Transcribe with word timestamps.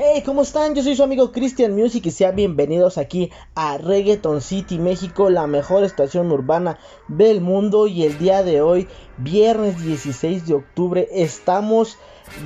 Hey, 0.00 0.22
¿cómo 0.24 0.42
están? 0.42 0.76
Yo 0.76 0.84
soy 0.84 0.94
su 0.94 1.02
amigo 1.02 1.32
Christian 1.32 1.74
Music 1.74 2.06
y 2.06 2.12
sean 2.12 2.36
bienvenidos 2.36 2.98
aquí 2.98 3.32
a 3.56 3.78
Reggaeton 3.78 4.40
City 4.40 4.78
México, 4.78 5.28
la 5.28 5.48
mejor 5.48 5.82
estación 5.82 6.30
urbana 6.30 6.78
del 7.08 7.40
mundo. 7.40 7.88
Y 7.88 8.04
el 8.04 8.16
día 8.16 8.44
de 8.44 8.62
hoy, 8.62 8.86
viernes 9.16 9.82
16 9.82 10.46
de 10.46 10.54
octubre, 10.54 11.08
estamos 11.10 11.98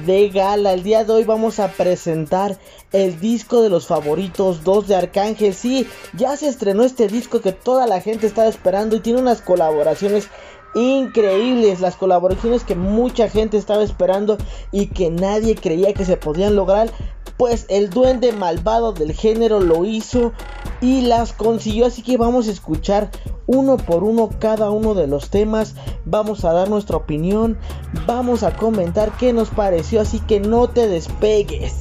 de 0.06 0.30
gala. 0.30 0.72
El 0.72 0.82
día 0.82 1.04
de 1.04 1.12
hoy 1.12 1.24
vamos 1.24 1.60
a 1.60 1.68
presentar 1.68 2.56
el 2.90 3.20
disco 3.20 3.60
de 3.60 3.68
los 3.68 3.86
favoritos 3.86 4.64
2 4.64 4.88
de 4.88 4.96
Arcángel. 4.96 5.52
Sí, 5.52 5.86
ya 6.14 6.38
se 6.38 6.48
estrenó 6.48 6.84
este 6.84 7.06
disco 7.06 7.42
que 7.42 7.52
toda 7.52 7.86
la 7.86 8.00
gente 8.00 8.26
estaba 8.26 8.48
esperando 8.48 8.96
y 8.96 9.00
tiene 9.00 9.20
unas 9.20 9.42
colaboraciones 9.42 10.30
increíbles, 10.74 11.80
las 11.80 11.96
colaboraciones 11.96 12.64
que 12.64 12.74
mucha 12.74 13.28
gente 13.28 13.56
estaba 13.56 13.82
esperando 13.82 14.38
y 14.70 14.86
que 14.86 15.10
nadie 15.10 15.54
creía 15.54 15.92
que 15.92 16.04
se 16.04 16.16
podían 16.16 16.56
lograr. 16.56 16.90
Pues 17.36 17.66
el 17.68 17.90
duende 17.90 18.32
malvado 18.32 18.92
del 18.92 19.12
género 19.12 19.58
lo 19.60 19.84
hizo 19.84 20.32
y 20.80 21.02
las 21.02 21.32
consiguió. 21.32 21.86
Así 21.86 22.02
que 22.02 22.16
vamos 22.16 22.46
a 22.46 22.52
escuchar 22.52 23.10
uno 23.46 23.76
por 23.76 24.04
uno 24.04 24.30
cada 24.38 24.70
uno 24.70 24.94
de 24.94 25.06
los 25.06 25.30
temas. 25.30 25.74
Vamos 26.04 26.44
a 26.44 26.52
dar 26.52 26.68
nuestra 26.68 26.96
opinión. 26.96 27.58
Vamos 28.06 28.42
a 28.42 28.54
comentar 28.56 29.16
qué 29.16 29.32
nos 29.32 29.48
pareció. 29.48 30.00
Así 30.00 30.20
que 30.20 30.40
no 30.40 30.68
te 30.68 30.86
despegues. 30.88 31.74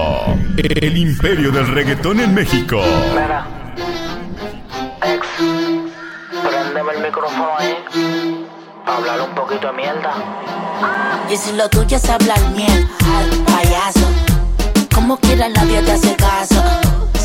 el 0.58 0.98
imperio 0.98 1.52
del 1.52 1.67
reggaetón 1.67 2.20
en 2.20 2.33
México. 2.33 2.81
Mira, 3.11 3.45
ex, 5.03 5.27
prendeme 6.44 6.94
el 6.94 7.03
micrófono 7.03 7.50
ahí, 7.58 7.75
hablar 8.86 9.22
un 9.22 9.36
poquito 9.36 9.67
de 9.67 9.73
mierda. 9.73 10.14
Y 11.30 11.38
si 11.38 11.53
lo 11.53 11.70
tuyo 11.70 11.98
es 11.98 12.09
hablar 12.09 12.39
miel, 12.52 12.88
al 13.06 13.30
payaso. 13.44 14.08
Como 14.94 15.17
quiera 15.17 15.50
nadie 15.50 15.81
te 15.81 15.92
hace 15.94 16.16
caso. 16.16 16.62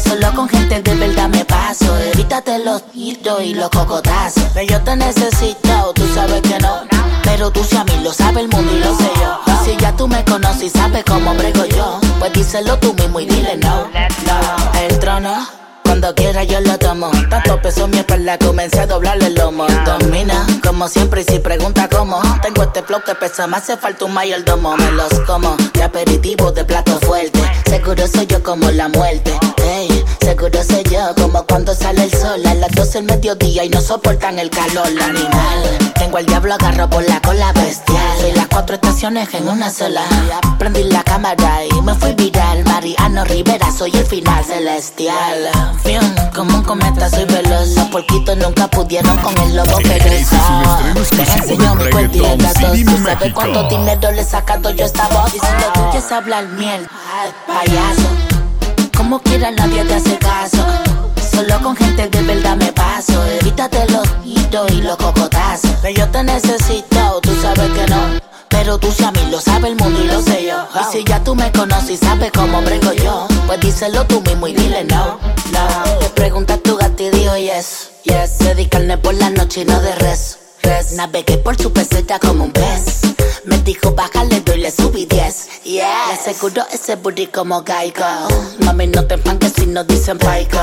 Solo 0.04 0.32
con 0.34 0.48
gente 0.48 0.80
de 0.80 0.94
verdad 0.94 1.28
me 1.28 1.44
paso. 1.44 1.96
Evítate 2.14 2.58
los 2.64 2.82
tiros 2.90 3.42
y 3.42 3.54
los 3.54 3.68
cocotazos. 3.70 4.44
Que 4.54 4.66
yo 4.66 4.80
te 4.82 4.96
necesito, 4.96 5.92
tú 5.94 6.06
sabes 6.14 6.40
que 6.42 6.58
no. 6.58 6.82
Pero 7.24 7.50
tú 7.50 7.62
si 7.62 7.76
a 7.76 7.84
mí 7.84 7.92
lo 8.02 8.12
sabe 8.12 8.40
el 8.40 8.48
mundo 8.48 8.72
y 8.74 8.78
lo 8.78 8.94
sé 8.96 9.10
yo. 9.20 9.38
Si 9.64 9.76
ya 9.76 9.94
tú 9.94 10.08
me 10.08 10.24
conoces 10.24 10.62
y 10.62 10.70
sabes 10.70 11.04
cómo 11.04 11.34
brego 11.34 11.64
yo, 11.66 12.00
pues 12.18 12.32
díselo 12.32 12.78
tú 12.78 12.94
mismo 12.94 13.20
y 13.20 13.26
dile 13.26 13.56
no. 13.58 13.86
No, 14.26 14.80
el 14.80 14.98
trono. 14.98 15.46
Cuando 15.88 16.14
quiera 16.14 16.44
yo 16.44 16.60
lo 16.60 16.78
tomo. 16.78 17.10
Tanto 17.30 17.62
peso 17.62 17.88
mi 17.88 17.96
espalda, 17.96 18.36
comencé 18.38 18.80
a 18.80 18.86
doblarle 18.86 19.28
el 19.28 19.34
lomo. 19.36 19.66
Domina, 19.86 20.46
como 20.62 20.86
siempre, 20.86 21.22
y 21.22 21.24
si 21.24 21.38
pregunta 21.38 21.88
cómo. 21.88 22.20
Tengo 22.42 22.62
este 22.62 22.82
flow 22.82 23.00
que 23.02 23.14
pesa, 23.14 23.46
me 23.46 23.56
hace 23.56 23.74
falta 23.78 24.04
un 24.04 24.12
mayordomo. 24.12 24.76
Me 24.76 24.92
los 24.92 25.18
como, 25.20 25.56
de 25.72 25.82
aperitivo, 25.82 26.52
de 26.52 26.66
plato 26.66 27.00
fuerte. 27.00 27.40
Seguro 27.66 28.06
soy 28.06 28.26
yo 28.26 28.42
como 28.42 28.70
la 28.70 28.88
muerte. 28.88 29.32
Hey, 29.64 30.04
seguro 30.20 30.62
soy 30.62 30.82
yo 30.84 31.14
como 31.16 31.44
cuando 31.44 31.74
sale 31.74 32.04
el 32.04 32.12
sol 32.12 32.46
a 32.46 32.54
las 32.54 32.70
12 32.72 32.98
del 32.98 33.04
mediodía 33.04 33.64
y 33.64 33.70
no 33.70 33.80
soportan 33.80 34.38
el 34.38 34.50
calor. 34.50 34.86
Animal, 34.86 35.78
tengo 35.98 36.18
el 36.18 36.26
diablo 36.26 36.54
agarro 36.54 36.88
por 36.90 37.02
la 37.08 37.20
cola 37.22 37.52
bestial. 37.54 38.18
Soy 38.20 38.32
las 38.32 38.46
cuatro 38.48 38.74
estaciones 38.74 39.32
en 39.32 39.48
una 39.48 39.70
sola. 39.70 40.02
Prendí 40.58 40.84
la 40.84 41.02
cámara 41.02 41.64
y 41.64 41.80
me 41.80 41.94
fui 41.94 42.12
viral. 42.12 42.64
Mariano 42.64 43.24
Rivera, 43.24 43.72
soy 43.72 43.90
el 43.94 44.04
final 44.04 44.44
celestial. 44.44 45.48
Como 46.34 46.56
un 46.56 46.62
cometa 46.62 47.10
soy 47.10 47.24
veloz. 47.24 47.68
Los 47.70 47.86
porquitos 47.86 48.36
nunca 48.36 48.68
pudieron 48.68 49.16
con 49.18 49.36
el 49.38 49.56
lobo 49.56 49.76
perezoso. 49.78 50.68
Te 51.10 51.22
enseño 51.22 51.74
mi 51.74 51.84
el 51.84 52.38
dato. 52.38 52.72
Tú 52.72 53.04
sabes 53.04 53.32
cuánto 53.32 53.68
dinero 53.68 54.12
le 54.12 54.20
he 54.20 54.24
sacado 54.24 54.70
yo 54.70 54.84
a 54.84 54.86
esta 54.86 55.08
voz. 55.08 55.34
Y 55.34 55.38
si 55.40 55.46
lo 55.46 55.72
tuyo 55.72 55.98
es 55.98 56.12
hablar 56.12 56.46
miel, 56.48 56.86
payaso. 57.46 58.08
Como 58.96 59.18
quiera 59.20 59.50
nadie 59.50 59.84
te 59.84 59.94
hace 59.94 60.18
caso. 60.18 60.64
Solo 61.32 61.60
con 61.60 61.76
gente 61.76 62.08
de 62.08 62.22
verdad 62.22 62.56
me 62.56 62.72
paso. 62.72 63.24
Evítate 63.40 63.86
los 63.90 64.08
tiros 64.22 64.70
y 64.72 64.82
los 64.82 64.96
cocotazos. 64.96 65.70
Que 65.82 65.94
yo 65.94 66.06
te 66.08 66.22
necesito, 66.22 67.20
tú 67.22 67.30
sabes 67.40 67.70
que 67.70 67.86
no. 67.88 68.28
Pero 68.48 68.78
tú 68.78 68.90
si 68.90 69.04
a 69.04 69.12
mí 69.12 69.20
lo 69.30 69.40
sabe 69.40 69.68
el 69.68 69.76
mundo 69.76 70.02
y 70.02 70.06
lo 70.06 70.20
sé 70.20 70.46
yo. 70.46 70.66
Y 70.80 70.92
si 70.92 71.04
ya 71.04 71.22
tú 71.22 71.34
me 71.34 71.50
conoces 71.52 71.90
y 71.90 71.96
sabes 71.96 72.32
cómo 72.32 72.60
brego 72.62 72.92
yo, 72.92 73.26
pues 73.46 73.60
díselo 73.60 74.04
tú 74.06 74.20
mismo 74.22 74.48
y 74.48 74.54
dile 74.54 74.84
no, 74.84 75.18
Carne 78.88 79.02
por 79.02 79.14
la 79.16 79.28
noche 79.28 79.60
y 79.60 79.64
no 79.66 79.78
de 79.82 79.94
res, 79.96 80.38
res. 80.62 80.92
Navegué 80.92 81.36
por 81.36 81.60
su 81.60 81.70
peseta 81.70 82.18
como 82.18 82.44
un 82.44 82.52
pez. 82.52 83.00
Me 83.44 83.58
dijo 83.58 83.92
bájale 83.92 84.40
doy 84.40 84.62
le 84.62 84.70
subí 84.70 85.04
10, 85.04 85.64
yeah. 85.64 86.06
Le 86.06 86.14
aseguro 86.14 86.64
ese 86.72 86.96
booty 86.96 87.26
como 87.26 87.62
Geico. 87.64 88.02
Mami 88.60 88.86
no 88.86 89.04
te 89.04 89.16
enfanques 89.16 89.52
si 89.56 89.66
no 89.66 89.84
dicen 89.84 90.16
paico. 90.16 90.56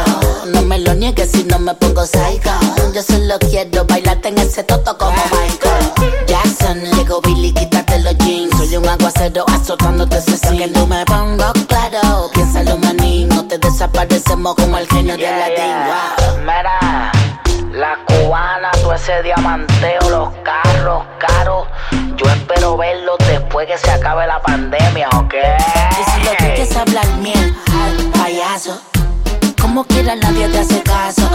No 0.48 0.64
me 0.64 0.80
lo 0.80 0.96
niegues 0.96 1.30
si 1.34 1.44
no 1.44 1.60
me 1.60 1.76
pongo 1.76 2.04
psycho. 2.04 2.50
Yo 2.96 3.04
solo 3.04 3.38
quiero 3.38 3.86
bailarte 3.86 4.30
en 4.30 4.40
ese 4.40 4.64
toto 4.64 4.98
como 4.98 5.12
Michael 5.12 6.26
Jackson. 6.26 6.80
Llegó 6.98 7.22
Billy, 7.22 7.54
quítate 7.54 8.00
los 8.00 8.18
jeans. 8.18 8.58
Soy 8.58 8.76
un 8.78 8.90
aguacero 8.90 9.46
azotándote 9.50 10.18
ese 10.18 10.36
sin 10.38 10.58
que 10.58 10.68
no 10.68 10.88
me 10.88 11.06
pongo 11.06 11.54
claro. 11.68 12.32
Piénsalo 12.34 12.76
manín, 12.80 13.30
no 13.30 13.46
te 13.48 13.60
desaparecemos 13.60 14.56
como 14.56 14.80
el 14.80 14.88
genio 14.88 15.16
de 15.16 15.28
Aladdin. 15.28 15.76
Wow. 15.86 16.45
Ese 19.06 19.22
diamanteo, 19.22 20.10
los 20.10 20.30
carros 20.44 21.04
caros. 21.20 21.68
Yo 22.18 22.26
espero 22.26 22.76
verlos 22.76 23.18
después 23.20 23.68
que 23.68 23.78
se 23.78 23.92
acabe 23.92 24.26
la 24.26 24.42
pandemia, 24.42 25.08
¿ok? 25.16 25.34
Y 25.92 26.10
si 26.10 26.26
lo 26.26 26.36
tuyo 26.38 26.64
es 26.64 26.76
hablar 26.76 27.06
miel, 27.20 27.56
payaso. 28.18 28.82
Como 29.62 29.84
quiera 29.84 30.16
nadie 30.16 30.48
te 30.48 30.58
hace 30.58 30.82
caso. 30.82 31.30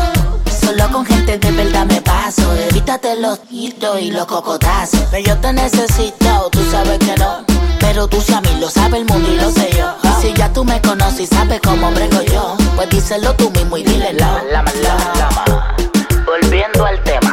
Solo 0.61 0.89
con 0.91 1.07
gente 1.07 1.39
de 1.39 1.53
verdad 1.53 1.87
me 1.87 2.01
paso. 2.01 2.43
Evítate 2.71 3.15
los 3.21 3.41
tiros 3.43 4.01
y 4.01 4.11
los 4.11 4.27
cocotazos. 4.27 5.03
Que 5.03 5.23
yo 5.23 5.37
te 5.39 5.53
necesito, 5.53 6.49
tú 6.51 6.59
sabes 6.73 6.99
que 6.99 7.15
no. 7.19 7.45
Pero 7.79 8.09
tú 8.09 8.21
si 8.21 8.35
a 8.35 8.41
mí 8.41 8.51
lo 8.59 8.69
sabe 8.69 8.99
el 8.99 9.05
mundo 9.05 9.31
y 9.31 9.37
lo 9.37 9.49
sé 9.49 9.71
yo. 9.79 9.95
Y 10.03 10.23
si 10.23 10.35
ya 10.35 10.53
tú 10.53 10.65
me 10.65 10.81
conoces 10.83 11.21
y 11.21 11.27
sabes 11.29 11.61
cómo 11.61 11.93
brego 11.93 12.21
yo, 12.23 12.57
pues 12.75 12.91
díselo 12.91 13.33
tú 13.35 13.49
mismo 13.51 13.77
y 13.77 13.85
dile 13.85 14.13
lama. 14.15 14.43
Volviendo 16.27 16.85
al 16.85 17.01
tema. 17.05 17.30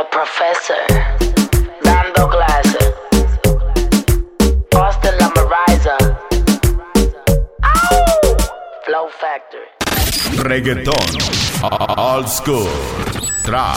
The 0.00 0.06
Professor. 0.06 0.82
Dando 1.82 2.28
clase. 2.28 2.78
Austin 4.74 5.14
Lamariza. 5.18 5.96
Flow 8.86 9.08
Factory. 9.20 9.68
Reggaeton, 10.42 11.98
old 11.98 12.28
school, 12.28 12.70
trap, 13.44 13.76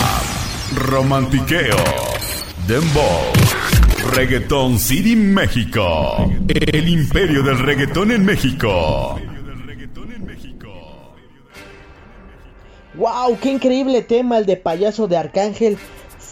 romantiqueo, 0.88 1.84
dembow. 2.68 3.34
Reggaeton 4.14 4.80
City 4.80 5.18
México, 5.18 6.32
el 6.48 6.88
imperio 6.88 7.44
del 7.44 7.60
reggaetón 7.60 8.12
en 8.12 8.24
México. 8.24 9.20
¡Wow! 12.96 13.40
¡Qué 13.42 13.50
increíble 13.52 14.04
tema 14.04 14.38
el 14.38 14.46
de 14.46 14.56
Payaso 14.56 15.08
de 15.08 15.18
Arcángel! 15.18 15.78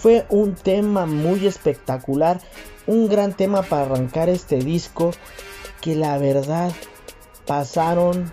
Fue 0.02 0.26
un 0.30 0.56
tema 0.56 1.06
muy 1.06 1.46
espectacular, 1.46 2.42
un 2.88 3.08
gran 3.08 3.34
tema 3.34 3.62
para 3.62 3.84
arrancar 3.84 4.30
este 4.30 4.58
disco 4.58 5.12
que 5.80 5.96
la 5.96 6.18
verdad 6.18 6.72
pasaron 7.46 8.32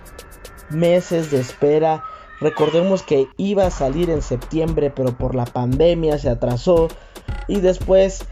meses 0.70 1.30
de 1.30 1.40
espera. 1.40 2.04
Recordemos 2.40 3.02
que 3.02 3.28
iba 3.36 3.66
a 3.66 3.70
salir 3.70 4.08
en 4.08 4.22
septiembre, 4.22 4.90
pero 4.90 5.18
por 5.18 5.34
la 5.34 5.44
pandemia 5.44 6.16
se 6.16 6.30
atrasó 6.30 6.88
y 7.48 7.60
después 7.60 8.24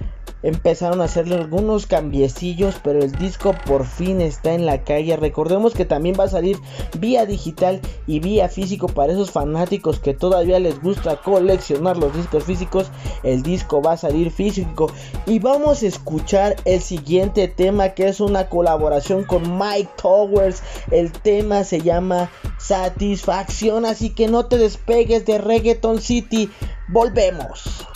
empezaron 0.42 1.00
a 1.00 1.04
hacerle 1.04 1.36
algunos 1.36 1.86
cambiecillos, 1.86 2.76
pero 2.82 3.00
el 3.00 3.12
disco 3.12 3.54
por 3.66 3.86
fin 3.86 4.20
está 4.20 4.52
en 4.52 4.66
la 4.66 4.84
calle. 4.84 5.16
Recordemos 5.16 5.74
que 5.74 5.84
también 5.84 6.16
va 6.18 6.24
a 6.24 6.28
salir 6.28 6.58
vía 6.98 7.26
digital 7.26 7.80
y 8.06 8.20
vía 8.20 8.48
físico 8.48 8.86
para 8.86 9.12
esos 9.12 9.30
fanáticos 9.30 9.98
que 9.98 10.14
todavía 10.14 10.58
les 10.58 10.80
gusta 10.80 11.16
coleccionar 11.16 11.96
los 11.96 12.14
discos 12.14 12.44
físicos. 12.44 12.90
El 13.22 13.42
disco 13.42 13.82
va 13.82 13.92
a 13.92 13.96
salir 13.96 14.30
físico 14.30 14.90
y 15.26 15.38
vamos 15.38 15.82
a 15.82 15.86
escuchar 15.86 16.56
el 16.64 16.80
siguiente 16.80 17.48
tema 17.48 17.90
que 17.90 18.08
es 18.08 18.20
una 18.20 18.48
colaboración 18.48 19.24
con 19.24 19.58
Mike 19.58 19.90
Towers. 20.00 20.62
El 20.90 21.12
tema 21.12 21.64
se 21.64 21.80
llama 21.80 22.30
Satisfacción, 22.58 23.84
así 23.84 24.10
que 24.10 24.28
no 24.28 24.46
te 24.46 24.58
despegues 24.58 25.24
de 25.26 25.38
Reggaeton 25.38 26.00
City. 26.00 26.50
Volvemos 26.88 27.86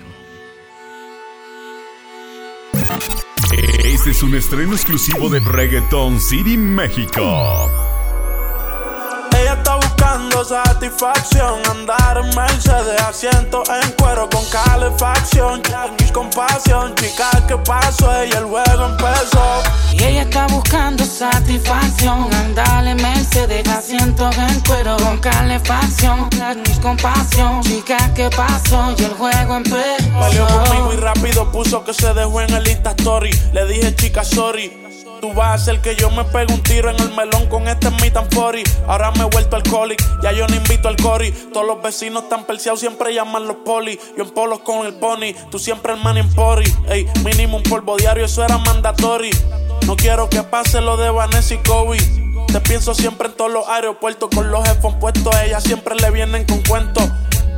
Este 3.85 4.11
es 4.11 4.23
un 4.23 4.35
estreno 4.35 4.75
exclusivo 4.75 5.31
de 5.31 5.41
Reggaeton 5.41 6.21
City 6.21 6.57
México. 6.57 7.84
Buscando 10.35 10.65
satisfacción, 10.65 11.63
andar 11.71 12.19
en 12.19 12.35
Mercedes, 12.35 13.01
asiento 13.01 13.63
en 13.69 13.93
cuero 13.93 14.29
con 14.29 14.45
calefacción, 14.47 15.63
y 16.05 16.11
compasión, 16.11 16.93
chica, 16.97 17.31
¿qué 17.47 17.57
pasó? 17.59 18.13
Ella 18.21 18.39
el 18.39 18.47
juego 18.47 18.87
empezó. 18.87 19.63
Y 19.93 20.03
ella 20.03 20.23
está 20.23 20.49
buscando 20.49 21.05
satisfacción, 21.05 22.35
andar 22.35 22.85
en 22.85 22.97
Mercedes, 22.97 23.69
asiento 23.69 24.29
en 24.33 24.61
cuero 24.63 24.97
con 24.97 25.19
calefacción, 25.19 26.29
y 26.67 26.81
compasión, 26.81 27.63
chica, 27.63 28.13
¿qué 28.17 28.29
pasó? 28.31 28.93
Y 28.99 29.05
el 29.05 29.15
juego 29.15 29.57
empezó. 29.57 30.19
Valió 30.19 30.49
conmigo 30.49 30.93
y 30.95 30.97
rápido 30.97 31.53
puso 31.53 31.85
que 31.85 31.95
se 31.95 32.13
dejó 32.13 32.41
en 32.41 32.53
el 32.55 32.67
Insta 32.67 32.91
Story. 32.91 33.31
Le 33.53 33.67
dije, 33.67 33.95
chica, 33.95 34.25
sorry. 34.25 34.84
Tú 35.25 35.33
vas 35.33 35.47
a 35.47 35.55
hacer 35.55 35.81
que 35.81 35.97
yo 35.97 36.11
me 36.11 36.23
pegue 36.23 36.53
un 36.53 36.63
tiro 36.63 36.91
en 36.91 37.01
el 37.01 37.11
melón 37.15 37.47
con 37.49 37.67
este 37.67 37.91
mi 37.93 38.11
tan 38.11 38.29
Ahora 38.87 39.11
me 39.13 39.23
he 39.23 39.25
vuelto 39.25 39.57
alcoholic, 39.57 39.99
ya 40.23 40.33
yo 40.33 40.47
no 40.47 40.55
invito 40.55 40.87
al 40.87 40.97
cori. 40.97 41.33
Todos 41.51 41.67
los 41.67 41.83
vecinos 41.83 42.25
están 42.25 42.45
perseados, 42.45 42.81
siempre 42.81 43.15
llaman 43.15 43.49
los 43.49 43.57
poli. 43.65 43.99
Yo 44.19 44.25
en 44.25 44.31
polos 44.33 44.61
con 44.61 44.85
el 44.87 44.93
pony, 44.97 45.33
tú 45.51 45.59
siempre 45.59 45.95
el 45.95 46.01
man 46.03 46.19
en 46.19 46.29
pori. 46.35 46.71
Ey, 46.91 47.07
mínimo 47.25 47.57
un 47.57 47.63
polvo 47.63 47.97
diario, 47.97 48.27
eso 48.27 48.45
era 48.45 48.59
mandatory. 48.59 49.31
No 49.87 49.97
quiero 49.97 50.29
que 50.29 50.43
pase 50.43 50.83
lo 50.83 50.99
de 50.99 51.09
Vanessa 51.09 51.55
y 51.55 51.59
Kobe. 51.63 51.97
Te 52.49 52.61
pienso 52.61 52.95
siempre 52.95 53.29
en 53.29 53.35
todos 53.35 53.51
los 53.51 53.67
aeropuertos 53.67 54.29
con 54.29 54.51
los 54.51 54.69
headphones 54.69 54.99
puestos. 55.01 55.35
A 55.35 55.47
ella 55.47 55.59
siempre 55.63 55.95
le 55.95 56.11
vienen 56.11 56.45
con 56.45 56.61
cuentos. 56.65 57.03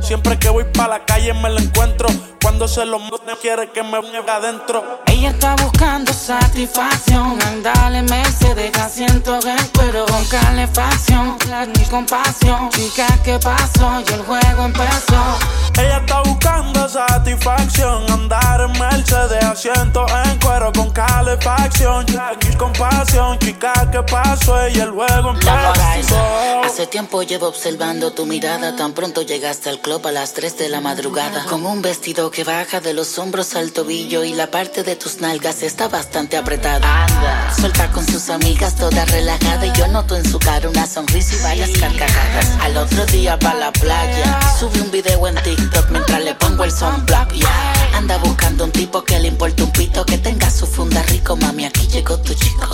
Siempre 0.01 0.39
que 0.39 0.49
voy 0.49 0.63
para 0.65 0.99
la 0.99 1.05
calle 1.05 1.33
me 1.33 1.49
la 1.49 1.59
encuentro. 1.59 2.07
Cuando 2.41 2.67
se 2.67 2.85
lo 2.85 2.97
no 2.99 3.17
quiere 3.41 3.71
que 3.71 3.83
me 3.83 3.99
mueva 3.99 4.35
adentro. 4.35 5.01
Ella 5.07 5.31
está 5.31 5.55
buscando 5.55 6.13
satisfacción. 6.13 7.37
Andale, 7.41 8.03
me 8.03 8.23
se 8.31 8.55
deja 8.55 8.87
siento 8.87 9.35
en 9.35 9.67
cuero 9.75 10.05
con 10.05 10.23
calefacción. 10.25 11.37
Ni 11.75 11.83
compasión. 11.85 12.69
Chica, 12.69 13.07
¿qué 13.23 13.37
pasó? 13.39 14.01
Y 14.07 14.13
el 14.13 14.21
juego 14.21 14.65
empezó. 14.65 15.37
Ella 15.77 15.97
está 15.97 16.21
buscando 16.21 16.87
satisfacción. 16.87 18.09
Andar 18.09 18.61
en 18.61 18.79
Mercedes, 18.79 19.43
asiento 19.43 20.05
en 20.23 20.39
cuero 20.39 20.71
con 20.71 20.89
calefacción. 20.91 22.05
Ni 22.05 22.55
compasión. 22.55 23.37
Chica, 23.39 23.73
¿qué 23.91 24.01
pasó? 24.03 24.69
Y 24.69 24.79
el 24.79 24.91
juego 24.91 25.31
empezó. 25.31 26.23
Hace 26.63 26.87
tiempo 26.87 27.23
llevo 27.23 27.47
observando 27.47 28.11
tu 28.13 28.25
mirada. 28.25 28.75
Tan 28.75 28.93
pronto 28.93 29.21
llegaste 29.21 29.69
al 29.69 29.81
club 29.81 29.86
a 29.87 30.11
las 30.11 30.33
3 30.33 30.57
de 30.57 30.67
la 30.67 30.81
madrugada. 30.81 31.45
Con 31.45 31.65
un 31.65 31.81
vestido 31.81 32.29
que 32.29 32.43
baja 32.43 32.81
de 32.81 32.93
los 32.93 33.17
hombros 33.19 33.55
al 33.55 33.71
tobillo 33.71 34.25
y 34.25 34.33
la 34.33 34.51
parte 34.51 34.83
de 34.83 34.97
tus 34.97 35.21
nalgas 35.21 35.63
está 35.63 35.87
bastante 35.87 36.35
apretada. 36.35 37.05
Anda. 37.05 37.55
Suelta 37.57 37.89
con 37.91 38.05
sus 38.05 38.29
amigas 38.29 38.75
toda 38.75 39.05
relajada 39.05 39.65
y 39.65 39.71
yo 39.77 39.87
noto 39.87 40.17
en 40.17 40.29
su 40.29 40.39
cara 40.39 40.69
una 40.69 40.85
sonrisa 40.85 41.35
y 41.35 41.41
varias 41.41 41.69
carcajadas. 41.79 42.49
Al 42.59 42.75
otro 42.75 43.05
día 43.05 43.39
pa' 43.39 43.53
la 43.53 43.71
playa, 43.71 44.37
sube 44.59 44.81
un 44.81 44.91
video 44.91 45.25
en 45.25 45.35
TikTok 45.35 45.89
mientras 45.89 46.21
le 46.21 46.35
pongo 46.35 46.65
el 46.65 46.71
sunblock. 46.71 47.31
Yeah. 47.31 47.97
Anda 47.97 48.17
buscando 48.17 48.65
un 48.65 48.71
tipo 48.71 49.05
que 49.05 49.17
le 49.21 49.29
importe 49.29 49.63
un 49.63 49.71
pito 49.71 50.05
que 50.05 50.17
tenga 50.17 50.49
su 50.51 50.67
funda 50.67 51.01
rico, 51.03 51.37
mami, 51.37 51.63
aquí 51.63 51.87
llegó 51.87 52.19
tu 52.19 52.33
chico. 52.33 52.67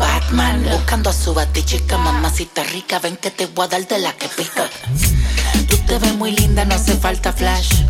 Batman, 0.00 0.66
buscando 0.68 1.10
a 1.10 1.12
su 1.12 1.32
batichica, 1.32 1.96
mamacita 1.96 2.64
rica, 2.64 2.98
ven 2.98 3.16
que 3.16 3.30
te 3.30 3.46
voy 3.46 3.66
a 3.66 3.68
dar 3.68 3.86
de 3.86 3.98
la 3.98 4.12
que 4.14 4.26
pica. 4.28 4.68
Tú 5.70 5.76
te 5.86 5.98
ves 5.98 6.14
muy 6.16 6.32
linda, 6.32 6.64
no 6.64 6.74
hace 6.74 6.94
falta 6.94 7.32
flash. 7.32 7.82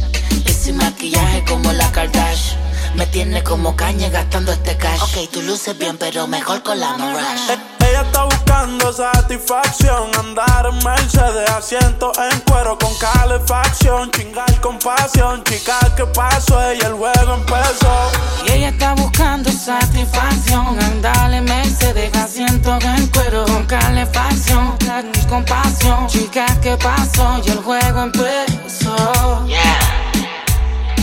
Y 0.46 0.52
sin 0.52 0.76
maquillaje 0.76 1.44
como 1.44 1.72
la 1.72 1.90
Kardashian. 1.90 2.60
Me 2.94 3.06
tiene 3.06 3.42
como 3.42 3.76
caña 3.76 4.08
gastando 4.08 4.52
este 4.52 4.76
cash. 4.76 5.00
Ok, 5.02 5.30
tú 5.32 5.42
luces 5.42 5.76
bien, 5.78 5.96
pero 5.98 6.26
mejor 6.26 6.62
con 6.62 6.78
la 6.78 6.96
Mirage. 6.96 7.58
Ella 7.88 8.02
está 8.02 8.24
buscando 8.50 8.92
satisfacción. 8.92 10.10
Andar 10.18 10.66
en 10.66 10.84
Mercedes, 10.84 11.50
asiento 11.50 12.12
en 12.30 12.40
cuero 12.40 12.76
con 12.78 12.92
calefacción. 12.98 14.10
Chingar 14.10 14.60
con 14.60 14.78
pasión, 14.78 15.42
chica, 15.44 15.78
¿qué 15.96 16.04
pasó? 16.06 16.60
Ella 16.70 16.88
el 16.88 16.94
juego 16.94 17.34
empezó. 17.34 18.10
Y 18.46 18.52
ella 18.52 18.68
está 18.70 18.94
buscando 18.94 19.50
satisfacción. 19.50 20.78
Andar 20.82 21.32
en 21.32 21.44
Mercedes, 21.44 22.14
asiento 22.16 22.78
en 22.82 23.06
cuero 23.08 23.44
con 23.46 23.66
calefacción. 23.66 24.76
Ni 25.14 25.24
compasión, 25.26 26.06
chica, 26.08 26.46
¿qué 26.60 26.76
pasó? 26.76 27.40
Y 27.44 27.50
el 27.50 27.58
juego 27.58 28.02
empezó. 28.02 29.46
Yeah. 29.46 29.78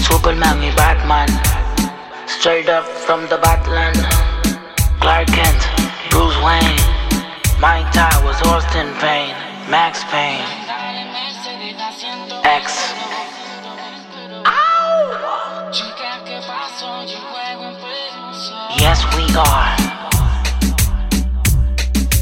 Superman 0.02 0.64
y 0.64 0.72
Batman. 0.72 1.28
Straight 2.28 2.68
up 2.68 2.86
from 3.06 3.28
the 3.30 3.38
Batland. 3.38 4.06
Clark 5.00 5.28
Kent, 5.28 5.62
Bruce 6.12 6.38
Wayne. 6.44 6.97
Mike 7.60 7.92
Towers, 7.92 8.40
Austin 8.44 8.94
Payne. 9.00 9.34
Max 9.68 10.04
Payne. 10.12 10.46
X. 12.44 12.94
Yes, 18.80 19.04
we 19.16 19.26
are. 19.36 19.76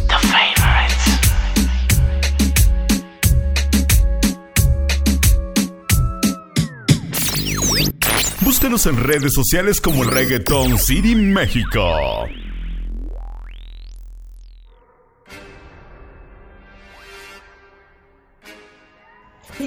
The 0.07 0.19
favorites. 0.31 1.05
Búscanos 8.39 8.85
en 8.85 9.03
redes 9.03 9.33
sociales 9.33 9.81
como 9.81 10.05
Reggaeton 10.05 10.79
City 10.79 11.13
México. 11.13 12.25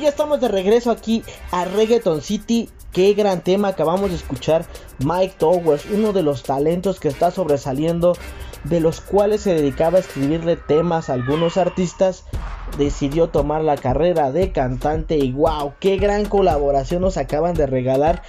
Ya 0.00 0.11
estamos 0.11 0.40
de 0.40 0.47
regreso 0.47 0.93
aquí 0.93 1.25
a 1.50 1.64
Reggaeton 1.64 2.23
City. 2.23 2.71
Qué 2.93 3.14
gran 3.14 3.43
tema 3.43 3.69
acabamos 3.69 4.11
de 4.11 4.17
escuchar. 4.17 4.64
Mike 5.00 5.35
Towers, 5.38 5.87
uno 5.87 6.12
de 6.12 6.23
los 6.23 6.45
talentos 6.45 7.00
que 7.00 7.09
está 7.09 7.33
sobresaliendo, 7.33 8.12
de 8.62 8.81
los 8.81 9.00
cuales 9.00 9.40
se 9.40 9.55
dedicaba 9.55 9.97
a 9.97 10.00
escribirle 10.00 10.57
temas 10.57 11.11
a 11.11 11.14
algunos 11.14 11.57
artistas, 11.57 12.25
decidió 12.76 13.31
tomar 13.31 13.64
la 13.64 13.76
carrera 13.76 14.31
de 14.31 14.52
cantante. 14.52 15.17
Y 15.17 15.33
wow, 15.33 15.73
qué 15.81 15.97
gran 15.97 16.26
colaboración 16.26 17.02
nos 17.02 17.17
acaban 17.17 17.55
de 17.55 17.67
regalar. 17.67 18.23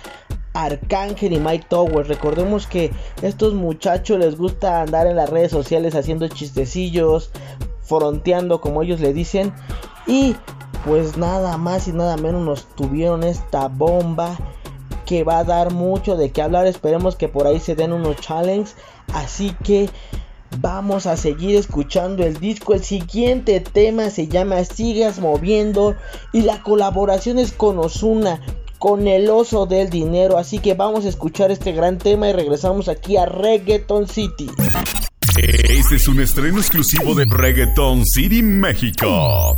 Arcángel 0.53 1.33
y 1.33 1.39
Mike 1.39 1.67
Towers. 1.69 2.07
Recordemos 2.07 2.65
que 2.65 2.91
estos 3.21 3.53
muchachos 3.53 4.17
les 4.17 4.37
gusta 4.37 4.81
andar 4.81 5.05
en 5.05 5.17
las 5.17 5.29
redes 5.29 5.51
sociales 5.51 5.93
haciendo 5.93 6.27
chistecillos, 6.29 7.31
fronteando 7.83 8.59
como 8.59 8.81
ellos 8.81 9.01
le 9.01 9.13
dicen. 9.13 9.53
Y 10.07 10.35
pues 10.85 11.17
nada 11.17 11.57
más 11.57 11.87
y 11.87 11.91
nada 11.91 12.17
menos 12.17 12.43
nos 12.43 12.65
tuvieron 12.75 13.23
esta 13.23 13.67
bomba 13.67 14.37
que 15.05 15.23
va 15.23 15.39
a 15.39 15.43
dar 15.43 15.73
mucho 15.73 16.15
de 16.15 16.31
qué 16.31 16.41
hablar. 16.41 16.67
Esperemos 16.67 17.15
que 17.15 17.27
por 17.27 17.47
ahí 17.47 17.59
se 17.59 17.75
den 17.75 17.93
unos 17.93 18.17
challenges. 18.17 18.75
Así 19.13 19.55
que 19.63 19.89
vamos 20.59 21.07
a 21.07 21.17
seguir 21.17 21.55
escuchando 21.55 22.23
el 22.23 22.39
disco. 22.39 22.73
El 22.73 22.83
siguiente 22.83 23.59
tema 23.59 24.09
se 24.11 24.27
llama 24.27 24.63
Sigas 24.63 25.19
Moviendo 25.19 25.95
y 26.31 26.41
la 26.41 26.61
colaboración 26.61 27.39
es 27.39 27.51
con 27.51 27.79
Osuna. 27.79 28.39
Con 28.77 29.07
el 29.07 29.29
oso 29.29 29.65
del 29.65 29.89
dinero. 29.89 30.37
Así 30.37 30.59
que 30.59 30.73
vamos 30.73 31.05
a 31.05 31.09
escuchar 31.09 31.51
este 31.51 31.73
gran 31.73 31.97
tema 31.97 32.29
y 32.29 32.33
regresamos 32.33 32.87
aquí 32.87 33.17
a 33.17 33.25
Reggaeton 33.25 34.07
City. 34.07 34.47
Este 35.37 35.95
es 35.95 36.07
un 36.07 36.21
estreno 36.21 36.59
exclusivo 36.59 37.13
de 37.15 37.25
Reggaeton 37.25 38.05
City 38.05 38.41
México. 38.41 39.57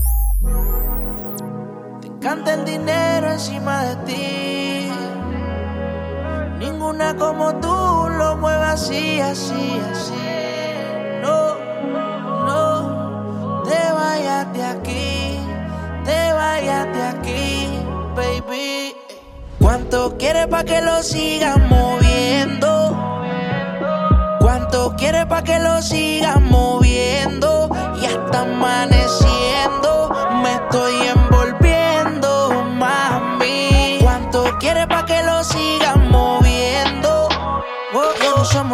Canta 2.22 2.54
el 2.54 2.66
dinero 2.66 3.32
encima 3.32 3.84
de 3.84 3.96
ti. 4.06 4.92
Ninguna 6.60 7.16
como 7.16 7.56
tú 7.56 8.10
lo 8.16 8.38
mueve 8.38 8.64
así, 8.64 9.20
así, 9.20 9.82
así. 9.92 10.14
No, 11.24 11.56
no, 12.46 13.64
te 13.64 13.92
vayas 13.92 14.54
de 14.54 14.64
aquí, 14.64 15.40
te 16.06 16.34
vayas 16.34 16.86
de 16.94 17.02
aquí, 17.02 17.70
baby. 18.16 18.96
¿Cuánto 19.60 20.16
quieres 20.20 20.46
pa' 20.46 20.64
que 20.64 20.80
lo 20.80 21.02
siga 21.02 21.58
moviendo? 21.58 22.70
¿Cuánto 24.40 24.96
quieres 24.96 25.26
pa' 25.26 25.44
que 25.44 25.58
lo 25.58 25.82
siga 25.82 26.38
moviendo? 26.38 27.68
Y 28.00 28.06
hasta 28.06 28.42
amaneciendo 28.42 29.41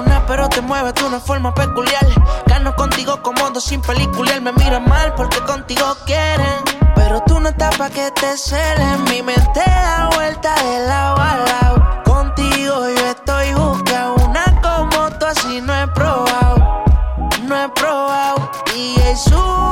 nada, 0.03 0.25
pero 0.27 0.49
te 0.49 0.61
mueves 0.61 0.93
de 0.95 1.03
una 1.05 1.19
forma 1.19 1.53
peculiar. 1.53 2.05
Gano 2.45 2.75
contigo 2.75 3.21
como 3.21 3.47
sin 3.59 3.81
película. 3.81 4.39
Me 4.39 4.51
mira 4.53 4.79
mal 4.79 5.13
porque 5.15 5.39
contigo 5.41 5.95
quieren. 6.05 6.63
Pero 6.95 7.21
tú 7.25 7.39
no 7.39 7.49
estás 7.49 7.75
pa' 7.77 7.89
que 7.89 8.11
te 8.11 8.37
celen. 8.37 9.03
Mi 9.05 9.21
mente 9.21 9.63
da 9.65 10.09
vuelta 10.13 10.55
de 10.63 10.87
lado 10.87 11.17
a 11.17 11.37
lado. 11.37 12.03
Contigo 12.03 12.89
yo 12.89 13.07
estoy 13.07 13.53
buscando 13.53 14.25
una 14.25 14.61
como 14.61 15.09
tú 15.17 15.25
así 15.25 15.61
no 15.61 15.73
he 15.73 15.87
probado. 15.87 16.83
No 17.43 17.63
he 17.63 17.69
probado. 17.69 18.51
Y 18.75 18.95
suelo 19.15 19.66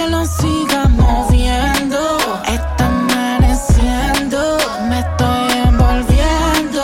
que 0.00 0.08
lo 0.08 0.24
siga 0.24 0.86
moviendo? 0.88 2.16
Está 2.46 2.86
amaneciendo, 2.86 4.56
me 4.88 5.00
estoy 5.00 5.52
envolviendo, 5.68 6.82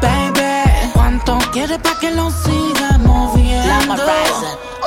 baby. 0.00 0.92
¿Cuánto 0.94 1.38
quieres 1.52 1.78
pa' 1.78 1.98
que 1.98 2.12
lo 2.12 2.30
siga 2.30 2.98
moviendo? 2.98 4.04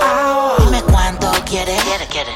Ah. 0.02 0.56
Dime 0.60 0.82
cuánto 0.84 1.30
quieres, 1.44 1.84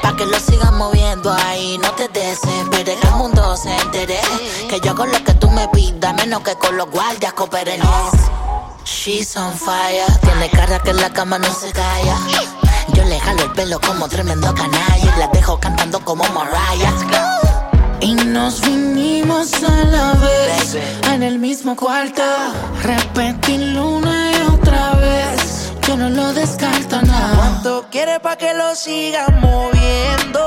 pa' 0.02 0.14
que 0.14 0.26
lo 0.26 0.38
sigas 0.38 0.72
moviendo 0.72 1.32
ahí. 1.32 1.78
No 1.78 1.90
te 1.92 2.06
desesperes, 2.08 2.98
que 3.00 3.06
el 3.06 3.14
mundo 3.14 3.56
se 3.56 3.74
entere. 3.78 4.20
Que 4.68 4.78
yo 4.80 4.90
hago 4.90 5.06
lo 5.06 5.24
que 5.24 5.32
tú 5.34 5.48
me 5.50 5.66
pidas, 5.68 6.14
menos 6.16 6.40
que 6.42 6.54
con 6.56 6.76
los 6.76 6.90
guardias 6.90 7.32
cooperen. 7.32 7.80
She's 8.84 9.34
on 9.38 9.54
fire, 9.54 10.04
tiene 10.20 10.50
cara 10.50 10.80
que 10.80 10.90
en 10.90 10.98
la 10.98 11.10
cama 11.10 11.38
no 11.38 11.50
se 11.54 11.72
calla. 11.72 12.18
Yo 12.94 13.04
le 13.04 13.18
jalo 13.20 13.42
el 13.44 13.50
pelo 13.52 13.80
como 13.80 14.08
tremendo 14.08 14.54
canalla 14.54 14.96
y 15.16 15.18
la 15.18 15.28
dejo 15.28 15.58
cantando 15.58 16.00
como 16.00 16.24
Mariah. 16.24 16.92
Y 18.00 18.14
nos 18.14 18.60
vinimos 18.60 19.52
a 19.62 19.84
la 19.84 20.12
vez 20.14 20.76
en 21.12 21.22
el 21.22 21.38
mismo 21.38 21.74
cuarto. 21.76 22.22
Repetirlo 22.82 23.88
una 23.88 24.32
y 24.32 24.36
otra 24.52 24.92
vez. 24.94 25.72
Yo 25.86 25.96
no 25.96 26.10
lo 26.10 26.32
descarto 26.32 27.00
nada. 27.02 27.36
¿Cuánto 27.36 27.86
quieres 27.90 28.20
pa' 28.20 28.36
que 28.36 28.52
lo 28.54 28.74
siga 28.74 29.26
moviendo? 29.40 30.40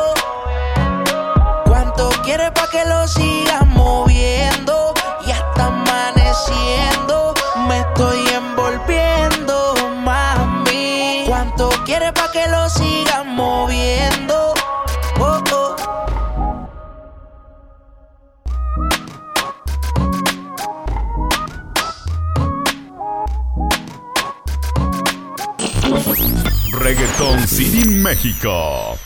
¿Cuánto 1.65 2.09
quieres 2.23 2.51
pa' 2.51 2.69
que 2.71 2.85
lo 2.85 3.07
siga 3.07 3.61
moviendo? 3.63 4.93
Y 5.25 5.31
hasta 5.31 5.65
amaneciendo 5.65 7.33
me 7.67 7.79
estoy 7.79 8.19
envolviendo, 8.29 9.26
Reggaeton 26.79 27.47
City 27.47 27.87
México. 27.89 28.97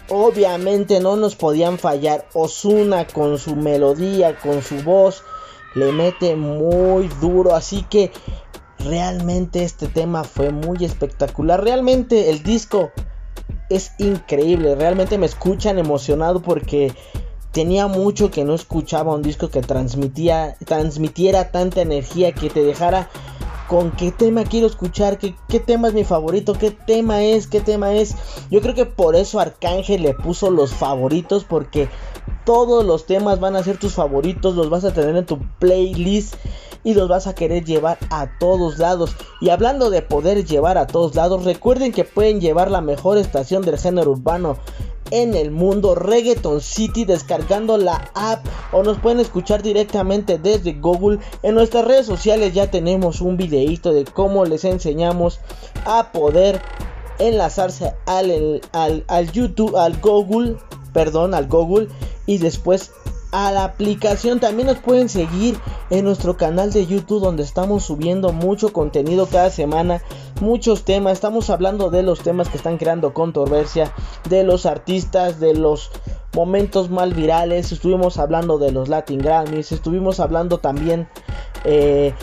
obviamente 0.08 1.00
no 1.00 1.16
nos 1.16 1.34
podían 1.36 1.78
fallar. 1.78 2.28
Osuna 2.34 3.06
con 3.06 3.38
su 3.38 3.56
melodía, 3.56 4.38
con 4.38 4.62
su 4.62 4.82
voz, 4.82 5.22
le 5.74 5.92
mete 5.92 6.36
muy 6.36 7.08
duro. 7.20 7.54
Así 7.54 7.84
que 7.88 8.12
realmente 8.88 9.62
este 9.62 9.88
tema 9.88 10.24
fue 10.24 10.50
muy 10.50 10.84
espectacular. 10.84 11.62
Realmente 11.62 12.30
el 12.30 12.42
disco 12.42 12.90
es 13.68 13.92
increíble. 13.98 14.74
Realmente 14.74 15.18
me 15.18 15.26
escuchan 15.26 15.78
emocionado 15.78 16.42
porque 16.42 16.92
tenía 17.52 17.86
mucho 17.86 18.30
que 18.30 18.44
no 18.44 18.54
escuchaba 18.54 19.14
un 19.14 19.22
disco 19.22 19.48
que 19.48 19.62
transmitía, 19.62 20.56
transmitiera 20.64 21.50
tanta 21.50 21.80
energía, 21.80 22.32
que 22.32 22.50
te 22.50 22.62
dejara 22.62 23.08
con 23.68 23.90
qué 23.90 24.12
tema 24.12 24.44
quiero 24.44 24.66
escuchar, 24.66 25.18
qué, 25.18 25.34
qué 25.48 25.58
tema 25.58 25.88
es 25.88 25.94
mi 25.94 26.04
favorito, 26.04 26.52
qué 26.52 26.70
tema 26.70 27.22
es, 27.22 27.46
qué 27.46 27.60
tema 27.60 27.94
es. 27.94 28.14
Yo 28.50 28.60
creo 28.60 28.74
que 28.74 28.86
por 28.86 29.16
eso 29.16 29.40
Arcángel 29.40 30.02
le 30.02 30.14
puso 30.14 30.50
los 30.50 30.72
favoritos 30.72 31.44
porque 31.44 31.88
todos 32.44 32.84
los 32.84 33.06
temas 33.06 33.40
van 33.40 33.56
a 33.56 33.62
ser 33.62 33.78
tus 33.78 33.94
favoritos, 33.94 34.54
los 34.54 34.70
vas 34.70 34.84
a 34.84 34.92
tener 34.92 35.16
en 35.16 35.26
tu 35.26 35.40
playlist 35.58 36.34
y 36.86 36.94
los 36.94 37.08
vas 37.08 37.26
a 37.26 37.34
querer 37.34 37.64
llevar 37.64 37.98
a 38.10 38.38
todos 38.38 38.78
lados. 38.78 39.16
Y 39.40 39.50
hablando 39.50 39.90
de 39.90 40.02
poder 40.02 40.44
llevar 40.44 40.78
a 40.78 40.86
todos 40.86 41.16
lados, 41.16 41.44
recuerden 41.44 41.92
que 41.92 42.04
pueden 42.04 42.40
llevar 42.40 42.70
la 42.70 42.80
mejor 42.80 43.18
estación 43.18 43.62
del 43.62 43.76
género 43.76 44.12
urbano 44.12 44.56
en 45.10 45.34
el 45.34 45.50
mundo 45.50 45.96
Reggaeton 45.96 46.60
City 46.60 47.04
descargando 47.04 47.76
la 47.76 48.08
app 48.14 48.46
o 48.70 48.84
nos 48.84 48.98
pueden 48.98 49.18
escuchar 49.18 49.64
directamente 49.64 50.38
desde 50.38 50.74
Google. 50.74 51.18
En 51.42 51.56
nuestras 51.56 51.84
redes 51.84 52.06
sociales 52.06 52.54
ya 52.54 52.70
tenemos 52.70 53.20
un 53.20 53.36
videito 53.36 53.92
de 53.92 54.04
cómo 54.04 54.44
les 54.44 54.64
enseñamos 54.64 55.40
a 55.86 56.12
poder 56.12 56.62
enlazarse 57.18 57.94
al, 58.06 58.60
al, 58.70 59.04
al 59.08 59.32
YouTube, 59.32 59.76
al 59.76 59.98
Google, 60.00 60.56
perdón, 60.92 61.34
al 61.34 61.48
Google 61.48 61.88
y 62.26 62.38
después 62.38 62.92
a 63.36 63.52
la 63.52 63.64
aplicación. 63.64 64.40
También 64.40 64.66
nos 64.66 64.78
pueden 64.78 65.10
seguir 65.10 65.58
en 65.90 66.06
nuestro 66.06 66.38
canal 66.38 66.72
de 66.72 66.86
YouTube 66.86 67.20
donde 67.20 67.42
estamos 67.42 67.84
subiendo 67.84 68.32
mucho 68.32 68.72
contenido 68.72 69.26
cada 69.26 69.50
semana, 69.50 70.00
muchos 70.40 70.84
temas. 70.84 71.12
Estamos 71.12 71.50
hablando 71.50 71.90
de 71.90 72.02
los 72.02 72.20
temas 72.20 72.48
que 72.48 72.56
están 72.56 72.78
creando 72.78 73.12
controversia, 73.12 73.92
de 74.30 74.42
los 74.42 74.64
artistas, 74.64 75.38
de 75.38 75.52
los 75.52 75.90
momentos 76.34 76.88
mal 76.88 77.12
virales. 77.12 77.72
Estuvimos 77.72 78.18
hablando 78.18 78.56
de 78.56 78.72
los 78.72 78.88
Latin 78.88 79.18
Grammys, 79.18 79.70
estuvimos 79.70 80.18
hablando 80.18 80.56
también 80.58 81.06
eh, 81.64 82.14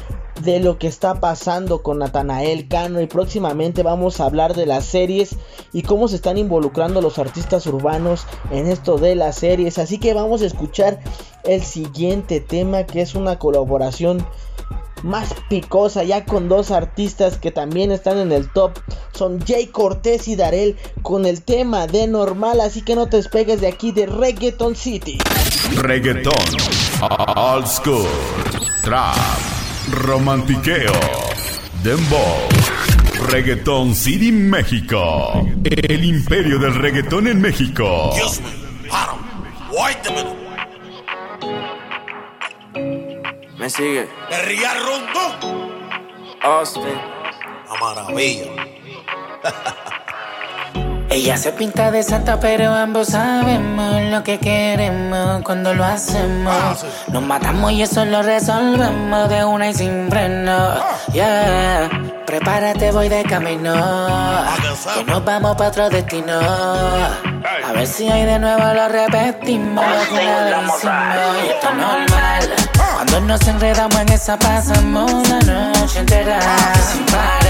de 0.44 0.60
lo 0.60 0.78
que 0.78 0.88
está 0.88 1.20
pasando 1.20 1.82
con 1.82 2.00
Natanael 2.00 2.68
Cano 2.68 3.02
y 3.02 3.08
próximamente 3.08 3.84
vamos 3.84 4.20
a 4.20 4.26
hablar 4.26 4.56
de 4.56 4.66
las 4.66 4.86
series 4.86 5.36
y 5.72 5.84
cómo 5.84 6.08
se 6.08 6.18
están 6.18 6.38
involucrando 6.38 7.02
los 7.02 7.18
artistas 7.20 7.66
urbanos 7.66 8.26
en 8.52 8.68
esto 8.68 8.98
de 8.98 9.16
las 9.16 9.38
series. 9.38 9.78
Así 9.78 10.00
que 10.00 10.14
vamos 10.14 10.42
a 10.42 10.46
escuchar 10.46 11.00
el 11.44 11.62
siguiente 11.64 12.40
tema 12.40 12.84
que 12.84 13.02
es 13.02 13.16
una 13.16 13.40
colaboración 13.40 14.26
más 15.04 15.36
picosa 15.50 16.04
ya 16.04 16.26
con 16.26 16.48
dos 16.48 16.72
artistas 16.72 17.38
que 17.38 17.52
también 17.52 17.92
están 17.92 18.18
en 18.18 18.32
el 18.32 18.52
top. 18.52 18.72
Son 19.14 19.40
Jay 19.46 19.68
Cortés 19.68 20.28
y 20.28 20.36
Darel 20.36 20.78
con 21.02 21.26
el 21.26 21.44
tema 21.44 21.88
de 21.88 22.08
normal 22.08 22.62
así 22.62 22.82
que 22.82 22.96
no 22.96 23.08
te 23.08 23.18
despegues 23.18 23.62
de 23.62 23.68
aquí 23.68 23.92
de 23.92 24.08
Reggaeton 24.08 24.76
City. 24.76 25.20
Reggaeton, 25.76 26.34
Old 27.36 27.68
School, 27.68 28.08
Trap, 28.84 29.16
Romantiqueo, 29.94 30.92
Dembow, 31.84 32.50
Reggaeton 33.30 33.94
City 33.94 34.32
México, 34.32 35.48
el 35.64 36.04
imperio 36.04 36.58
del 36.58 36.74
reggaetón 36.74 37.28
en 37.28 37.40
México. 37.40 38.12
Excuse 38.16 38.42
me. 38.42 38.90
Hold 38.90 39.10
on. 39.10 39.20
Wait 39.72 40.08
a 40.08 40.12
minute. 40.12 40.36
Me 43.60 43.70
sigue. 43.70 44.08
Guerrilla 44.30 44.74
Rondón. 44.74 45.72
Austin. 46.42 47.00
La 47.70 47.80
maravilla. 47.80 48.46
Ella 51.14 51.38
se 51.38 51.52
pinta 51.52 51.92
de 51.92 52.02
santa, 52.02 52.40
pero 52.40 52.74
ambos 52.74 53.10
sabemos 53.10 54.02
lo 54.10 54.24
que 54.24 54.40
queremos 54.40 55.44
cuando 55.44 55.72
lo 55.76 55.86
hacemos. 55.86 56.84
Nos 57.08 57.22
matamos 57.22 57.72
y 57.72 57.84
eso 57.84 58.04
lo 58.04 58.24
resolvemos 58.24 59.30
de 59.30 59.46
una 59.46 59.70
y 59.70 59.76
sin 59.76 60.10
freno. 60.10 60.74
Yeah, 61.14 61.88
prepárate, 62.26 62.92
voy 62.92 63.10
de 63.10 63.22
camino. 63.26 63.76
Que 64.98 65.04
nos 65.04 65.24
vamos 65.24 65.56
para 65.56 65.70
otro 65.70 65.88
destino. 65.92 66.34
A 66.40 67.72
ver 67.74 67.86
si 67.86 68.10
hoy 68.10 68.24
de 68.24 68.40
nuevo 68.40 68.64
lo 68.74 68.90
repetimos. 68.90 69.86
Y 70.12 71.48
esto 71.48 71.70
es 71.70 71.76
normal. 71.76 72.54
Cuando 72.96 73.22
nos 73.22 73.48
enredamos 73.48 74.00
en 74.00 74.10
esa 74.10 74.40
pasamos 74.40 75.30
la 75.30 75.40
noche 75.42 76.00
entera 76.00 76.40
sin. 76.82 77.43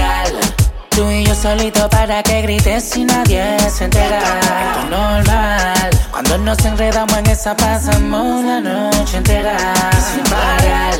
Tú 0.94 1.10
y 1.10 1.24
yo 1.24 1.34
solito 1.34 1.88
para 1.90 2.22
que 2.22 2.42
grites 2.42 2.96
y 2.96 3.04
nadie 3.04 3.58
se 3.68 3.86
entera. 3.86 4.18
Esto 4.18 4.80
es 4.84 4.90
normal. 4.90 5.90
Cuando 6.12 6.38
nos 6.38 6.64
enredamos 6.64 7.18
en 7.18 7.26
esa 7.26 7.56
pasamos 7.56 8.44
la 8.44 8.60
noche 8.60 9.16
entera 9.16 9.56
sin 9.92 10.22
parar. 10.22 10.94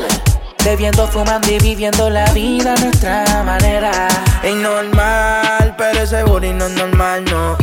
Bebiendo, 0.65 1.07
fumando 1.07 1.49
y 1.49 1.59
viviendo 1.59 2.09
la 2.09 2.25
vida 2.33 2.73
a 2.73 2.81
nuestra 2.81 3.43
manera. 3.43 4.09
Es 4.43 4.55
normal, 4.55 5.75
pero 5.77 5.99
ese 6.01 6.23
booty 6.23 6.51
no 6.51 6.65
es 6.65 6.71
normal, 6.73 7.23
no. 7.23 7.57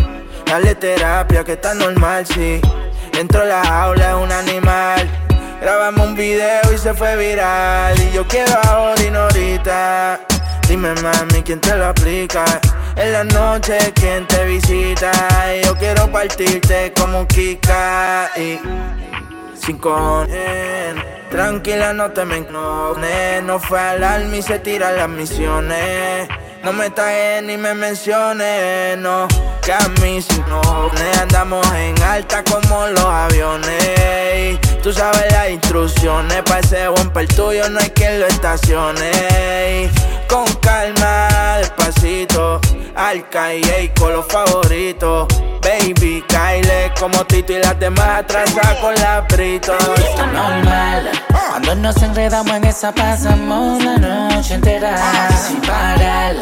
Dale 0.46 0.74
terapia 0.74 1.44
que 1.44 1.52
está 1.52 1.74
normal, 1.74 2.24
sí. 2.26 2.62
Dentro 3.12 3.42
de 3.42 3.48
la 3.48 3.62
jaula 3.62 4.08
es 4.08 4.16
un 4.16 4.32
animal. 4.32 5.06
Grabamos 5.60 6.06
un 6.06 6.14
video 6.14 6.72
y 6.74 6.78
se 6.78 6.94
fue 6.94 7.14
viral. 7.14 8.00
Y 8.00 8.10
yo 8.12 8.26
quiero 8.26 8.58
ahora 8.64 9.02
y 9.02 9.10
no 9.10 9.20
ahorita. 9.20 10.31
Dime 10.72 10.94
mami, 11.02 11.42
¿quién 11.42 11.60
te 11.60 11.76
lo 11.76 11.84
aplica? 11.84 12.46
En 12.96 13.12
la 13.12 13.24
noche, 13.24 13.76
¿quién 13.94 14.26
te 14.26 14.46
visita? 14.46 15.12
Y 15.54 15.66
yo 15.66 15.76
quiero 15.76 16.10
partirte 16.10 16.94
como 16.98 17.28
Kika. 17.28 18.30
Y 18.38 18.58
sin 19.54 19.76
cojones. 19.76 20.94
Tranquila, 21.30 21.92
no 21.92 22.10
te 22.12 22.24
me 22.24 22.38
encones. 22.38 23.42
No 23.42 23.60
fue 23.60 23.80
al 23.80 24.34
y 24.34 24.40
se 24.40 24.60
tiran 24.60 24.96
las 24.96 25.10
misiones. 25.10 26.26
No 26.64 26.72
me 26.72 26.88
tagues 26.88 27.42
ni 27.42 27.58
me 27.58 27.74
menciones, 27.74 28.96
no. 28.96 29.28
Que 29.62 29.74
a 29.74 29.88
mí 30.00 30.22
sin 30.22 30.42
cojones 30.44 31.18
andamos 31.18 31.66
en 31.74 32.02
alta 32.02 32.42
como 32.44 32.86
los 32.86 33.04
aviones. 33.04 34.58
Tú 34.82 34.90
sabes 34.90 35.30
las 35.32 35.50
instrucciones, 35.50 36.42
para 36.44 36.60
ese 36.60 36.88
bumper 36.88 37.28
tuyo 37.28 37.68
no 37.68 37.78
hay 37.78 37.90
quien 37.90 38.20
lo 38.20 38.26
estacione. 38.26 39.90
Con 40.32 40.46
calma, 40.62 41.58
despacito, 41.58 42.58
al 42.96 43.28
calle 43.28 43.92
con 44.00 44.14
los 44.14 44.26
favoritos. 44.26 45.28
Baby, 45.60 46.24
Kyle 46.26 46.90
como 46.98 47.22
Tito 47.26 47.52
y 47.52 47.58
las 47.58 47.78
demás 47.78 48.20
atrasa 48.20 48.80
con 48.80 48.94
la 48.94 49.20
Brito. 49.28 49.76
Esto 49.78 50.24
es 50.24 50.32
normal. 50.32 51.10
Cuando 51.50 51.74
nos 51.74 52.02
enredamos 52.02 52.50
en 52.56 52.64
esa 52.64 52.92
pasamos 52.92 53.84
la 53.84 53.98
noche 53.98 54.54
entera 54.54 55.28
sin 55.36 55.60
parar. 55.60 56.34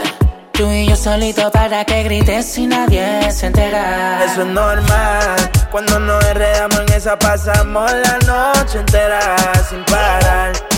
Tú 0.53 0.71
y 0.71 0.87
yo 0.87 0.95
solito 0.95 1.51
para 1.51 1.85
que 1.85 2.05
grites 2.05 2.57
y 2.59 2.69
nadie 2.69 3.33
se 3.33 3.47
entera. 3.47 4.25
Eso 4.25 4.43
es 4.43 4.47
normal. 4.47 5.37
Cuando 5.73 5.99
nos 5.99 6.25
enredamos 6.27 6.79
en 6.79 6.93
esa 6.93 7.19
pasamos 7.19 7.91
la 7.91 8.19
noche 8.55 8.79
entera 8.79 9.37
sin 9.69 9.85
parar. 9.87 10.70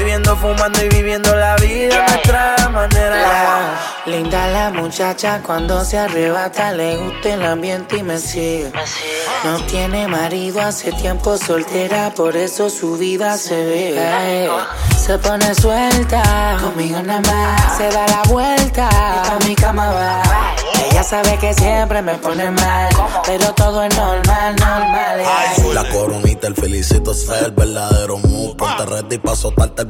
Bebiendo, 0.00 0.34
fumando 0.34 0.82
y 0.82 0.88
viviendo 0.88 1.36
la 1.36 1.56
vida 1.56 2.06
a 2.06 2.08
nuestra 2.08 2.68
manera. 2.70 3.78
Linda 4.06 4.48
la 4.48 4.70
muchacha 4.70 5.42
cuando 5.44 5.84
se 5.84 5.98
arrebata, 5.98 6.72
le 6.72 6.96
gusta 6.96 7.34
el 7.34 7.44
ambiente 7.44 7.98
y 7.98 8.02
me 8.02 8.16
sigue. 8.16 8.72
No 9.44 9.58
tiene 9.66 10.08
marido, 10.08 10.62
hace 10.62 10.90
tiempo 10.92 11.36
soltera, 11.36 12.14
por 12.16 12.34
eso 12.34 12.70
su 12.70 12.96
vida 12.96 13.36
se 13.36 13.62
ve. 13.66 13.98
Ay, 14.00 14.48
se 14.98 15.18
pone 15.18 15.54
suelta, 15.54 16.56
conmigo 16.62 17.02
nada 17.02 17.20
más. 17.20 17.76
Se 17.76 17.90
da 17.90 18.06
la 18.08 18.22
vuelta, 18.26 18.88
y 18.90 19.28
pa' 19.28 19.46
mi 19.46 19.54
cama 19.54 19.90
va. 19.92 20.22
Ella 20.90 21.02
sabe 21.02 21.36
que 21.36 21.52
siempre 21.52 22.00
me 22.00 22.14
pone 22.14 22.50
mal, 22.50 22.88
pero 23.26 23.52
todo 23.52 23.84
es 23.84 23.94
normal, 23.94 24.56
normal. 24.56 25.22
ay. 25.26 25.74
La 25.74 25.86
coronita, 25.90 26.46
el 26.46 26.54
felicito 26.54 27.12
es 27.12 27.28
el 27.28 27.50
verdadero 27.52 28.16
mood. 28.16 28.56
Ponte 28.56 28.86
ready 28.86 29.18
pa' 29.18 29.36
soltarte 29.36 29.82
el 29.82 29.88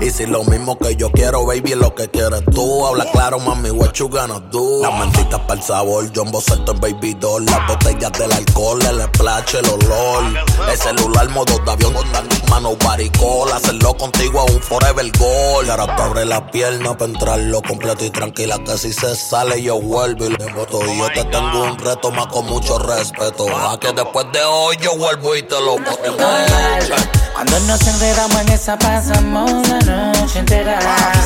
Y 0.00 0.10
si 0.10 0.24
lo 0.24 0.44
mismo 0.44 0.78
que 0.78 0.96
yo 0.96 1.10
quiero, 1.12 1.44
baby, 1.44 1.72
es 1.72 1.76
lo 1.76 1.94
que 1.94 2.08
quieres 2.08 2.42
tú. 2.52 2.86
Habla 2.86 3.04
claro, 3.12 3.38
mami, 3.38 3.70
what 3.70 3.92
you 3.92 4.08
gonna 4.08 4.40
do? 4.50 4.80
Las 4.82 4.98
mentitas 4.98 5.40
para 5.40 5.60
el 5.60 5.62
sabor, 5.62 6.10
Jumbo 6.14 6.40
Salto 6.40 6.72
en 6.72 6.80
Baby 6.80 7.14
Doll. 7.14 7.44
Las 7.44 7.66
botellas 7.68 8.12
del 8.12 8.32
alcohol, 8.32 8.80
el 8.82 9.02
splash, 9.02 9.56
el 9.56 9.68
olor. 9.68 10.24
El 10.70 10.78
celular, 10.78 11.28
modo 11.30 11.58
de 11.58 11.70
avión, 11.70 11.92
con 11.92 12.28
tus 12.28 12.48
manos 12.48 12.76
baricol. 12.84 13.52
Hacerlo 13.52 13.94
contigo 13.96 14.44
es 14.48 14.54
un 14.54 14.62
forever 14.62 15.10
goal. 15.18 15.66
Y 15.66 15.70
ahora 15.70 15.94
te 15.94 16.02
abre 16.02 16.24
la 16.24 16.50
pierna 16.50 16.96
para 16.96 17.12
entrarlo 17.12 17.60
completo 17.60 18.04
y 18.04 18.10
tranquila 18.10 18.58
que 18.64 18.78
si 18.78 18.92
se 18.94 19.14
sale 19.14 19.62
yo 19.62 19.80
vuelvo 19.80 20.24
y 20.24 20.30
le 20.30 20.52
boto. 20.52 20.80
Y 20.86 20.98
yo 20.98 21.08
te 21.08 21.24
tengo 21.24 21.64
un 21.64 21.78
reto 21.78 22.10
más 22.10 22.28
con 22.28 22.46
mucho 22.46 22.78
respeto. 22.78 23.46
A 23.54 23.78
que 23.78 23.92
después 23.92 24.26
de 24.32 24.42
hoy 24.44 24.78
yo 24.80 24.96
vuelvo 24.96 25.36
y 25.36 25.42
te 25.42 25.60
lo 25.60 25.78
normal. 25.78 26.94
Cuando 27.34 27.58
nos 27.60 27.86
enredamos 27.86 28.40
en 28.40 28.48
esa 28.60 28.78
pasamos 28.78 29.50
la 29.68 30.12
noche 30.12 30.38
entera 30.38 30.78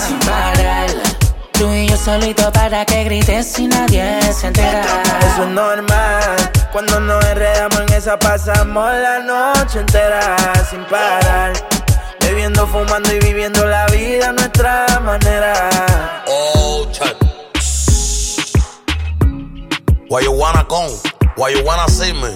sin 0.07 0.16
parar. 0.20 0.87
Tú 1.51 1.68
y 1.73 1.88
yo 1.88 1.97
solito 1.97 2.53
para 2.53 2.85
que 2.85 3.03
grites 3.03 3.59
y 3.59 3.66
nadie 3.66 4.20
se 4.33 4.47
entera. 4.47 4.85
Eso 5.18 5.42
es 5.42 5.49
normal. 5.49 6.37
Cuando 6.70 7.01
nos 7.01 7.25
enredamos 7.25 7.81
en 7.81 7.92
esa 7.92 8.16
pasamos 8.20 8.88
la 8.88 9.18
noche 9.18 9.81
entera 9.81 10.37
sin 10.70 10.85
parar. 10.85 11.55
Bebiendo, 12.20 12.68
fumando 12.68 13.12
y 13.12 13.18
viviendo 13.18 13.66
la 13.66 13.87
vida 13.87 14.29
a 14.29 14.33
nuestra 14.33 14.87
manera. 15.01 15.70
Oh, 16.29 16.87
check. 16.92 17.16
Why 20.09 20.23
you 20.23 20.31
wanna 20.31 20.64
come? 20.68 20.92
Why 21.37 21.51
you 21.51 21.64
wanna 21.64 21.88
see 21.88 22.12
me? 22.12 22.31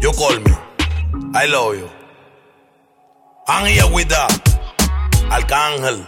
You 0.00 0.12
call 0.12 0.40
me. 0.40 0.56
I 1.34 1.44
love 1.44 1.76
you. 1.76 2.01
I'm 3.48 3.66
here 3.66 3.86
with. 3.92 4.12
Arcángel, 5.28 6.06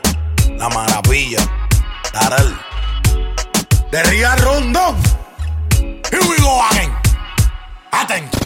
La 0.56 0.68
Maravilla, 0.68 1.38
Darel. 2.12 2.56
Guerrilla 3.90 4.36
Rondón. 4.36 4.96
Here 5.80 6.20
we 6.28 6.36
go 6.38 6.60
again. 6.70 6.92
Atento. 7.90 8.38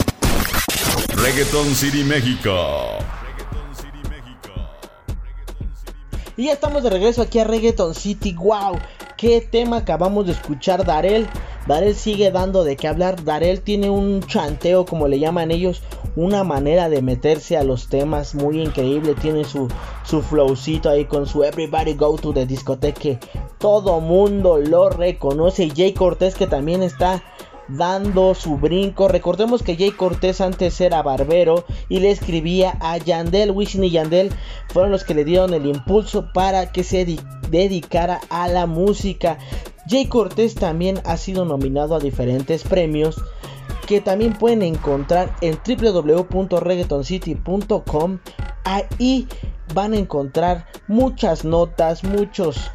Reggaeton 1.22 1.74
City 1.74 2.02
México. 2.04 2.98
Y 6.36 6.46
ya 6.46 6.52
estamos 6.52 6.82
de 6.82 6.90
regreso 6.90 7.20
aquí 7.20 7.40
a 7.40 7.44
Reggaeton 7.44 7.94
City. 7.94 8.32
¡Wow! 8.34 8.78
¿Qué 9.18 9.40
tema 9.40 9.78
acabamos 9.78 10.26
de 10.26 10.32
escuchar, 10.32 10.84
Darel? 10.84 11.26
Darel 11.66 11.96
sigue 11.96 12.30
dando 12.30 12.62
de 12.62 12.76
qué 12.76 12.86
hablar. 12.86 13.24
Darel 13.24 13.62
tiene 13.62 13.90
un 13.90 14.22
chanteo, 14.22 14.86
como 14.86 15.08
le 15.08 15.18
llaman 15.18 15.50
ellos, 15.50 15.82
una 16.14 16.44
manera 16.44 16.88
de 16.88 17.02
meterse 17.02 17.56
a 17.56 17.64
los 17.64 17.88
temas 17.88 18.36
muy 18.36 18.62
increíble. 18.62 19.16
Tiene 19.16 19.42
su, 19.42 19.66
su 20.04 20.22
flowcito 20.22 20.88
ahí 20.88 21.04
con 21.04 21.26
su 21.26 21.42
Everybody 21.42 21.94
Go 21.94 22.16
to 22.16 22.32
the 22.32 22.46
Discoteque. 22.46 23.18
que 23.18 23.28
Todo 23.58 23.98
mundo 23.98 24.56
lo 24.58 24.88
reconoce. 24.88 25.64
Y 25.64 25.70
Jay 25.70 25.94
Cortés 25.94 26.36
que 26.36 26.46
también 26.46 26.84
está 26.84 27.24
dando 27.68 28.34
su 28.34 28.56
brinco. 28.56 29.08
Recordemos 29.08 29.62
que 29.62 29.76
Jay 29.76 29.90
Cortés 29.92 30.40
antes 30.40 30.80
era 30.80 31.02
barbero 31.02 31.64
y 31.88 32.00
le 32.00 32.10
escribía 32.10 32.76
a 32.80 32.96
Yandel. 32.98 33.50
Wisin 33.50 33.84
y 33.84 33.90
Yandel 33.90 34.30
fueron 34.72 34.90
los 34.90 35.04
que 35.04 35.14
le 35.14 35.24
dieron 35.24 35.52
el 35.54 35.66
impulso 35.66 36.32
para 36.32 36.72
que 36.72 36.84
se 36.84 37.04
di- 37.04 37.20
dedicara 37.50 38.20
a 38.30 38.48
la 38.48 38.66
música. 38.66 39.38
Jay 39.88 40.06
Cortés 40.06 40.54
también 40.54 41.00
ha 41.04 41.16
sido 41.16 41.44
nominado 41.44 41.94
a 41.94 41.98
diferentes 42.00 42.62
premios 42.62 43.16
que 43.86 44.00
también 44.02 44.34
pueden 44.34 44.62
encontrar 44.62 45.34
en 45.40 45.58
www.reggaetoncity.com. 45.66 48.18
Ahí 48.64 49.26
van 49.74 49.94
a 49.94 49.96
encontrar 49.96 50.66
muchas 50.88 51.44
notas, 51.44 52.04
muchos 52.04 52.70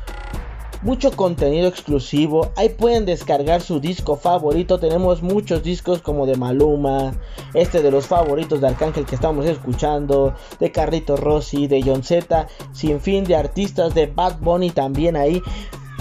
mucho 0.84 1.12
contenido 1.12 1.68
exclusivo. 1.68 2.52
Ahí 2.56 2.70
pueden 2.70 3.06
descargar 3.06 3.62
su 3.62 3.80
disco 3.80 4.18
favorito. 4.18 4.80
Tenemos 4.80 5.22
muchos 5.22 5.64
discos 5.64 6.02
como 6.02 6.26
de 6.26 6.36
Maluma, 6.36 7.14
este 7.54 7.82
de 7.82 7.92
los 7.92 8.08
favoritos 8.08 8.62
de 8.62 8.68
Arcángel 8.68 9.06
que 9.06 9.16
estamos 9.16 9.46
escuchando, 9.46 10.36
de 10.60 10.72
Carrito 10.72 11.16
Rossi, 11.18 11.68
de 11.68 11.82
John 11.82 12.04
Z, 12.04 12.48
sin 12.74 13.00
fin 13.00 13.24
de 13.24 13.36
artistas 13.36 13.96
de 13.96 14.08
Bad 14.08 14.40
Bunny 14.40 14.70
también 14.70 15.16
ahí. 15.16 15.42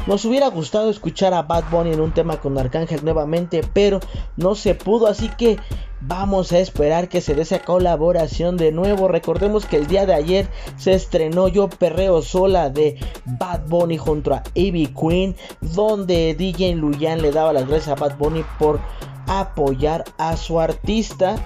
Nos 0.06 0.24
hubiera 0.24 0.48
gustado 0.48 0.90
escuchar 0.90 1.32
a 1.32 1.42
Bad 1.42 1.70
Bunny 1.70 1.92
en 1.92 2.00
un 2.00 2.12
tema 2.12 2.40
con 2.40 2.58
Arcángel 2.58 3.04
nuevamente, 3.04 3.60
pero 3.72 4.00
no 4.36 4.56
se 4.56 4.74
pudo, 4.74 5.06
así 5.06 5.30
que 5.38 5.58
Vamos 6.04 6.50
a 6.50 6.58
esperar 6.58 7.08
que 7.08 7.20
se 7.20 7.36
dé 7.36 7.42
esa 7.42 7.60
colaboración 7.60 8.56
de 8.56 8.72
nuevo. 8.72 9.06
Recordemos 9.06 9.66
que 9.66 9.76
el 9.76 9.86
día 9.86 10.04
de 10.04 10.14
ayer 10.14 10.48
se 10.76 10.94
estrenó 10.94 11.46
Yo 11.46 11.68
Perreo 11.68 12.22
Sola 12.22 12.70
de 12.70 12.98
Bad 13.24 13.68
Bunny 13.68 13.98
junto 13.98 14.34
a 14.34 14.42
Ivy 14.54 14.88
Queen, 14.88 15.36
donde 15.60 16.34
DJ 16.34 16.74
Luyan 16.74 17.22
le 17.22 17.30
daba 17.30 17.52
las 17.52 17.68
gracias 17.68 17.88
a 17.88 18.00
Bad 18.00 18.18
Bunny 18.18 18.44
por 18.58 18.80
apoyar 19.28 20.04
a 20.18 20.36
su 20.36 20.58
artista, 20.58 21.36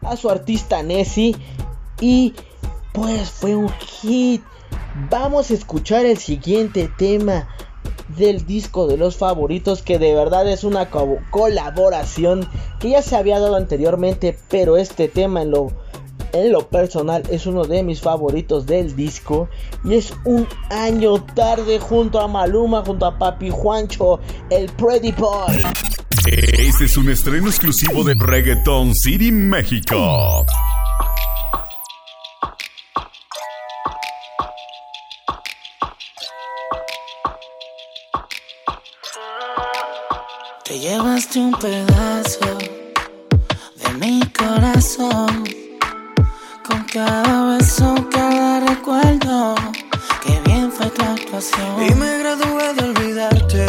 a 0.00 0.16
su 0.16 0.30
artista 0.30 0.82
Nessie. 0.82 1.36
Y 2.00 2.32
pues 2.94 3.30
fue 3.30 3.54
un 3.54 3.68
hit. 3.68 4.42
Vamos 5.10 5.50
a 5.50 5.54
escuchar 5.54 6.06
el 6.06 6.16
siguiente 6.16 6.90
tema 6.96 7.48
del 8.16 8.46
disco 8.46 8.86
de 8.86 8.96
los 8.96 9.16
favoritos 9.16 9.82
que 9.82 9.98
de 9.98 10.14
verdad 10.14 10.48
es 10.48 10.64
una 10.64 10.90
colaboración 10.90 12.48
que 12.78 12.90
ya 12.90 13.02
se 13.02 13.16
había 13.16 13.40
dado 13.40 13.56
anteriormente 13.56 14.38
pero 14.48 14.76
este 14.76 15.08
tema 15.08 15.42
en 15.42 15.50
lo 15.50 15.72
en 16.32 16.52
lo 16.52 16.68
personal 16.68 17.22
es 17.30 17.46
uno 17.46 17.64
de 17.64 17.82
mis 17.82 18.00
favoritos 18.00 18.66
del 18.66 18.94
disco. 18.94 19.48
Y 19.84 19.94
es 19.94 20.12
un 20.24 20.46
año 20.70 21.22
tarde 21.34 21.78
junto 21.78 22.20
a 22.20 22.28
Maluma 22.28 22.84
junto 22.84 23.06
a 23.06 23.18
Papi 23.18 23.50
Juancho 23.50 24.20
el 24.50 24.68
Pretty 24.72 25.12
Boy. 25.12 25.62
Este 26.26 26.84
es 26.84 26.96
un 26.96 27.08
estreno 27.08 27.46
exclusivo 27.48 28.02
de 28.04 28.14
Reggaeton 28.18 28.94
City 28.94 29.30
México 29.30 30.44
Te 40.76 40.82
llevaste 40.82 41.38
un 41.38 41.52
pedazo 41.52 42.58
de 43.80 43.88
mi 43.98 44.20
corazón. 44.38 45.44
Con 46.68 46.84
cada 46.92 47.56
beso, 47.56 47.94
cada 48.12 48.60
recuerdo. 48.60 49.54
Qué 50.22 50.38
bien 50.44 50.70
fue 50.70 50.90
tu 50.90 51.02
actuación. 51.02 51.82
Y 51.82 51.94
me 51.94 52.18
gradué 52.18 52.74
de 52.74 52.84
olvidarte. 52.90 53.66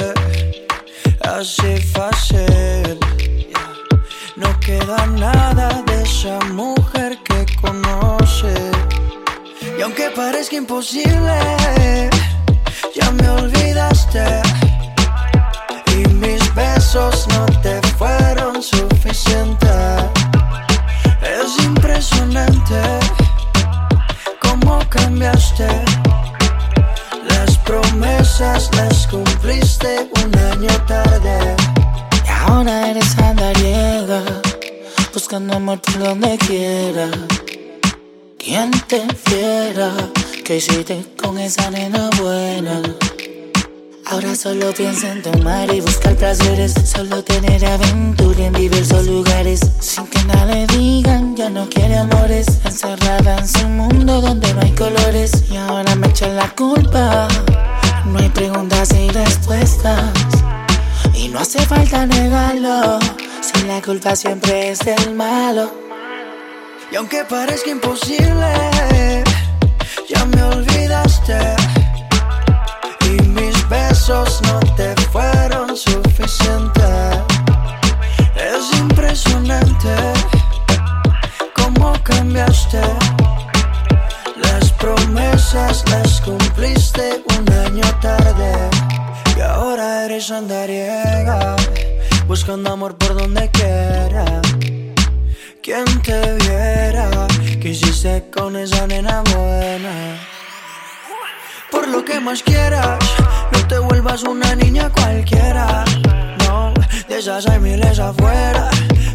Así 1.21 1.77
fácil. 1.77 2.99
No 4.35 4.59
queda 4.59 5.05
nada 5.05 5.81
de 5.83 6.03
esa 6.03 6.37
mujer 6.51 7.17
que 7.23 7.45
conoce. 7.61 8.53
Y 9.79 9.81
aunque 9.81 10.09
parezca 10.09 10.57
imposible, 10.57 12.09
ya 12.93 13.11
me 13.11 13.29
olvidaste 13.29 14.66
besos 16.97 17.27
no 17.27 17.45
te 17.61 17.81
fueron 17.97 18.61
suficientes. 18.61 19.69
Es 21.21 21.63
impresionante 21.63 22.81
cómo 24.41 24.79
cambiaste. 24.89 25.67
Las 27.29 27.57
promesas 27.59 28.69
las 28.75 29.07
cumpliste 29.07 30.09
un 30.23 30.37
año 30.37 30.85
tarde. 30.87 31.55
Y 32.25 32.29
ahora 32.29 32.89
eres 32.91 33.17
andariega, 33.17 34.21
buscando 35.13 35.55
amor 35.55 35.79
por 35.81 35.99
donde 35.99 36.37
quiera. 36.37 37.09
¿Quién 38.37 38.71
te 38.87 39.05
viera? 39.29 39.91
¿Qué 40.45 40.57
hiciste 40.57 41.03
con 41.21 41.37
esa 41.37 41.69
nena 41.69 42.09
buena? 42.21 42.81
Ahora 44.09 44.35
solo 44.35 44.73
pienso 44.73 45.05
en 45.07 45.21
tomar 45.21 45.73
y 45.73 45.81
buscar 45.81 46.15
placeres. 46.15 46.73
Solo 46.85 47.23
tener 47.23 47.65
aventura 47.65 48.45
en 48.45 48.53
diversos 48.53 49.05
lugares. 49.05 49.59
Sin 49.81 50.07
que 50.07 50.23
nada 50.23 50.45
le 50.45 50.65
digan, 50.67 51.35
ya 51.35 51.49
no 51.49 51.67
quiere 51.67 51.97
amores. 51.97 52.47
Encerrada 52.63 53.39
en 53.39 53.47
su 53.47 53.67
mundo 53.67 54.21
donde 54.21 54.53
no 54.53 54.61
hay 54.61 54.71
colores. 54.71 55.43
Y 55.51 55.57
ahora 55.57 55.93
me 55.95 56.07
echan 56.07 56.37
la 56.37 56.49
culpa. 56.55 57.27
No 58.05 58.19
hay 58.19 58.29
preguntas 58.29 58.93
y 58.93 59.09
respuestas. 59.09 60.13
Y 61.13 61.27
no 61.27 61.39
hace 61.39 61.59
falta 61.65 62.05
negarlo. 62.05 62.99
Si 63.41 63.61
la 63.65 63.81
culpa 63.81 64.15
siempre 64.15 64.69
es 64.69 64.79
del 64.79 65.15
malo. 65.15 65.69
Y 66.89 66.95
aunque 66.95 67.25
parezca 67.25 67.69
imposible, 67.69 68.66
eres 90.27 90.31
andariega, 90.31 91.55
buscando 92.27 92.73
amor 92.73 92.97
por 92.97 93.15
donde 93.17 93.49
quiera. 93.49 94.41
Quien 95.61 95.85
te 96.01 96.37
viera, 96.37 97.09
que 97.61 97.69
hiciste 97.69 98.29
con 98.33 98.55
esa 98.55 98.87
nena 98.87 99.21
buena 99.33 100.19
por 101.71 101.87
lo 101.87 102.03
que 102.03 102.19
más 102.19 102.41
quieras. 102.43 102.97
No 103.51 103.67
te 103.67 103.79
vuelvas 103.79 104.23
una 104.23 104.55
niña 104.55 104.89
cualquiera. 104.89 105.85
No, 106.39 106.73
de 107.07 107.19
esas 107.19 107.47
hay 107.47 107.59
miles 107.59 107.99
afuera. 107.99 108.69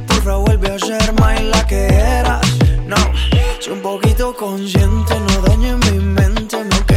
Porfa, 0.07 0.37
vuelve 0.37 0.68
a 0.75 0.79
ser 0.79 1.12
más 1.20 1.42
la 1.42 1.66
que 1.66 1.87
eras. 1.87 2.46
No, 2.87 2.96
soy 3.61 3.72
un 3.72 3.81
poquito 3.81 4.35
consciente, 4.35 5.14
no 5.20 5.42
dañes 5.42 5.77
mi 5.90 5.98
mente. 5.98 6.22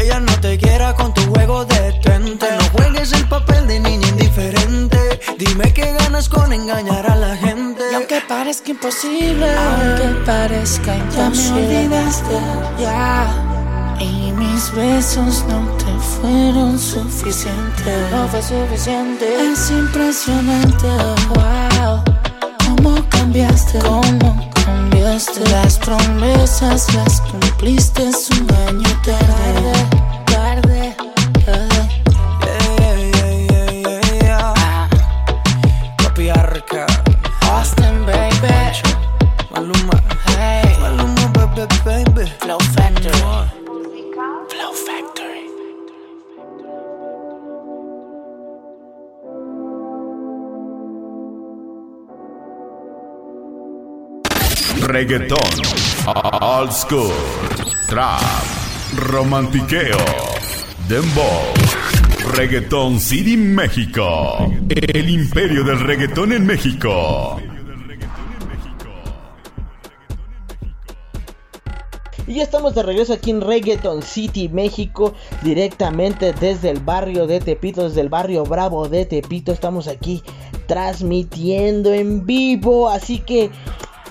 Ella 0.06 0.20
no 0.20 0.40
te 0.40 0.56
quiera 0.60 0.94
con 0.94 1.12
tu 1.16 1.22
juego 1.34 1.66
de 1.66 1.94
tente. 1.94 2.46
No 2.60 2.64
juegues 2.74 3.12
el 3.14 3.28
papel 3.28 3.66
de 3.66 3.80
niña 3.80 4.08
indiferente. 4.08 5.00
Dime 5.40 5.74
qué 5.74 5.94
ganas 6.00 6.30
con 6.30 6.54
engañar 6.54 7.10
a 7.10 7.16
la 7.16 7.36
gente. 7.36 7.82
Y 7.92 7.96
aunque 7.96 8.22
parezca 8.22 8.70
imposible, 8.70 9.48
aunque 9.56 10.08
parezca 10.24 10.96
imposible, 10.96 11.90
ya 11.90 12.06
me 12.78 12.82
ya. 12.84 13.98
Y 14.00 14.32
mis 14.34 14.72
besos 14.76 15.44
no 15.48 15.68
te 15.78 15.92
fueron 16.22 16.78
suficientes. 16.78 18.12
No 18.12 18.28
fue 18.28 18.44
suficiente. 18.44 19.26
Es 19.52 19.72
impresionante, 19.72 20.88
wow. 21.34 22.04
¿Cómo 22.64 23.10
cambiaste? 23.10 23.80
¿Cómo 23.80 24.55
cambiaste? 24.66 25.40
Las 25.52 25.78
promesas 25.78 26.94
las 26.96 27.22
cumpliste 27.22 28.04
un 28.04 28.54
año 28.68 29.02
tarde. 29.04 30.15
Reggaetón, 54.86 55.40
old 56.42 56.72
school, 56.72 57.12
trap, 57.88 58.22
romantiqueo, 58.98 59.98
dembow, 60.88 61.42
reggaetón 62.34 63.00
City 63.00 63.36
México, 63.36 64.52
el 64.70 65.10
imperio 65.10 65.64
del 65.64 65.80
reggaetón 65.80 66.34
en 66.34 66.46
México. 66.46 67.42
Y 72.28 72.36
ya 72.36 72.44
estamos 72.44 72.74
de 72.74 72.82
regreso 72.82 73.14
aquí 73.14 73.30
en 73.30 73.42
Reggaeton 73.42 74.02
City, 74.02 74.50
México, 74.50 75.14
directamente 75.44 76.34
desde 76.34 76.72
el 76.72 76.80
barrio 76.80 77.28
de 77.28 77.40
Tepito, 77.40 77.84
desde 77.84 78.02
el 78.02 78.10
barrio 78.10 78.44
Bravo 78.46 78.90
de 78.90 79.06
Tepito. 79.06 79.52
Estamos 79.52 79.88
aquí 79.88 80.24
transmitiendo 80.66 81.94
en 81.94 82.26
vivo, 82.26 82.90
así 82.90 83.20
que 83.20 83.52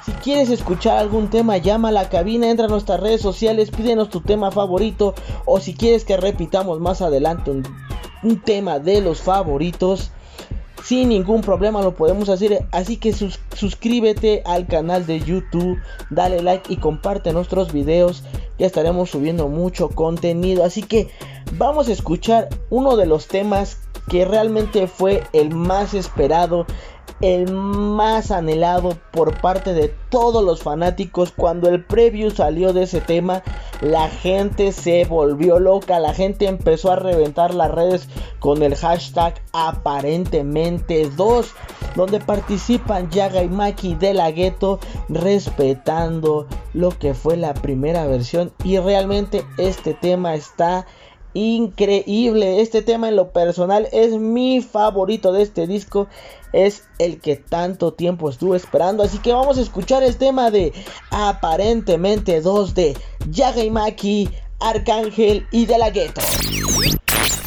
si 0.04 0.12
quieres 0.12 0.50
escuchar 0.50 0.98
algún 0.98 1.30
tema, 1.30 1.56
llama 1.56 1.88
a 1.88 1.92
la 1.92 2.10
cabina, 2.10 2.50
entra 2.50 2.66
a 2.66 2.68
nuestras 2.68 3.00
redes 3.00 3.22
sociales, 3.22 3.70
pídenos 3.70 4.10
tu 4.10 4.20
tema 4.20 4.50
favorito. 4.50 5.14
O 5.46 5.60
si 5.60 5.72
quieres 5.72 6.04
que 6.04 6.18
repitamos 6.18 6.78
más 6.78 7.00
adelante 7.00 7.50
un, 7.50 7.64
tema 8.44 8.78
de 8.78 9.00
los 9.00 9.22
favoritos, 9.22 10.10
sin 10.82 11.08
ningún 11.08 11.40
problema 11.40 11.80
lo 11.80 11.94
podemos 11.94 12.28
hacer. 12.28 12.66
Así 12.70 12.98
que 12.98 13.14
suscríbete 13.14 14.42
al 14.44 14.66
canal 14.66 15.06
de 15.06 15.20
YouTube, 15.20 15.78
dale 16.10 16.42
like 16.42 16.70
y 16.70 16.76
comparte 16.76 17.32
nuestros 17.32 17.72
videos. 17.72 18.24
Ya 18.58 18.66
estaremos 18.66 19.08
subiendo 19.08 19.48
mucho 19.48 19.88
contenido. 19.88 20.64
Así 20.64 20.82
que 20.82 21.08
vamos 21.56 21.88
a 21.88 21.92
escuchar 21.92 22.50
uno 22.68 22.96
de 22.96 23.06
los 23.06 23.26
temas 23.26 23.78
que 24.10 24.26
realmente 24.26 24.86
fue 24.86 25.22
el 25.32 25.54
más 25.54 25.94
esperado 25.94 26.66
el 27.20 27.53
más 27.53 28.31
anhelado 28.31 28.96
por 29.12 29.40
parte 29.40 29.72
de 29.72 29.94
todos 30.11 30.44
los 30.44 30.62
fanáticos. 30.62 31.33
Cuando 31.33 31.68
el 31.68 31.85
preview 31.85 32.31
salió 32.31 32.72
de 32.72 32.85
ese 32.85 33.00
tema, 33.00 33.42
la 33.81 34.09
gente 34.09 34.72
se 34.72 35.05
volvió 35.05 35.59
loca, 35.59 35.98
la 36.00 36.14
gente 36.14 36.46
empezó 36.46 36.92
a 36.92 36.96
reventar 36.96 37.55
las 37.55 37.70
redes 37.70 38.09
con 38.40 38.62
el 38.62 38.74
hashtag 38.74 39.35
aparentemente 39.53 41.11
2, 41.16 41.53
donde 41.94 42.20
participan 42.20 43.11
Yaga 43.11 43.42
y 43.42 43.48
Maki 43.48 43.94
de 43.94 44.14
la 44.14 44.31
Gueto 44.31 44.81
respetando 45.09 46.46
lo 46.72 46.90
que 46.90 47.14
fue 47.14 47.37
la 47.37 47.55
primera 47.55 48.07
versión 48.07 48.53
y 48.64 48.79
realmente 48.79 49.44
este 49.59 49.94
tema 49.94 50.35
está 50.35 50.87
increíble. 51.35 52.62
Este 52.62 52.81
tema 52.81 53.09
en 53.09 53.16
lo 53.16 53.31
personal 53.31 53.88
es 53.92 54.12
mi 54.12 54.62
favorito 54.62 55.33
de 55.33 55.42
este 55.42 55.66
disco. 55.66 56.09
Es 56.53 56.85
el 56.99 57.20
que 57.20 57.37
tanto 57.37 57.92
tiempo 57.92 58.31
estuve 58.31 58.57
esperando. 58.57 59.03
Así 59.03 59.18
que 59.18 59.33
vamos 59.33 59.59
a 59.59 59.61
escuchar 59.61 60.03
el 60.03 60.16
tema 60.16 60.51
de 60.51 60.73
aparentemente 61.11 62.40
2 62.40 62.75
de 62.75 62.97
Yaga 63.31 63.62
y 63.62 63.70
Maki, 63.70 64.31
Arcángel 64.61 65.47
y 65.51 65.66
De 65.66 65.77
La 65.77 65.90
Ghetto. 65.90 66.23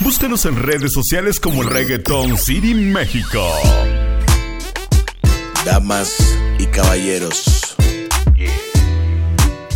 Búscanos 0.01 0.45
en 0.45 0.61
redes 0.61 0.93
sociales 0.93 1.39
como 1.39 1.63
Reggaeton 1.63 2.37
City 2.37 2.73
México. 2.73 3.41
Damas 5.65 6.15
y 6.59 6.65
caballeros, 6.67 7.75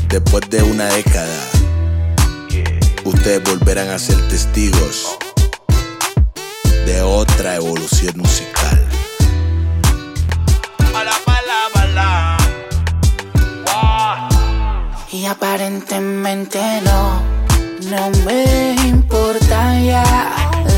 después 0.08 0.50
de 0.50 0.64
una 0.64 0.86
década 0.86 1.61
ustedes 3.06 3.44
volverán 3.44 3.90
a 3.90 4.00
ser 4.00 4.18
testigos 4.28 5.18
de 6.86 7.02
otra 7.02 7.56
evolución 7.56 8.18
musical. 8.18 8.88
Y 15.14 15.26
aparentemente 15.26 16.60
no, 16.84 17.22
no 17.90 18.10
me 18.26 18.76
importa 18.88 19.80
ya 19.80 20.04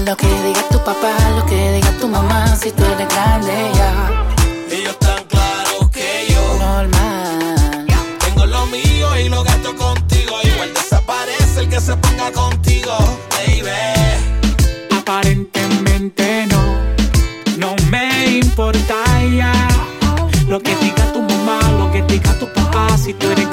lo 0.05 0.17
que 0.17 0.27
diga 0.27 0.67
tu 0.69 0.79
papá, 0.83 1.15
lo 1.37 1.45
que 1.45 1.73
diga 1.73 1.91
tu 1.99 2.07
mamá, 2.07 2.55
si 2.55 2.71
tú 2.71 2.83
eres 2.83 3.07
grande 3.07 3.53
ya. 3.75 4.25
Ellos 4.69 4.97
tan 4.99 5.23
claros 5.25 5.89
que 5.91 6.27
yo. 6.29 6.57
Normal. 6.59 7.87
Tengo 8.19 8.45
lo 8.45 8.65
mío 8.65 9.17
y 9.19 9.29
lo 9.29 9.43
gasto 9.43 9.75
contigo. 9.75 10.02
Que 11.69 11.79
se 11.81 11.95
ponga 11.95 12.31
contigo, 12.31 12.91
baby. 13.31 13.71
Aparentemente 14.95 16.45
no, 16.45 16.61
no 17.57 17.75
me 17.89 18.37
importa 18.37 18.93
ya 19.35 19.53
lo 20.47 20.59
que 20.61 20.75
diga 20.75 21.11
tu 21.13 21.23
mamá, 21.23 21.59
lo 21.79 21.91
que 21.91 22.03
diga 22.03 22.37
tu 22.37 22.47
papá, 22.53 22.95
si 22.95 23.13
tú 23.15 23.27
eres 23.31 23.47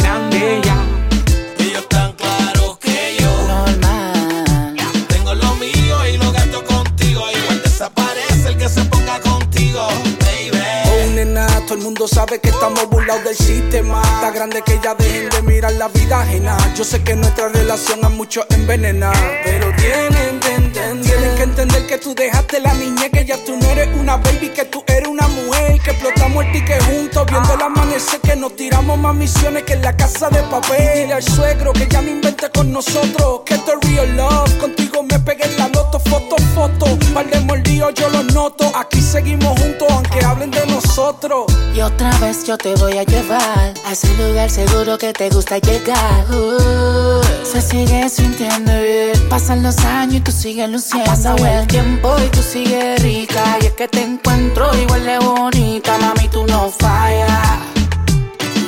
el 11.80 11.84
mundo 11.84 12.06
sabe 12.06 12.38
que 12.40 12.50
estamos 12.50 12.88
burlados 12.90 13.24
del 13.24 13.34
sistema. 13.34 14.02
Está 14.02 14.30
grande 14.30 14.62
que 14.62 14.78
ya 14.82 14.94
dejen 14.94 15.30
de 15.30 15.42
mirar 15.42 15.72
la 15.72 15.88
vida 15.88 16.20
ajena. 16.20 16.56
Yo 16.76 16.84
sé 16.84 17.02
que 17.02 17.16
nuestra 17.16 17.48
relación 17.48 18.04
a 18.04 18.10
muchos 18.10 18.44
envenena. 18.50 19.10
Pero 19.44 19.72
tienen 19.76 20.40
que 20.40 20.54
entender, 20.54 21.00
tienen 21.00 21.36
que 21.36 21.42
entender 21.42 21.86
que 21.86 21.98
tú 21.98 22.14
dejaste 22.14 22.60
la 22.60 22.74
niñez, 22.74 23.10
que 23.10 23.24
ya 23.24 23.42
tú 23.44 23.56
no 23.56 23.66
eres 23.70 23.88
una 23.96 24.18
baby, 24.18 24.50
que 24.50 24.66
tú 24.66 24.84
eres 24.86 25.08
mujer, 25.30 25.80
que 25.80 25.90
explotamos 25.90 26.44
el 26.44 26.52
ticket 26.52 26.82
juntos, 26.84 27.26
viendo 27.26 27.54
el 27.54 27.62
amanecer, 27.62 28.20
que 28.20 28.36
nos 28.36 28.56
tiramos 28.56 28.98
más 28.98 29.14
misiones 29.14 29.62
que 29.64 29.74
en 29.74 29.82
la 29.82 29.96
casa 29.96 30.28
de 30.30 30.42
papel. 30.44 30.80
Y 30.94 31.00
dile 31.00 31.14
al 31.14 31.22
suegro 31.22 31.72
que 31.72 31.86
ya 31.88 32.02
no 32.02 32.10
invente 32.10 32.50
con 32.50 32.72
nosotros, 32.72 33.40
que 33.46 33.54
esto 33.54 33.72
es 33.80 33.90
real 33.90 34.16
love. 34.16 34.58
Contigo 34.58 35.02
me 35.02 35.18
pegué 35.18 35.44
en 35.44 35.56
la 35.58 35.68
loto, 35.68 35.98
foto, 35.98 36.36
foto. 36.54 36.86
Par 37.14 37.28
de 37.28 37.40
mordidos 37.40 37.94
yo 37.94 38.08
los 38.10 38.24
noto. 38.34 38.70
Aquí 38.74 39.00
seguimos 39.00 39.58
juntos, 39.60 39.88
aunque 39.90 40.24
hablen 40.24 40.50
de 40.50 40.66
nosotros. 40.66 41.46
Y 41.74 41.80
otra 41.80 42.10
vez 42.18 42.44
yo 42.44 42.58
te 42.58 42.74
voy 42.74 42.98
a 42.98 43.04
llevar 43.04 43.74
a 43.86 43.92
ese 43.92 44.08
lugar 44.16 44.50
seguro 44.50 44.98
que 44.98 45.12
te 45.12 45.30
gusta 45.30 45.58
llegar. 45.58 46.24
Uh, 46.30 47.20
se 47.44 47.60
sigue 47.62 48.08
sintiendo 48.08 48.72
bien. 48.72 49.28
Pasan 49.28 49.62
los 49.62 49.78
años 49.78 50.16
y 50.16 50.20
tú 50.20 50.32
sigues 50.32 50.68
luciendo. 50.68 51.10
Ha 51.10 51.14
pasado 51.14 51.46
el 51.46 51.66
tiempo 51.66 52.14
y 52.24 52.28
tú 52.28 52.42
sigues 52.42 53.02
rica. 53.02 53.58
Y 53.60 53.66
es 53.66 53.72
que 53.72 53.88
te 53.88 54.02
encuentro 54.02 54.74
igual 54.76 55.04
de 55.04 55.18
bonita, 55.20 55.98
mami, 55.98 56.28
tú 56.28 56.46
no 56.46 56.70
fallas. 56.70 57.58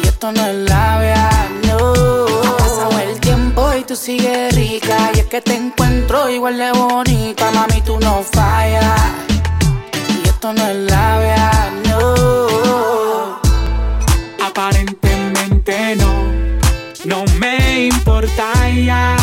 Y 0.03 0.07
esto 0.07 0.33
no 0.33 0.47
es 0.47 0.55
labia, 0.71 1.31
no. 1.67 1.79
Ha 2.49 2.57
pasado 2.57 2.99
el 3.01 3.19
tiempo 3.21 3.73
y 3.79 3.85
tú 3.85 3.97
sigues 3.97 4.55
rica. 4.55 5.11
Y 5.15 5.21
es 5.21 5.27
que 5.27 5.41
te 5.41 5.57
encuentro 5.57 6.29
igual 6.31 6.59
de 6.59 6.73
bonita, 6.73 7.51
mami, 7.53 7.81
tú 7.83 7.99
no 7.99 8.23
fallas. 8.23 9.01
Y 10.25 10.29
esto 10.29 10.53
no 10.53 10.67
es 10.67 10.77
labia, 10.91 11.51
no. 11.89 13.41
Aparentemente 14.47 15.97
no, 15.97 16.13
no 17.05 17.25
me 17.39 17.87
importa 17.87 18.53
ya 18.71 19.17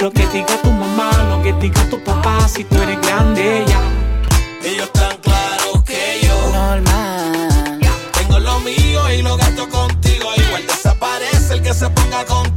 lo 0.00 0.10
que 0.10 0.26
diga 0.28 0.60
tu 0.62 0.70
mamá, 0.70 1.10
lo 1.30 1.42
que 1.42 1.52
diga 1.54 1.82
tu 1.88 1.98
papá, 2.04 2.46
si 2.46 2.62
tú 2.64 2.76
eres 2.82 3.00
grande 3.00 3.64
ya. 3.66 3.73
Que 12.26 12.53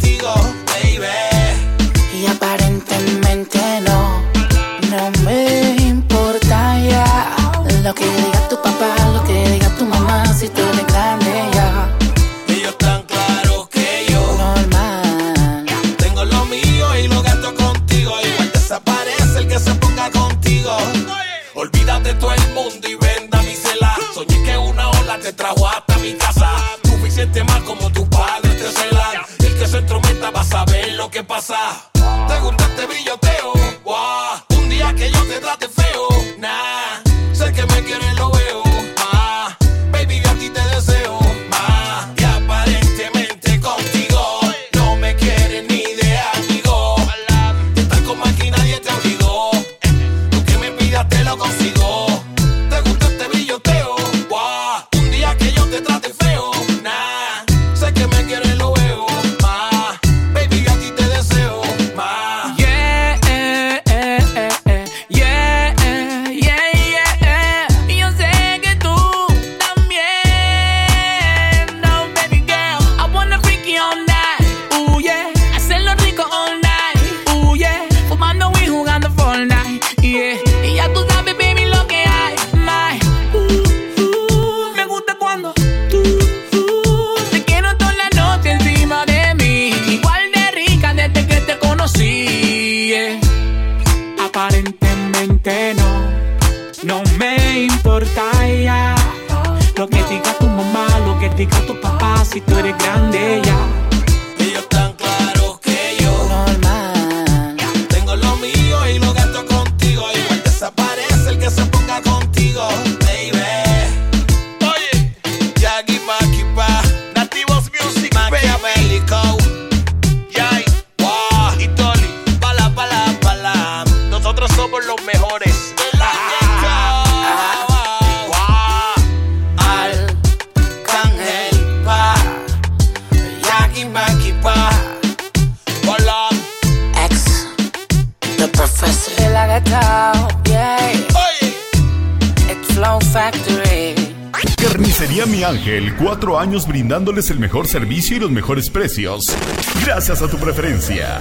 el 147.29 147.39
mejor 147.39 147.67
servicio 147.67 148.15
y 148.15 148.19
los 148.19 148.31
mejores 148.31 148.69
precios. 148.69 149.35
Gracias 149.83 150.21
a 150.21 150.29
tu 150.29 150.37
preferencia. 150.37 151.19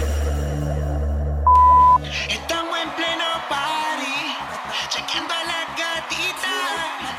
Estamos 2.28 2.78
en 2.78 2.90
pleno 2.94 3.24
party, 3.48 4.14
chequeando 4.88 5.34
a 5.34 5.44
la 5.44 5.60
gatita. 5.76 6.54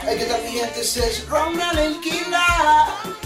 Hey, 0.03 0.15
¿qué 0.19 0.25
tal 0.25 0.43
mi 0.43 0.51
gente? 0.51 0.81
Es 0.81 1.27
Ronald 1.27 1.79
el 1.79 1.99
Killa. 1.99 2.45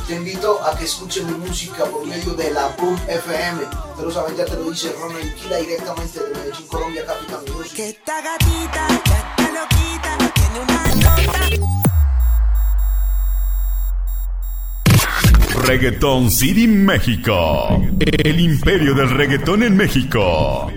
Te 0.08 0.16
invito 0.16 0.64
a 0.66 0.78
que 0.78 0.86
escuches 0.86 1.24
mi 1.26 1.34
música 1.34 1.86
por 1.86 2.06
medio 2.08 2.34
de 2.34 2.52
la 2.52 2.68
Boom 2.78 3.00
FM. 3.08 3.62
Te 3.98 4.02
lo 4.04 4.12
saben, 4.12 4.36
ya 4.36 4.46
te 4.46 4.56
lo 4.56 4.72
dice 4.72 4.94
Ronald 5.00 5.36
Killa 5.36 5.58
directamente 5.58 6.20
de 6.20 6.36
Medellín, 6.36 6.68
Colombia, 6.68 7.06
Capital. 7.06 7.40
Que 7.76 7.90
esta 7.90 8.22
gatita 8.22 8.88
ya 9.06 9.20
está 9.20 9.52
loquita, 9.52 10.18
tiene 10.34 10.60
una 10.60 10.96
nota. 10.96 11.71
Reggaeton 15.62 16.32
City 16.32 16.68
México. 16.68 17.80
El 18.00 18.40
imperio 18.40 18.96
del 18.96 19.10
reggaetón 19.12 19.62
en 19.62 19.78
México. 19.78 20.72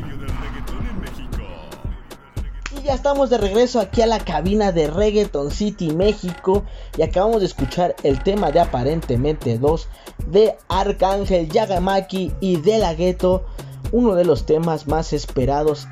Y 2.78 2.82
ya 2.82 2.94
estamos 2.94 3.30
de 3.30 3.38
regreso 3.38 3.80
aquí 3.80 4.02
a 4.02 4.06
la 4.06 4.18
cabina 4.18 4.72
de 4.72 4.88
Reggaeton 4.88 5.50
City 5.50 5.94
México 5.94 6.64
y 6.98 7.02
acabamos 7.02 7.40
de 7.40 7.46
escuchar 7.46 7.96
el 8.02 8.22
tema 8.22 8.50
de 8.50 8.60
aparentemente 8.60 9.58
2 9.58 9.88
de 10.26 10.54
Arcángel 10.68 11.48
Yagamaki 11.48 12.32
y 12.40 12.56
De 12.56 12.78
La 12.78 12.94
Ghetto, 12.94 13.46
uno 13.90 14.14
de 14.14 14.26
los 14.26 14.44
temas 14.44 14.86
más 14.86 15.12
esperados 15.14 15.88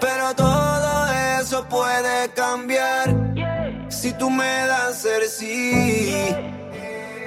Pero 0.00 0.34
todo 0.34 1.12
eso 1.40 1.64
puede 1.68 2.30
cambiar 2.34 3.14
si 3.88 4.12
tú 4.12 4.30
me 4.30 4.66
das 4.66 5.04
el 5.04 5.28
sí. 5.28 6.34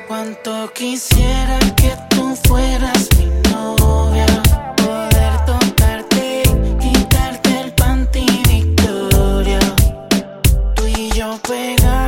Cuánto 0.08 0.72
quisiera 0.74 1.60
que 1.76 1.96
tú 2.10 2.36
fueras 2.48 3.08
mi 3.18 3.26
novia. 3.50 4.26
Poder 4.78 5.46
tocarte, 5.46 6.44
quitarte 6.80 7.62
el 7.62 7.74
panty 7.74 8.26
Victoria. 8.50 9.60
Tú 10.76 10.88
y 10.88 11.10
yo 11.12 11.38
pegamos 11.48 12.01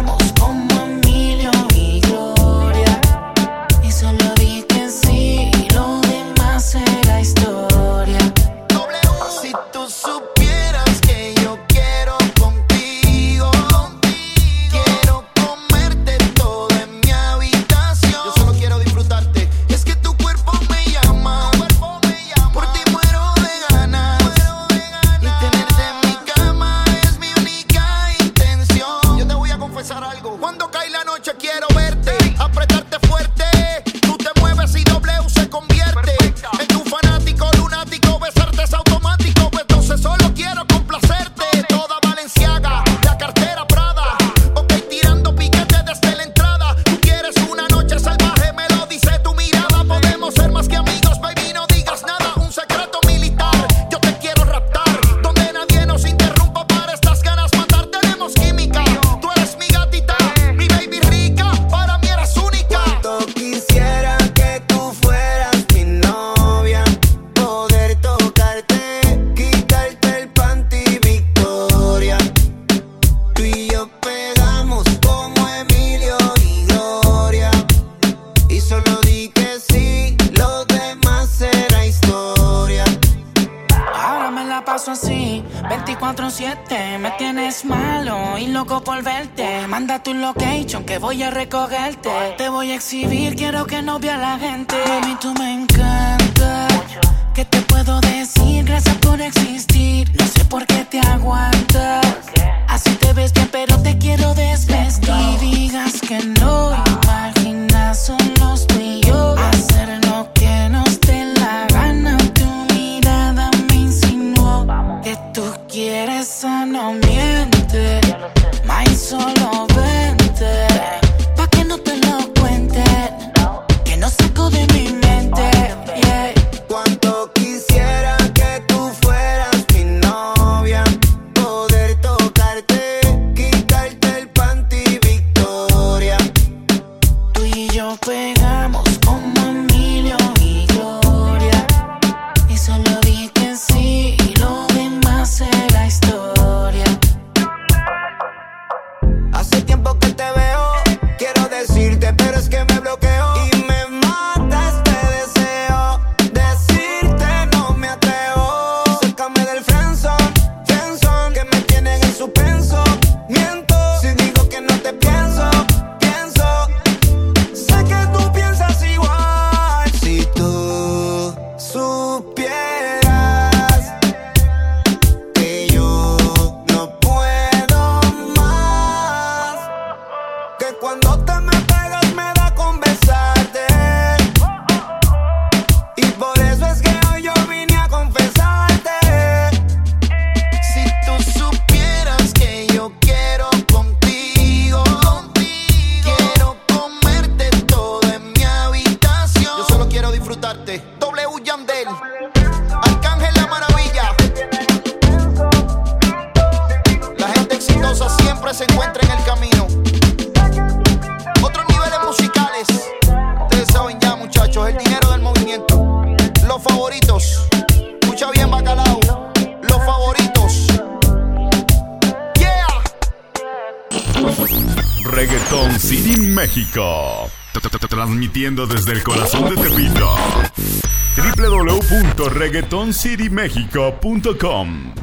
www.reggaetoncitymexico.com 232.73 234.93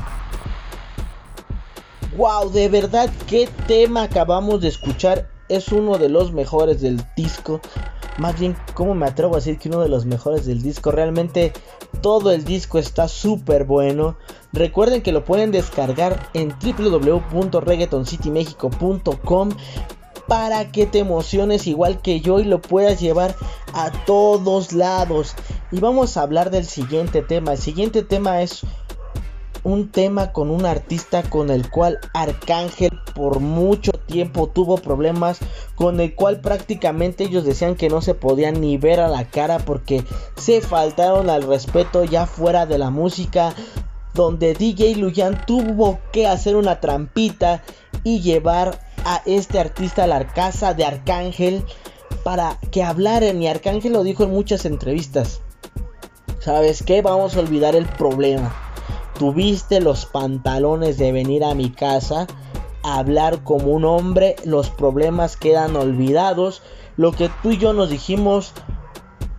Wow, 2.17 2.51
de 2.51 2.69
verdad, 2.69 3.09
qué 3.29 3.49
tema 3.69 4.03
acabamos 4.03 4.61
de 4.61 4.67
escuchar. 4.69 5.31
Es 5.49 5.69
uno 5.69 5.97
de 5.97 6.09
los 6.09 6.33
mejores 6.33 6.81
del 6.81 7.01
disco. 7.17 7.61
Más 8.19 8.41
bien, 8.41 8.57
¿cómo 8.75 8.97
me 8.97 9.07
atrevo 9.07 9.35
a 9.35 9.37
decir 9.39 9.59
que 9.59 9.69
uno 9.69 9.81
de 9.81 9.89
los 9.89 10.05
mejores 10.05 10.47
del 10.47 10.63
disco? 10.63 10.91
Realmente 10.91 11.53
todo 12.03 12.33
el 12.33 12.45
disco 12.45 12.81
está 12.81 13.07
súper 13.07 13.63
bueno. 13.65 14.17
Recuerden 14.53 15.03
que 15.03 15.13
lo 15.13 15.25
pueden 15.25 15.53
descargar 15.53 16.29
en 16.35 16.53
www.reggaetoncitymexico.com 16.61 19.51
para 20.31 20.71
que 20.71 20.87
te 20.87 21.01
emociones 21.01 21.67
igual 21.67 22.01
que 22.03 22.21
yo 22.21 22.39
y 22.39 22.45
lo 22.45 22.63
puedas 22.63 23.01
llevar 23.01 23.35
a 23.73 23.91
todos 24.07 24.73
lados. 24.73 25.35
Y 25.73 25.81
vamos 25.81 26.17
a 26.17 26.23
hablar 26.23 26.51
del 26.53 26.67
siguiente 26.67 27.21
tema. 27.21 27.55
El 27.55 27.59
siguiente 27.59 28.05
tema 28.05 28.41
es 28.41 28.61
un 29.65 29.91
tema 29.91 30.33
con 30.33 30.53
un 30.53 30.67
artista 30.67 31.25
con 31.25 31.51
el 31.51 31.69
cual 31.69 31.99
Arcángel 32.15 32.93
por 33.13 33.41
mucho 33.41 33.91
tiempo 33.91 34.47
tuvo 34.47 34.77
problemas, 34.77 35.41
con 35.75 35.99
el 35.99 36.15
cual 36.15 36.41
prácticamente 36.41 37.25
ellos 37.25 37.43
decían 37.43 37.75
que 37.75 37.89
no 37.89 38.01
se 38.01 38.15
podían 38.15 38.61
ni 38.61 38.77
ver 38.79 39.01
a 39.01 39.09
la 39.09 39.25
cara 39.25 39.59
porque 39.59 40.05
se 40.37 40.61
faltaron 40.61 41.29
al 41.29 41.43
respeto 41.43 42.05
ya 42.05 42.27
fuera 42.27 42.67
de 42.67 42.79
la 42.79 42.91
música, 42.91 43.53
donde 44.15 44.55
DJ 44.55 44.95
Luyan 44.95 45.45
tuvo 45.45 45.99
que 46.13 46.29
hacer 46.29 46.55
una 46.55 46.79
trampita 46.79 47.65
y 48.05 48.21
llevar 48.21 48.90
a 49.15 49.23
este 49.27 49.59
artista 49.59 50.05
a 50.05 50.07
la 50.07 50.27
casa 50.27 50.75
de 50.75 50.85
Arcángel 50.85 51.65
para 52.25 52.59
que 52.71 52.83
hablaran 52.83 53.43
y 53.43 53.49
Arcángel 53.49 53.93
lo 53.93 54.03
dijo 54.03 54.25
en 54.25 54.31
muchas 54.31 54.65
entrevistas. 54.65 55.41
¿Sabes 56.41 56.83
qué? 56.83 57.03
Vamos 57.03 57.37
a 57.37 57.41
olvidar 57.41 57.77
el 57.77 57.87
problema 57.87 58.55
tuviste 59.21 59.83
los 59.83 60.07
pantalones 60.07 60.97
de 60.97 61.13
venir 61.13 61.45
a 61.45 61.55
mi 61.55 61.69
casa 61.69 62.27
a 62.83 62.99
hablar 62.99 63.45
como 63.45 63.67
un 63.67 63.85
hombre, 63.85 64.35
los 64.47 64.71
problemas 64.71 65.37
quedan 65.37 65.77
olvidados, 65.77 66.63
lo 66.97 67.13
que 67.13 67.31
tú 67.43 67.51
y 67.51 67.59
yo 67.59 67.75
nos 67.75 67.91
dijimos 67.91 68.55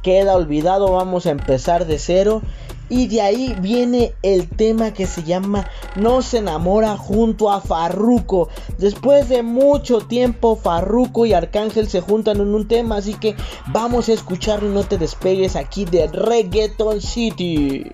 queda 0.04 0.36
olvidado, 0.36 0.92
vamos 0.92 1.26
a 1.26 1.32
empezar 1.32 1.88
de 1.88 1.98
cero. 1.98 2.44
Y 2.92 3.08
de 3.08 3.22
ahí 3.22 3.56
viene 3.62 4.14
el 4.22 4.50
tema 4.50 4.92
que 4.92 5.08
se 5.08 5.24
llama 5.24 5.66
No 5.96 6.22
se 6.22 6.40
enamora 6.40 6.98
junto 6.98 7.50
a 7.50 7.62
Farruko. 7.62 8.50
Después 8.78 9.30
de 9.30 9.44
mucho 9.44 10.00
tiempo, 10.00 10.58
Farruko 10.58 11.26
y 11.26 11.32
Arcángel 11.32 11.88
se 11.88 12.02
juntan 12.02 12.42
en 12.42 12.54
un 12.54 12.68
tema. 12.68 12.98
Así 12.98 13.14
que 13.14 13.38
vamos 13.68 14.10
a 14.10 14.14
escucharlo 14.14 14.70
y 14.70 14.74
no 14.74 14.84
te 14.84 14.98
despegues 14.98 15.56
aquí 15.56 15.86
de 15.86 16.08
Reggaeton 16.08 17.00
City. 17.00 17.90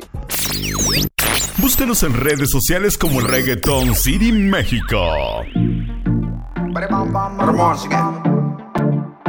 Búscanos 1.59 2.01
en 2.01 2.13
redes 2.15 2.49
sociales 2.49 2.97
como 2.97 3.19
Reggaeton 3.19 3.93
City 3.93 4.31
México. 4.31 4.97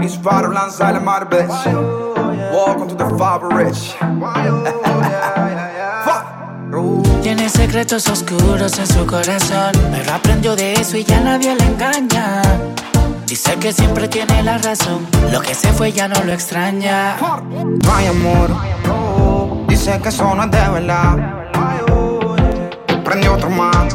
It's 0.00 0.16
Father. 0.16 0.48
Welcome 2.52 2.88
to 2.88 2.94
the 2.94 3.10
Father 3.18 3.48
Rich. 3.48 5.36
Tiene 7.28 7.50
secretos 7.50 8.08
oscuros 8.08 8.78
en 8.78 8.86
su 8.86 9.04
corazón, 9.04 9.72
pero 9.92 10.14
aprendió 10.14 10.56
de 10.56 10.72
eso 10.72 10.96
y 10.96 11.04
ya 11.04 11.20
nadie 11.20 11.54
le 11.54 11.62
engaña. 11.62 12.40
Dice 13.26 13.54
que 13.56 13.70
siempre 13.70 14.08
tiene 14.08 14.42
la 14.42 14.56
razón, 14.56 15.06
lo 15.30 15.42
que 15.42 15.54
se 15.54 15.70
fue 15.74 15.92
ya 15.92 16.08
no 16.08 16.24
lo 16.24 16.32
extraña. 16.32 17.18
No 17.20 17.94
hay 17.94 18.06
amor. 18.06 18.48
Dice 19.68 20.00
que 20.02 20.08
eso 20.08 20.34
no 20.34 20.42
es 20.44 20.50
de 20.50 20.70
verdad. 20.70 21.16
Prende 23.04 23.28
otro 23.28 23.50
más. 23.50 23.94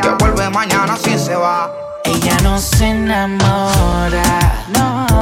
Que 0.00 0.08
vuelve 0.18 0.48
mañana 0.48 0.96
si 0.96 1.18
se 1.18 1.36
va. 1.36 1.70
Ella 2.12 2.36
no 2.42 2.58
se 2.58 2.88
enamora, 2.88 4.22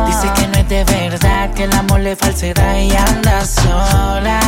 dice 0.07 0.33
que 0.35 0.49
no 0.49 0.59
es 0.59 0.69
de 0.69 0.85
verdad, 0.85 1.53
que 1.53 1.65
el 1.65 1.73
amor 1.75 2.01
le 2.01 2.17
falsedad 2.17 2.77
y 2.79 2.97
anda 2.97 3.45
sola. 3.45 4.41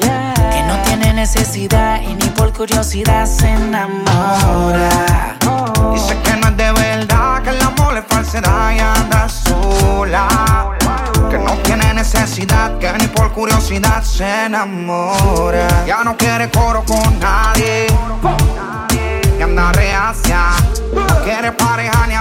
Que 0.00 0.62
no 0.62 0.78
tiene 0.84 1.12
necesidad 1.12 2.00
y 2.00 2.14
ni 2.14 2.28
por 2.30 2.52
curiosidad 2.52 3.26
se 3.26 3.48
enamora. 3.50 5.36
Dice 5.92 6.16
que 6.22 6.36
no 6.36 6.48
es 6.48 6.56
de 6.56 6.72
verdad, 6.72 7.42
que 7.42 7.50
el 7.50 7.60
amor 7.60 7.98
es 7.98 8.04
falsedad 8.08 8.70
y 8.70 8.78
anda 8.78 9.28
sola. 9.28 10.28
Que 11.28 11.38
no 11.38 11.52
tiene 11.64 11.94
necesidad, 11.94 12.78
que 12.78 12.92
ni 12.92 13.08
por 13.08 13.32
curiosidad 13.32 14.04
se 14.04 14.46
enamora. 14.46 15.84
Ya 15.84 16.04
no 16.04 16.16
quiere 16.16 16.48
coro 16.48 16.84
con 16.84 17.18
nadie. 17.18 17.88
Y 19.36 19.42
anda 19.42 19.72
reacia. 19.72 20.27
Pareja 21.52 22.06
ni 22.06 22.14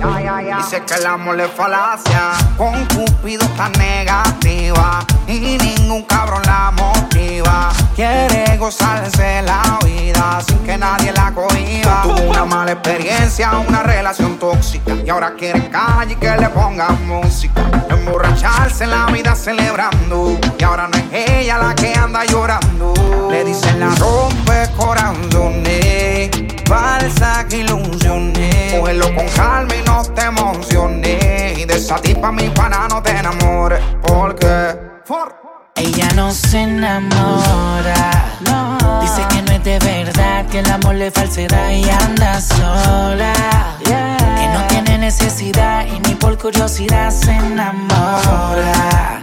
Dice 0.00 0.82
que 0.86 0.94
el 0.94 1.06
amor 1.06 1.36
le 1.36 1.46
falacia. 1.46 2.32
Con 2.56 2.86
Cupido 2.86 3.44
está 3.44 3.68
negativa. 3.68 5.04
Y 5.26 5.58
ningún 5.58 6.04
cabrón 6.04 6.40
la 6.46 6.70
motiva. 6.70 7.68
Quiere 7.94 8.56
gozarse 8.56 9.42
la 9.42 9.78
vida 9.84 10.40
sin 10.46 10.58
que 10.60 10.78
nadie 10.78 11.12
la 11.12 11.32
cohiba. 11.32 12.02
Tuvo 12.02 12.30
una 12.30 12.46
mala 12.46 12.72
experiencia, 12.72 13.50
una 13.58 13.82
relación 13.82 14.38
tóxica. 14.38 14.94
Y 15.04 15.10
ahora 15.10 15.34
quiere 15.34 15.68
calle 15.68 16.14
y 16.14 16.16
que 16.16 16.30
le 16.34 16.48
pongan 16.48 17.06
música. 17.06 17.62
Emborracharse 17.90 18.84
en 18.84 18.90
la 18.90 19.06
vida 19.06 19.34
celebrando. 19.34 20.38
Y 20.58 20.64
ahora 20.64 20.88
no 20.88 20.96
es 20.96 21.30
ella 21.30 21.58
la 21.58 21.74
que 21.74 21.92
anda 21.94 22.24
llorando. 22.24 22.94
Le 23.30 23.44
dicen 23.44 23.78
la 23.78 23.94
rompe 23.96 24.66
corazones. 24.78 26.30
Falsa 26.66 27.46
que 27.48 27.58
ilusiones. 27.58 28.49
Cógelo 28.70 29.14
con 29.14 29.28
calma 29.28 29.74
y 29.74 29.82
no 29.82 30.02
te 30.02 30.22
emociones. 30.22 31.58
Y 31.58 31.64
de 31.64 31.74
esa 31.74 31.96
tipa 31.96 32.30
mi 32.30 32.48
pana 32.50 32.88
no 32.88 33.02
te 33.02 33.10
enamores. 33.10 33.80
Porque. 34.02 34.90
Ella 35.76 36.08
no 36.14 36.30
se 36.30 36.60
enamora, 36.62 38.10
dice 39.00 39.22
que 39.30 39.42
no 39.42 39.52
es 39.52 39.64
de 39.64 39.78
verdad, 39.78 40.46
que 40.46 40.58
el 40.58 40.70
amor 40.70 40.94
le 40.94 41.10
falsedad 41.10 41.70
y 41.70 41.88
anda 41.88 42.38
sola. 42.40 43.32
Que 43.82 44.46
no 44.48 44.66
tiene 44.68 44.98
necesidad 44.98 45.86
y 45.86 45.98
ni 46.00 46.14
por 46.16 46.36
curiosidad 46.36 47.10
se 47.10 47.32
enamora. 47.32 49.20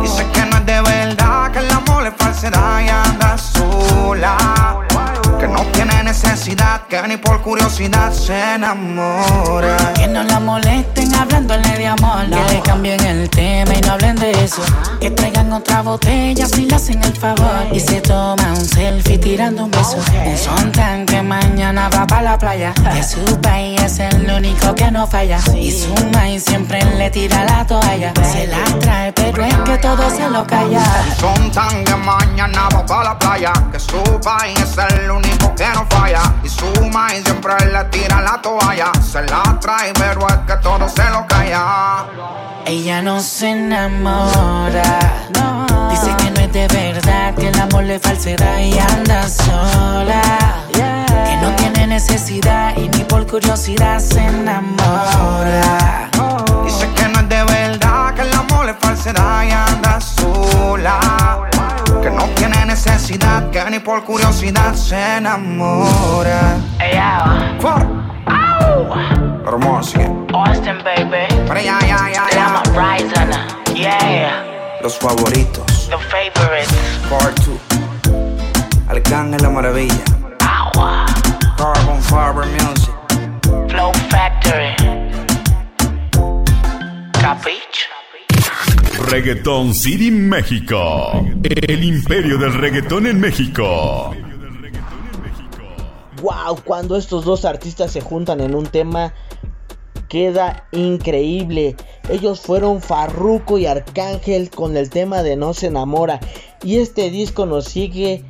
Dice 0.00 0.24
que 0.32 0.46
no 0.46 0.58
es 0.58 0.66
de 0.66 0.80
verdad, 0.80 1.35
el 1.66 1.72
amor 1.72 2.06
es 2.06 2.14
falsedad 2.16 2.80
y 2.80 2.88
anda 2.88 3.36
sola. 3.38 4.36
Que 5.38 5.48
no 5.48 5.60
tiene 5.72 6.02
necesidad, 6.02 6.82
que 6.88 7.02
ni 7.08 7.16
por 7.16 7.42
curiosidad 7.42 8.10
se 8.12 8.54
enamora. 8.54 9.92
Que 9.94 10.06
no 10.06 10.22
la 10.22 10.40
molesten 10.40 11.14
hablándole 11.14 11.68
de 11.70 11.76
de 11.76 11.86
amor. 11.86 12.24
Que 12.30 12.54
le 12.54 12.62
cambien 12.62 13.00
el 13.04 13.28
tema 13.28 13.74
y 13.74 13.80
no 13.82 13.92
hablen 13.92 14.16
de 14.16 14.30
eso. 14.44 14.62
Que 15.00 15.10
traigan 15.10 15.52
otra 15.52 15.82
botella 15.82 16.46
si 16.46 16.66
le 16.66 16.74
hacen 16.74 17.02
el 17.02 17.14
favor. 17.16 17.66
Y 17.72 17.80
se 17.80 18.00
toma 18.00 18.52
un 18.52 18.64
selfie 18.64 19.18
tirando 19.18 19.64
un 19.64 19.70
beso. 19.70 19.98
Un 20.24 20.38
son 20.38 20.72
tan 20.72 21.04
que 21.06 21.22
mañana 21.22 21.88
va 21.88 22.06
para 22.06 22.22
la 22.22 22.38
playa. 22.38 22.72
Que 22.94 23.02
su 23.02 23.22
país 23.40 23.80
es 23.82 23.98
el 24.00 24.30
único 24.30 24.74
que 24.74 24.90
no 24.90 25.06
falla. 25.06 25.38
Y 25.54 25.70
su 25.70 25.94
maíz 26.14 26.44
siempre 26.44 26.82
le 26.96 27.10
tira 27.10 27.44
la 27.44 27.66
toalla. 27.66 28.12
Se 28.32 28.46
la 28.46 28.64
trae, 28.80 29.12
pero 29.12 29.44
es 29.44 29.54
que 29.54 29.78
todo 29.78 30.10
se 30.10 30.28
lo 30.30 30.46
calla. 30.46 30.82
Son 31.18 31.50
tan 31.56 31.84
que 31.84 31.96
mañana 31.96 32.68
va 32.74 32.84
para 32.84 33.04
la 33.04 33.18
playa. 33.18 33.52
Que 33.72 33.80
su 33.80 34.02
país 34.22 34.60
es 34.60 34.76
el 34.76 35.10
único 35.10 35.54
que 35.54 35.66
no 35.74 35.86
falla. 35.88 36.34
Y 36.44 36.48
su 36.50 36.66
maíz 36.92 37.24
siempre 37.24 37.54
le 37.72 37.82
tira 37.84 38.20
la 38.20 38.40
toalla. 38.42 38.92
Se 39.00 39.22
la 39.22 39.42
trae, 39.58 39.92
pero 39.94 40.28
es 40.28 40.36
que 40.46 40.56
todo 40.62 40.86
se 40.88 41.04
lo 41.10 41.26
calla. 41.26 42.04
Ella 42.66 43.00
no 43.00 43.20
se 43.20 43.50
enamora. 43.52 44.98
Dice 45.90 46.14
que 46.18 46.30
no 46.30 46.40
es 46.40 46.52
de 46.52 46.68
verdad, 46.68 47.34
que 47.34 47.48
el 47.48 47.58
amor 47.58 47.84
le 47.84 47.98
falsedad 47.98 48.58
y 48.58 48.78
anda 48.78 49.26
sola. 49.26 50.22
Que 50.72 51.36
no 51.40 51.56
tiene 51.56 51.86
necesidad 51.86 52.76
y 52.76 52.88
ni 52.90 53.04
por 53.04 53.26
curiosidad 53.26 53.98
se 54.00 54.26
enamora. 54.26 56.10
Dice 56.64 56.86
que 56.96 57.08
no 57.08 57.20
es 57.20 57.28
de 57.30 57.42
verdad, 57.44 58.14
que 58.14 58.22
el 58.22 58.34
amor 58.34 58.66
le 58.66 58.74
falsedad 58.74 59.42
y 59.44 59.50
anda 59.52 59.98
sola. 60.00 61.35
Que 62.06 62.12
no 62.12 62.22
tiene 62.36 62.64
necesidad, 62.66 63.50
que 63.50 63.68
ni 63.68 63.80
por 63.80 64.04
curiosidad 64.04 64.74
se 64.74 65.16
enamora. 65.16 66.56
Hey, 66.78 67.00
Hermoso. 69.44 69.98
Austin, 70.32 70.78
baby. 70.84 71.26
Pero 71.48 71.60
ya, 71.60 71.80
ya, 71.80 72.08
ya, 72.12 72.26
ya. 72.30 72.62
Rising. 72.76 73.74
Yeah. 73.74 74.78
Los 74.82 74.96
favoritos. 74.96 75.88
The 75.90 75.98
favorites. 75.98 76.72
Part 77.10 77.40
2. 77.40 77.58
Arcángel 78.88 79.42
la 79.42 79.50
maravilla. 79.50 80.04
Agua. 80.46 81.06
Carbon 81.56 82.00
Fiber 82.02 82.46
Music. 82.46 82.94
Flow 83.68 83.92
Factory. 84.10 84.76
Capiche. 87.20 87.75
Reggaeton 89.08 89.72
City 89.72 90.10
México. 90.10 91.24
El 91.44 91.84
imperio 91.84 92.38
del 92.38 92.52
reggaetón 92.54 93.06
en 93.06 93.20
México. 93.20 94.12
Wow, 96.20 96.60
cuando 96.64 96.96
estos 96.96 97.24
dos 97.24 97.44
artistas 97.44 97.92
se 97.92 98.00
juntan 98.00 98.40
en 98.40 98.56
un 98.56 98.66
tema 98.66 99.14
queda 100.08 100.66
increíble. 100.72 101.76
Ellos 102.08 102.40
fueron 102.40 102.82
Farruko 102.82 103.58
y 103.58 103.66
Arcángel 103.66 104.50
con 104.50 104.76
el 104.76 104.90
tema 104.90 105.22
de 105.22 105.36
No 105.36 105.54
se 105.54 105.68
enamora 105.68 106.18
y 106.64 106.78
este 106.78 107.10
disco 107.10 107.46
nos 107.46 107.66
sigue 107.66 108.24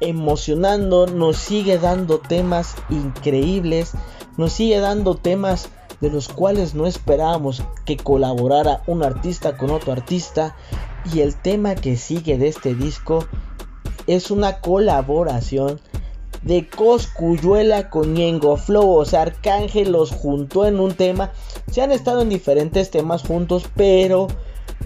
emocionando, 0.00 1.06
nos 1.08 1.36
sigue 1.36 1.78
dando 1.78 2.20
temas 2.20 2.74
increíbles, 2.88 3.92
nos 4.38 4.54
sigue 4.54 4.78
dando 4.78 5.14
temas 5.14 5.68
de 6.00 6.10
los 6.10 6.28
cuales 6.28 6.74
no 6.74 6.86
esperábamos 6.86 7.62
que 7.84 7.96
colaborara 7.96 8.82
un 8.86 9.02
artista 9.02 9.56
con 9.56 9.70
otro 9.70 9.92
artista 9.92 10.56
y 11.12 11.20
el 11.20 11.36
tema 11.36 11.74
que 11.74 11.96
sigue 11.96 12.38
de 12.38 12.48
este 12.48 12.74
disco 12.74 13.26
es 14.06 14.30
una 14.30 14.60
colaboración 14.60 15.80
de 16.42 16.68
Coscuyuela 16.68 17.90
con 17.90 18.14
Ñengo 18.14 18.56
Flow. 18.56 18.90
O 18.90 19.04
sea, 19.04 19.22
Arcángel 19.22 19.92
los 19.92 20.10
juntó 20.10 20.66
en 20.66 20.80
un 20.80 20.94
tema. 20.94 21.32
Se 21.70 21.82
han 21.82 21.92
estado 21.92 22.22
en 22.22 22.28
diferentes 22.28 22.90
temas 22.90 23.22
juntos, 23.22 23.64
pero 23.76 24.28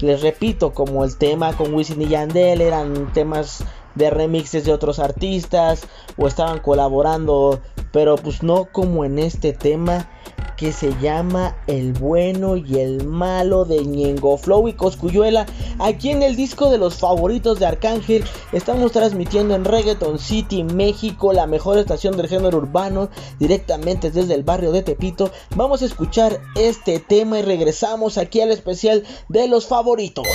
les 0.01 0.23
repito, 0.23 0.73
como 0.73 1.05
el 1.05 1.17
tema 1.17 1.57
con 1.57 1.73
Wisin 1.73 2.03
y 2.03 2.09
Yandel 2.09 2.61
eran 2.61 3.13
temas 3.13 3.65
de 3.95 4.11
remixes 4.11 4.65
de 4.65 4.73
otros 4.73 4.99
artistas 4.99 5.87
o 6.17 6.27
estaban 6.27 6.59
colaborando, 6.59 7.61
pero 7.93 8.17
pues 8.17 8.43
no 8.43 8.67
como 8.73 9.05
en 9.05 9.21
este 9.21 9.53
tema 9.53 10.11
que 10.57 10.73
se 10.73 10.95
llama 11.01 11.57
El 11.67 11.93
bueno 11.93 12.57
y 12.57 12.79
el 12.79 13.05
malo 13.07 13.65
de 13.65 13.85
Ñengo 13.85 14.39
Flow 14.39 14.69
y 14.69 14.75
Coscuyuela. 14.75 15.47
Aquí 15.79 16.11
en 16.11 16.23
el 16.23 16.37
disco 16.37 16.71
de 16.71 16.79
los 16.79 16.97
favoritos 16.97 17.59
de 17.59 17.67
Arcángel 17.67 18.25
estamos 18.53 18.93
transmitiendo 18.93 19.55
en 19.55 19.65
Reggaeton 19.65 20.19
City, 20.19 20.63
México, 20.65 21.33
la 21.33 21.47
mejor 21.47 21.79
estación 21.79 22.17
del 22.17 22.29
género 22.29 22.59
urbano, 22.59 23.09
directamente 23.39 24.11
desde 24.11 24.35
el 24.35 24.43
barrio 24.45 24.73
de 24.73 24.83
Tepito. 24.83 25.31
Vamos 25.57 25.81
a 25.83 25.87
escuchar 25.87 26.41
este 26.55 27.01
tema 27.01 27.39
y 27.39 27.43
regresamos 27.43 28.19
aquí 28.19 28.41
al 28.41 28.51
especial 28.51 29.05
de 29.29 29.47
los 29.49 29.67
favoritos. 29.67 30.27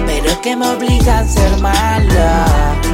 pero 0.05 0.27
es 0.27 0.39
que 0.39 0.57
me 0.57 0.67
obligan 0.67 1.25
a 1.25 1.29
ser 1.29 1.57
mala. 1.59 2.47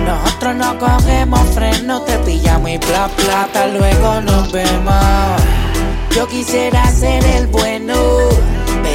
Nosotros 0.05 0.57
no 0.57 0.79
cogemos 0.79 1.41
freno, 1.55 2.03
te 2.03 2.19
pillamos 2.19 2.69
y 2.69 2.77
bla 2.77 3.09
plata, 3.17 3.67
luego 3.69 4.21
nos 4.21 4.53
vemos. 4.53 5.60
Yo 6.15 6.27
quisiera 6.27 6.85
ser 6.91 7.25
el 7.25 7.47
bueno, 7.47 7.95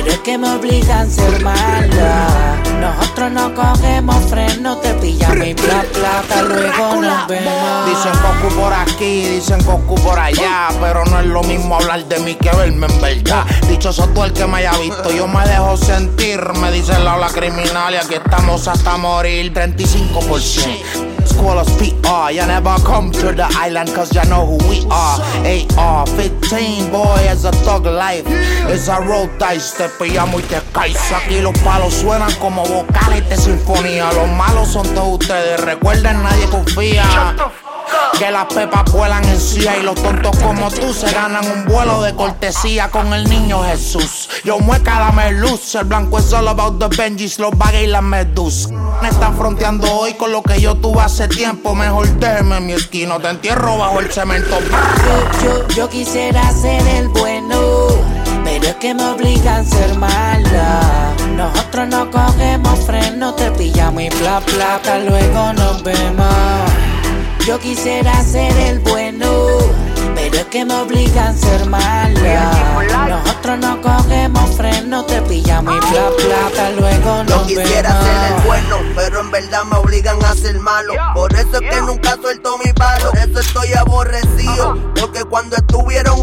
pero 0.05 0.17
es 0.17 0.21
que 0.21 0.37
me 0.37 0.49
obligan 0.51 1.07
a 1.07 1.09
ser 1.09 1.43
mala. 1.43 2.61
Nosotros 2.79 3.31
no 3.31 3.53
cogemos 3.55 4.15
freno, 4.25 4.77
te 4.77 4.93
pillamos 4.95 5.47
y 5.47 5.53
bla 5.55 5.83
plata, 5.93 6.41
luego 6.43 7.01
nos 7.01 7.27
vemos. 7.27 7.89
Dicen 7.89 8.13
Goku 8.21 8.55
por 8.55 8.71
aquí, 8.71 9.23
dicen 9.25 9.65
Goku 9.65 9.95
por 9.95 10.19
allá, 10.19 10.69
pero 10.79 11.03
no 11.05 11.19
es 11.19 11.25
lo 11.25 11.41
mismo 11.43 11.75
hablar 11.75 12.05
de 12.05 12.19
mí 12.19 12.35
que 12.35 12.55
verme 12.55 12.85
en 12.85 13.01
verdad. 13.01 13.45
Dichoso 13.67 14.07
tú 14.09 14.23
el 14.23 14.33
que 14.33 14.45
me 14.45 14.57
haya 14.57 14.77
visto, 14.77 15.11
yo 15.11 15.27
me 15.27 15.43
dejo 15.47 15.75
sentir, 15.77 16.39
me 16.61 16.71
dice 16.71 16.99
la 16.99 17.15
ola 17.15 17.27
criminal 17.29 17.93
y 17.93 17.97
aquí 17.97 18.13
estamos 18.15 18.67
hasta 18.67 18.97
morir, 18.97 19.51
35%. 19.53 21.15
Call 21.35 21.59
us 21.59 21.69
PR, 21.77 22.31
you 22.31 22.45
never 22.47 22.75
come 22.85 23.11
to 23.11 23.33
the 23.33 23.45
island 23.59 23.93
cause 23.93 24.13
you 24.15 24.23
know 24.29 24.45
who 24.45 24.57
we 24.69 24.85
are. 24.89 25.19
AR 25.45 26.07
15, 26.07 26.91
boy, 26.91 27.17
it's 27.29 27.43
a 27.43 27.51
thug 27.51 27.85
life. 27.85 28.23
It's 28.71 28.87
a 28.87 29.01
road 29.01 29.29
dice, 29.37 29.77
te 29.77 29.89
pillamos 29.99 30.41
y 30.41 30.43
te 30.43 30.61
caes. 30.73 30.97
Aquí 31.11 31.41
los 31.41 31.57
palos 31.59 31.93
suenan 31.93 32.33
como 32.35 32.63
vocales 32.65 33.27
de 33.29 33.37
sinfonía. 33.37 34.11
Los 34.13 34.29
malos 34.29 34.69
son 34.69 34.87
todos 34.93 35.19
ustedes, 35.19 35.59
recuerden, 35.61 36.23
nadie 36.23 36.47
confía. 36.49 37.35
Que 38.17 38.31
las 38.31 38.45
pepas 38.45 38.91
vuelan 38.91 39.23
en 39.25 39.39
silla 39.39 39.77
y 39.77 39.83
los 39.83 39.95
tontos 39.95 40.35
como 40.37 40.71
tú 40.71 40.93
se 40.93 41.11
ganan 41.11 41.45
un 41.45 41.65
vuelo 41.65 42.01
de 42.01 42.15
cortesía 42.15 42.89
con 42.89 43.13
el 43.13 43.29
niño 43.29 43.63
Jesús. 43.63 44.29
Yo 44.43 44.57
mueca, 44.59 44.99
dame 44.99 45.31
luz. 45.31 45.75
El 45.75 45.85
blanco 45.85 46.19
es 46.19 46.31
all 46.33 46.47
about 46.47 46.79
the 46.79 46.87
Benjis, 46.95 47.39
los 47.39 47.55
bagues 47.57 47.83
y 47.83 47.87
las 47.87 48.01
medus. 48.01 48.69
Me 49.01 49.09
están 49.09 49.37
fronteando 49.37 49.91
hoy 49.91 50.13
con 50.13 50.31
lo 50.31 50.41
que 50.41 50.59
yo 50.59 50.75
tuve 50.75 51.01
hace 51.01 51.27
tiempo. 51.27 51.75
Mejor 51.75 52.07
déjeme 52.17 52.59
mi 52.61 52.73
esquina, 52.73 53.19
te 53.19 53.29
entierro 53.29 53.77
bajo 53.77 53.99
el 53.99 54.11
cemento. 54.11 54.57
Yo, 54.59 55.43
yo, 55.43 55.67
yo 55.75 55.89
quisiera 55.89 56.51
ser 56.51 56.85
el 56.87 57.09
bueno, 57.09 57.87
pero 58.59 58.69
es 58.69 58.75
que 58.75 58.93
me 58.93 59.03
obligan 59.03 59.61
a 59.61 59.63
ser 59.65 59.97
mala. 59.97 61.13
Nosotros 61.35 61.87
no 61.89 62.09
cogemos 62.09 62.79
freno, 62.85 63.33
te 63.33 63.51
pillamos 63.51 64.01
y 64.03 64.09
bla 64.09 64.39
plata, 64.39 64.99
luego 64.99 65.53
nos 65.53 65.83
vemos. 65.83 66.71
Yo 67.45 67.59
quisiera 67.59 68.23
ser 68.23 68.55
el 68.57 68.79
bueno, 68.79 69.27
pero 70.15 70.37
es 70.37 70.45
que 70.45 70.63
me 70.63 70.73
obligan 70.73 71.27
a 71.27 71.33
ser 71.33 71.65
mala. 71.65 72.51
Nosotros 73.09 73.59
no 73.59 73.81
cogemos 73.81 74.49
freno, 74.55 75.03
te 75.03 75.21
pillamos 75.23 75.75
y 75.75 75.91
bla 75.91 76.09
plata, 76.15 76.69
luego 76.71 77.23
Yo 77.27 77.35
nos 77.35 77.47
quisiera 77.47 77.89
ser 78.01 78.09
el 78.09 78.29
vemos. 78.29 78.45
bueno, 78.45 78.77
pero 78.95 79.19
en 79.19 79.31
verdad 79.31 79.63
me 79.65 79.75
obligan 79.77 80.23
a 80.23 80.33
ser 80.33 80.57
malo. 80.59 80.93
Por 81.13 81.33
eso 81.33 81.59
es 81.61 81.69
que 81.69 81.81
nunca 81.81 82.17
suelto 82.21 82.57
mi 82.63 82.71
palo. 82.71 83.11
Por 83.11 83.19
eso 83.19 83.39
estoy 83.39 83.73
aborrecido. 83.73 84.93
Porque 84.95 85.25
cuando 85.25 85.57
estuvieron, 85.57 86.17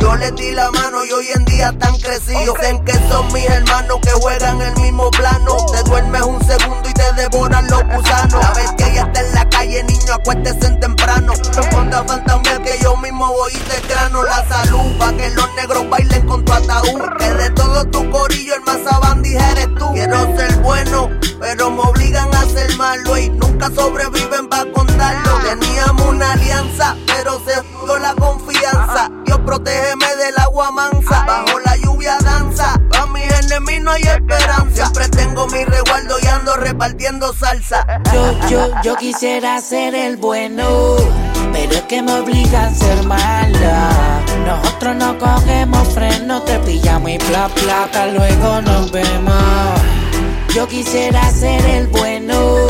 yo 0.00 0.16
les 0.16 0.34
di 0.34 0.50
la 0.52 0.70
mano 0.70 1.04
y 1.04 1.12
hoy 1.12 1.26
en 1.34 1.44
día 1.44 1.68
están 1.68 1.96
crecidos. 1.98 2.58
Dicen 2.58 2.84
que 2.84 2.92
son 3.08 3.32
mis 3.32 3.44
hermanos 3.48 3.98
que 4.02 4.10
juegan 4.10 4.60
el 4.60 4.74
mismo 4.76 5.10
plano. 5.10 5.56
Te 5.72 5.82
duermes 5.88 6.22
un 6.22 6.44
segundo 6.44 6.88
y 6.88 6.92
te 6.92 7.12
devoran 7.14 7.66
los 7.68 7.82
gusanos. 7.84 8.42
La 8.42 8.52
vez 8.52 8.72
que 8.76 8.84
ella 8.90 9.02
está 9.02 9.20
en 9.20 9.34
la 9.34 9.48
calle, 9.48 9.84
niño, 9.84 10.14
acuéstese 10.14 10.66
en 10.66 10.80
temprano. 10.80 11.32
No 11.56 11.62
ponga 11.70 12.04
fantasma 12.04 12.62
que 12.62 12.78
yo 12.82 12.96
mismo 12.96 13.26
voy 13.28 13.52
y 13.52 13.58
te 13.58 13.88
grano 13.88 14.22
la 14.22 14.46
salud. 14.48 14.98
Pa' 14.98 15.12
que 15.12 15.30
los 15.30 15.54
negros 15.54 15.88
bailen 15.88 16.26
con 16.26 16.44
tu 16.44 16.52
ataúd. 16.52 17.00
Que 17.18 17.32
de 17.32 17.50
todo 17.50 17.84
tu 17.86 18.10
corillo, 18.10 18.54
el 18.54 18.62
más 18.62 18.92
abandije 18.92 19.50
eres 19.52 19.74
tú. 19.76 19.92
Quiero 19.92 20.36
ser 20.36 20.56
bueno, 20.58 21.10
pero 21.40 21.70
me 21.70 21.82
obligan 21.82 22.34
a 22.34 22.44
ser 22.46 22.74
malo 22.76 23.16
y 23.18 23.28
nunca 23.30 23.70
sobreviven 23.74 24.48
para 24.48 24.70
contarlo. 24.72 25.30
Teníamos 25.48 26.06
una 26.06 26.32
alianza, 26.32 26.96
pero 27.06 27.40
se 27.44 27.62
fue 27.62 28.00
la 28.00 28.14
confianza. 28.14 29.10
Dios 29.24 29.38
protégeme 29.90 30.24
del 30.24 30.38
agua 30.38 30.70
mansa, 30.70 31.24
bajo 31.26 31.58
la 31.60 31.76
lluvia 31.76 32.18
danza. 32.18 32.80
A 32.98 33.06
mis 33.06 33.30
enemigos 33.44 33.84
no 33.84 33.90
hay 33.92 34.02
esperanza. 34.02 34.74
Siempre 34.74 35.08
tengo 35.08 35.46
mi 35.48 35.64
resguardo 35.64 36.16
y 36.22 36.26
ando 36.26 36.56
repartiendo 36.56 37.32
salsa. 37.32 37.86
Yo, 38.12 38.48
yo, 38.48 38.70
yo 38.82 38.96
quisiera 38.96 39.60
ser 39.60 39.94
el 39.94 40.16
bueno, 40.16 40.96
pero 41.52 41.72
es 41.72 41.82
que 41.82 42.02
me 42.02 42.12
obligan 42.14 42.72
a 42.72 42.74
ser 42.74 43.02
mala. 43.04 43.90
Nosotros 44.46 44.96
no 44.96 45.18
cogemos 45.18 45.88
freno, 45.88 46.42
te 46.42 46.58
pillamos 46.60 47.10
y 47.10 47.18
bla 47.18 47.48
plata, 47.48 48.06
luego 48.06 48.60
nos 48.62 48.90
vemos. 48.90 49.34
Yo 50.54 50.66
quisiera 50.66 51.30
ser 51.30 51.64
el 51.64 51.86
bueno, 51.88 52.66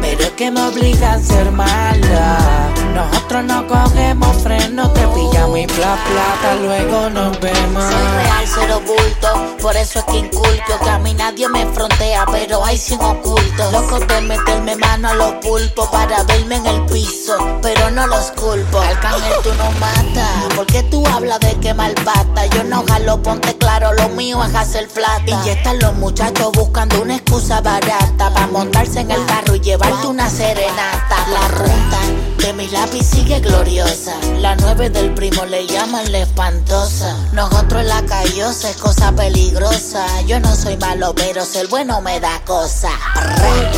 pero 0.00 0.22
es 0.22 0.30
que 0.30 0.50
me 0.50 0.62
obligan 0.62 1.20
a 1.20 1.22
ser 1.22 1.50
mala. 1.52 2.77
Nosotros 2.98 3.44
no 3.44 3.64
cogemos 3.68 4.36
freno, 4.42 4.90
te 4.90 5.06
pillamos 5.06 5.56
y 5.56 5.66
bla 5.66 5.96
plata, 6.04 6.56
luego 6.60 7.08
nos 7.10 7.38
vemos. 7.38 7.84
Soy 7.84 8.08
real, 8.16 8.44
cero 8.52 8.82
bulto, 8.84 9.56
por 9.62 9.76
eso 9.76 10.00
es 10.00 10.04
que 10.06 10.16
inculco 10.18 10.80
que 10.82 10.90
a 10.90 10.98
mí 10.98 11.14
nadie 11.14 11.48
me 11.48 11.64
frontea, 11.66 12.26
pero 12.26 12.64
hay 12.64 12.76
sin 12.76 13.00
oculto. 13.00 13.70
Locos 13.70 14.04
de 14.08 14.20
meterme 14.22 14.74
mano 14.74 15.10
a 15.10 15.14
los 15.14 15.32
pulpos 15.34 15.86
para 15.90 16.24
verme 16.24 16.56
en 16.56 16.66
el 16.66 16.86
piso, 16.86 17.38
pero 17.62 17.88
no 17.92 18.04
los 18.08 18.32
culpo. 18.32 18.80
Arcángel, 18.80 19.32
tú 19.44 19.50
no 19.54 19.70
matas, 19.78 20.54
porque 20.56 20.82
tú 20.82 21.06
hablas 21.06 21.38
de 21.38 21.54
quemar 21.60 21.94
pata. 22.04 22.46
Yo 22.46 22.64
no 22.64 22.82
jalo, 22.88 23.22
ponte 23.22 23.56
claro, 23.58 23.92
lo 23.92 24.08
mío 24.08 24.42
es 24.42 24.56
hacer 24.56 24.88
plata. 24.88 25.22
Y 25.24 25.46
ya 25.46 25.52
están 25.52 25.78
los 25.78 25.94
muchachos 25.94 26.50
buscando 26.50 27.00
una 27.00 27.14
excusa 27.14 27.60
barata 27.60 28.34
para 28.34 28.48
montarse 28.48 29.02
en 29.02 29.12
el 29.12 29.24
carro 29.26 29.54
y 29.54 29.60
llevarte 29.60 30.08
una 30.08 30.28
serenata. 30.28 31.16
La 31.28 31.46
ruta 31.46 32.37
de 32.48 32.54
mi 32.54 32.68
lápiz 32.68 33.04
sigue 33.04 33.40
gloriosa. 33.40 34.14
La 34.38 34.56
nueve 34.56 34.88
del 34.88 35.12
primo 35.12 35.44
le 35.44 35.66
llaman 35.66 36.10
la 36.10 36.20
espantosa. 36.20 37.14
Nosotros 37.32 37.84
la 37.84 38.00
callosa 38.06 38.70
es 38.70 38.76
cosa 38.76 39.12
peligrosa. 39.12 40.06
Yo 40.26 40.40
no 40.40 40.54
soy 40.56 40.78
malo, 40.78 41.14
pero 41.14 41.44
ser 41.44 41.66
bueno 41.68 42.00
me 42.00 42.18
da 42.20 42.40
cosa. 42.46 42.90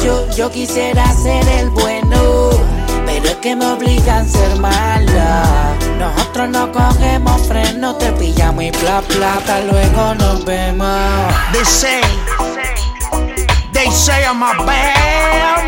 Yo, 0.05 0.25
yo 0.37 0.51
quisiera 0.53 1.05
ser 1.15 1.47
el 1.49 1.71
bueno, 1.71 2.51
pero 3.07 3.27
es 3.27 3.37
que 3.37 3.57
me 3.57 3.67
obligan 3.67 4.25
a 4.25 4.29
ser 4.29 4.57
mala. 4.61 5.77
Nosotros 5.99 6.49
no 6.51 6.71
cogemos 6.71 7.41
freno, 7.49 7.97
te 7.97 8.13
pillamos 8.13 8.63
y 8.63 8.71
bla 8.71 9.03
plata, 9.03 9.61
luego 9.63 10.15
nos 10.15 10.45
vemos. 10.45 11.35
They 11.53 11.65
say, 11.65 12.03
they 13.73 13.91
say 13.91 14.25
I'm 14.25 14.43
a 14.43 14.55
bam. 14.65 15.60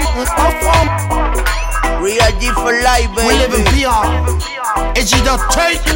Life, 2.83 3.15
baby. 3.15 3.29
We 3.29 3.35
live 3.39 3.55
in 3.55 3.65
PR. 3.71 4.99
Is 4.99 5.13
it 5.13 5.27
a 5.27 5.39
take 5.51 5.87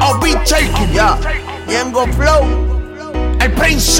or 0.00 0.18
be 0.20 0.32
taken? 0.44 0.88
Yeah. 0.92 1.20
Yengo 1.68 2.06
Flow. 2.16 2.48
El 3.40 3.50
Prince. 3.52 3.98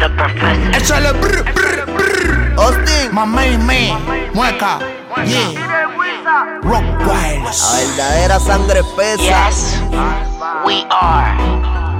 The 0.00 0.08
professor. 0.16 0.94
El 0.94 1.14
brr, 1.20 1.44
brr, 1.54 1.86
brr. 1.86 2.58
Austin. 2.58 3.14
My 3.14 3.24
main 3.24 3.64
man. 3.64 4.00
Mueca. 4.34 4.80
Yeah. 5.26 6.60
Rock. 6.62 6.82
La 7.06 7.76
verdadera 7.76 8.40
sangre 8.40 8.80
espesa. 8.80 9.22
Yes, 9.22 9.80
we 10.64 10.84
are 10.90 11.36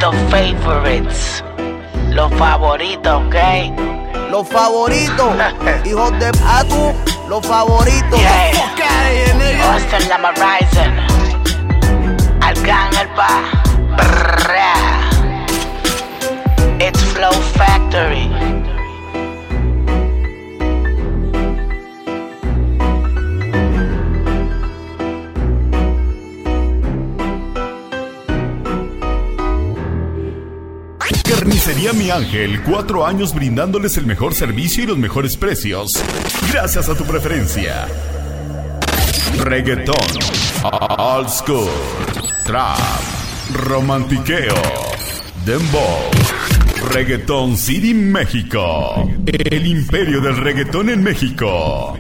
the 0.00 0.10
favorites. 0.30 1.44
Los 2.10 2.32
favoritos, 2.34 3.22
¿ok? 3.26 3.36
Los 4.30 4.48
favoritos. 4.48 5.32
Hijos 5.84 6.18
de 6.18 6.28
Atu. 6.46 6.92
Los 7.32 7.46
favoritos. 7.46 8.20
Yeah. 8.20 8.52
Fuck 8.52 8.80
out 8.80 9.06
of 9.06 9.12
here, 9.16 9.34
nigga. 9.40 9.64
Austin 9.74 10.06
Lama 10.10 10.32
Rising. 10.32 10.94
Arcángel 12.42 13.08
Pa. 13.16 13.50
Brrra. 13.96 14.74
It's 16.78 17.02
Flow 17.14 17.32
Factory. 17.56 18.61
Carnicería 31.64 31.92
Mi 31.92 32.10
Ángel, 32.10 32.60
cuatro 32.64 33.06
años 33.06 33.32
brindándoles 33.32 33.96
el 33.96 34.04
mejor 34.04 34.34
servicio 34.34 34.82
y 34.82 34.86
los 34.88 34.98
mejores 34.98 35.36
precios. 35.36 35.94
Gracias 36.52 36.88
a 36.88 36.96
tu 36.96 37.04
preferencia. 37.04 37.86
Reggaetón, 39.38 39.94
old 40.98 41.28
school, 41.28 41.70
trap, 42.44 42.80
romantiqueo, 43.54 44.56
dembow. 45.46 46.10
Reggaetón 46.90 47.56
City 47.56 47.94
México. 47.94 49.08
El 49.26 49.64
imperio 49.64 50.20
del 50.20 50.38
reggaetón 50.38 50.90
en 50.90 51.00
México. 51.00 51.96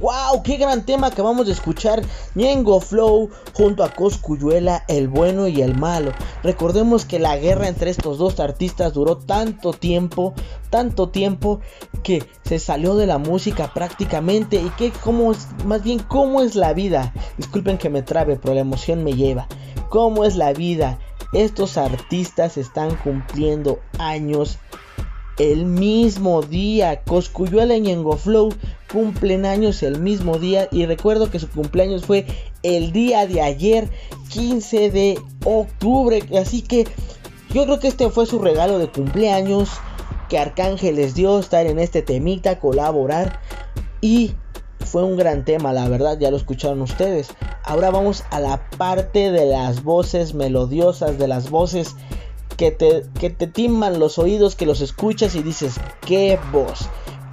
¡Wow! 0.00 0.44
¡Qué 0.44 0.58
gran 0.58 0.86
tema 0.86 1.08
acabamos 1.08 1.46
de 1.46 1.52
escuchar! 1.52 2.02
Ñengo 2.36 2.80
Flow 2.80 3.30
junto 3.52 3.82
a 3.82 3.90
Coscuyuela, 3.90 4.84
el 4.86 5.08
bueno 5.08 5.48
y 5.48 5.60
el 5.60 5.74
malo. 5.74 6.12
Recordemos 6.44 7.04
que 7.04 7.18
la 7.18 7.36
guerra 7.36 7.66
entre 7.66 7.90
estos 7.90 8.18
dos 8.18 8.38
artistas 8.38 8.92
duró 8.92 9.18
tanto 9.18 9.72
tiempo, 9.72 10.34
tanto 10.70 11.08
tiempo 11.08 11.60
que 12.04 12.24
se 12.44 12.60
salió 12.60 12.94
de 12.94 13.06
la 13.06 13.18
música 13.18 13.72
prácticamente. 13.74 14.62
Y 14.62 14.70
que, 14.70 14.92
cómo 14.92 15.32
es, 15.32 15.48
más 15.64 15.82
bien, 15.82 15.98
cómo 15.98 16.42
es 16.42 16.54
la 16.54 16.74
vida. 16.74 17.12
Disculpen 17.36 17.76
que 17.76 17.90
me 17.90 18.02
trabe, 18.02 18.36
pero 18.36 18.54
la 18.54 18.60
emoción 18.60 19.02
me 19.02 19.14
lleva. 19.14 19.48
¿Cómo 19.88 20.24
es 20.24 20.36
la 20.36 20.52
vida? 20.52 21.00
Estos 21.32 21.76
artistas 21.76 22.56
están 22.56 22.94
cumpliendo 22.96 23.80
años 23.98 24.58
el 25.38 25.64
mismo 25.66 26.42
día. 26.42 27.02
Coscuyuela 27.02 27.76
y 27.76 27.80
Ñengo 27.80 28.16
Flow 28.16 28.50
cumplen 28.90 29.46
años 29.46 29.82
el 29.82 30.00
mismo 30.00 30.38
día. 30.38 30.68
Y 30.70 30.86
recuerdo 30.86 31.30
que 31.30 31.38
su 31.38 31.48
cumpleaños 31.48 32.04
fue 32.04 32.26
el 32.62 32.92
día 32.92 33.26
de 33.26 33.40
ayer, 33.40 33.88
15 34.30 34.90
de 34.90 35.18
octubre. 35.44 36.22
Así 36.40 36.62
que 36.62 36.86
yo 37.52 37.64
creo 37.64 37.78
que 37.78 37.88
este 37.88 38.10
fue 38.10 38.26
su 38.26 38.38
regalo 38.38 38.78
de 38.78 38.88
cumpleaños. 38.88 39.70
Que 40.28 40.38
Arcángel 40.38 40.96
les 40.96 41.14
dio 41.14 41.38
estar 41.38 41.66
en 41.66 41.78
este 41.78 42.02
temita, 42.02 42.58
colaborar. 42.58 43.40
Y 44.00 44.34
fue 44.88 45.04
un 45.04 45.16
gran 45.16 45.44
tema, 45.44 45.72
la 45.72 45.88
verdad, 45.88 46.18
ya 46.18 46.30
lo 46.30 46.36
escucharon 46.36 46.82
ustedes. 46.82 47.28
Ahora 47.64 47.90
vamos 47.90 48.24
a 48.30 48.40
la 48.40 48.68
parte 48.76 49.30
de 49.30 49.46
las 49.46 49.84
voces 49.84 50.34
melodiosas, 50.34 51.18
de 51.18 51.28
las 51.28 51.50
voces 51.50 51.96
que 52.56 52.70
te, 52.70 53.04
que 53.20 53.30
te 53.30 53.46
timan 53.46 53.98
los 53.98 54.18
oídos, 54.18 54.56
que 54.56 54.66
los 54.66 54.80
escuchas 54.80 55.34
y 55.34 55.42
dices, 55.42 55.80
qué 56.00 56.38
voz, 56.52 56.88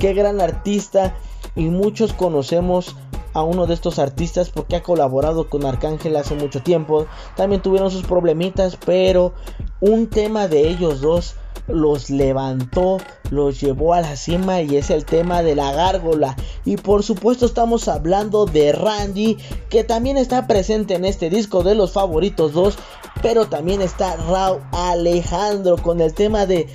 qué 0.05 0.13
gran 0.13 0.39
artista. 0.39 1.15
Y 1.55 1.65
muchos 1.65 2.13
conocemos 2.13 2.95
a 3.33 3.41
uno 3.41 3.65
de 3.65 3.73
estos 3.73 3.97
artistas 3.97 4.51
porque 4.51 4.75
ha 4.75 4.83
colaborado 4.83 5.49
con 5.49 5.65
Arcángel 5.65 6.15
hace 6.15 6.35
mucho 6.35 6.61
tiempo. 6.61 7.07
También 7.35 7.63
tuvieron 7.63 7.89
sus 7.89 8.03
problemitas, 8.03 8.77
pero 8.85 9.33
un 9.79 10.07
tema 10.07 10.47
de 10.47 10.69
ellos 10.69 11.01
dos 11.01 11.35
los 11.67 12.11
levantó, 12.11 12.97
los 13.31 13.59
llevó 13.59 13.95
a 13.95 14.01
la 14.01 14.15
cima 14.15 14.61
y 14.61 14.75
es 14.75 14.91
el 14.91 15.05
tema 15.05 15.41
de 15.41 15.55
la 15.55 15.71
gárgola. 15.71 16.35
Y 16.65 16.77
por 16.77 17.01
supuesto 17.01 17.47
estamos 17.47 17.87
hablando 17.87 18.45
de 18.45 18.73
Randy, 18.73 19.37
que 19.69 19.83
también 19.83 20.17
está 20.17 20.45
presente 20.45 20.93
en 20.93 21.05
este 21.05 21.31
disco 21.31 21.63
de 21.63 21.73
los 21.73 21.93
favoritos 21.93 22.53
2, 22.53 22.77
pero 23.23 23.47
también 23.47 23.81
está 23.81 24.17
Raúl 24.17 24.61
Alejandro 24.71 25.77
con 25.77 25.99
el 25.99 26.13
tema 26.13 26.45
de 26.45 26.67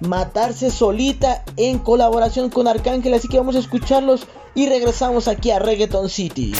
matarse 0.00 0.70
solita 0.70 1.44
en 1.56 1.78
colaboración 1.78 2.50
con 2.50 2.68
Arcángel. 2.68 3.14
Así 3.14 3.28
que 3.28 3.38
vamos 3.38 3.56
a 3.56 3.60
escucharlos 3.60 4.26
y 4.54 4.68
regresamos 4.68 5.28
aquí 5.28 5.50
a 5.50 5.58
Reggaeton 5.58 6.08
City. 6.08 6.52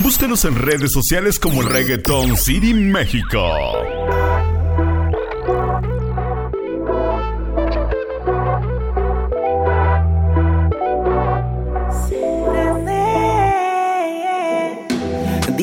Búscanos 0.00 0.44
en 0.44 0.54
redes 0.54 0.92
sociales 0.92 1.38
como 1.38 1.62
Reggaeton 1.62 2.36
City 2.36 2.74
México. 2.74 3.40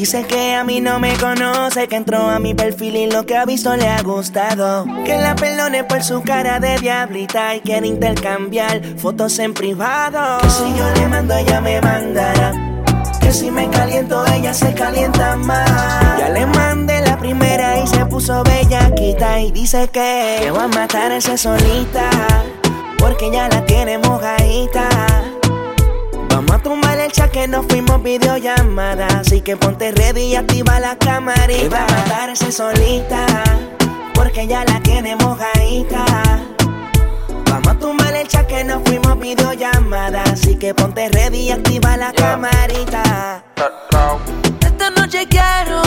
Dice 0.03 0.25
que 0.25 0.53
a 0.53 0.65
mí 0.65 0.81
no 0.81 0.99
me 0.99 1.13
conoce, 1.13 1.87
que 1.87 1.95
entró 1.95 2.29
a 2.29 2.37
mi 2.37 2.53
perfil 2.53 2.97
y 2.97 3.09
lo 3.09 3.25
que 3.25 3.37
ha 3.37 3.45
visto 3.45 3.73
le 3.77 3.87
ha 3.87 4.01
gustado. 4.01 4.85
Que 5.05 5.17
la 5.17 5.33
perdone 5.33 5.85
por 5.85 6.03
su 6.03 6.21
cara 6.23 6.59
de 6.59 6.77
diablita 6.77 7.55
y 7.55 7.61
quiere 7.61 7.87
intercambiar 7.87 8.83
fotos 8.97 9.39
en 9.39 9.53
privado. 9.53 10.39
Que 10.41 10.49
si 10.49 10.77
yo 10.77 10.93
le 10.95 11.07
mando, 11.07 11.33
ella 11.37 11.61
me 11.61 11.79
mandará. 11.79 12.51
Que 13.21 13.31
si 13.31 13.49
me 13.49 13.69
caliento, 13.69 14.25
ella 14.27 14.53
se 14.53 14.73
calienta 14.73 15.37
más. 15.37 16.19
Ya 16.19 16.27
le 16.27 16.47
mandé 16.47 16.99
la 16.99 17.17
puso 18.09 18.43
bellaquita 18.43 19.39
y 19.39 19.53
dice 19.53 19.87
que, 19.87 20.39
que 20.41 20.51
va 20.51 20.65
a 20.65 20.67
matar 20.67 21.13
esa 21.13 21.37
solita. 21.37 22.09
Porque 22.99 23.31
ya 23.31 23.47
la 23.47 23.63
tiene 23.63 23.99
mojadita. 23.99 24.89
Vamos 26.27 26.51
a 26.51 26.59
chat 26.59 26.92
que 27.33 27.47
nos 27.47 27.65
fuimos 27.65 28.01
videollamada. 28.01 29.07
Así 29.07 29.41
que 29.41 29.57
ponte 29.57 29.91
ready 29.91 30.21
y 30.21 30.35
activa 30.35 30.79
la 30.79 30.95
camarita. 30.95 31.69
va 31.69 31.83
a 31.83 31.91
matar 31.91 32.29
esa 32.29 32.51
solita. 32.51 33.25
Porque 34.13 34.47
ya 34.47 34.63
la 34.63 34.79
tiene 34.81 35.15
mojadita. 35.17 36.05
Vamos 37.49 37.67
a 37.67 37.79
tumbar 37.79 38.15
el 38.15 38.27
chat 38.27 38.45
que 38.47 38.63
nos 38.63 38.83
fuimos 38.83 39.19
videollamada. 39.19 40.23
Así 40.23 40.55
que 40.55 40.73
ponte 40.73 41.09
ready 41.09 41.39
y 41.39 41.51
activa 41.51 41.97
la 41.97 42.13
camarita. 42.13 43.43
Esta 44.61 44.89
noche 44.91 45.27
quiero 45.27 45.82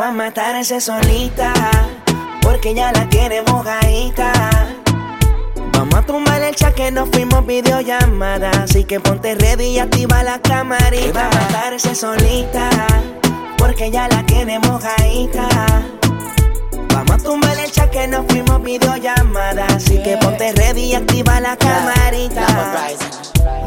va 0.00 0.08
a 0.08 0.12
matar 0.12 0.54
a 0.54 0.60
esa 0.60 0.80
solita. 0.80 1.52
Porque 2.40 2.74
ya 2.74 2.90
la 2.92 3.08
tiene 3.08 3.42
mojadita. 3.42 4.32
Vamos 5.72 5.94
a 5.94 6.02
tumbar 6.02 6.42
el 6.42 6.54
chat 6.54 6.74
que 6.74 6.90
nos 6.90 7.10
fuimos 7.10 7.46
videollamada. 7.46 8.50
Así 8.62 8.84
que 8.84 8.98
ponte 8.98 9.34
ready 9.34 9.66
y 9.66 9.78
activa 9.78 10.22
la 10.22 10.40
camarita. 10.40 11.12
va 11.12 11.26
a 11.26 11.42
matar 11.42 11.74
esa 11.74 11.94
solita. 11.94 12.70
Porque 13.58 13.90
ya 13.90 14.08
la 14.08 14.24
tiene 14.24 14.58
mojadita. 14.58 15.48
Vamos 16.94 17.10
a 17.10 17.18
tumbar 17.18 17.58
el 17.58 17.70
chat 17.70 17.90
que 17.90 18.06
nos 18.06 18.26
fuimos 18.26 18.62
videollamada. 18.62 19.66
Así 19.66 20.02
que 20.02 20.16
ponte 20.16 20.52
ready 20.52 20.84
y 20.84 20.94
activa 20.94 21.40
la 21.40 21.56
camarita. 21.56 22.46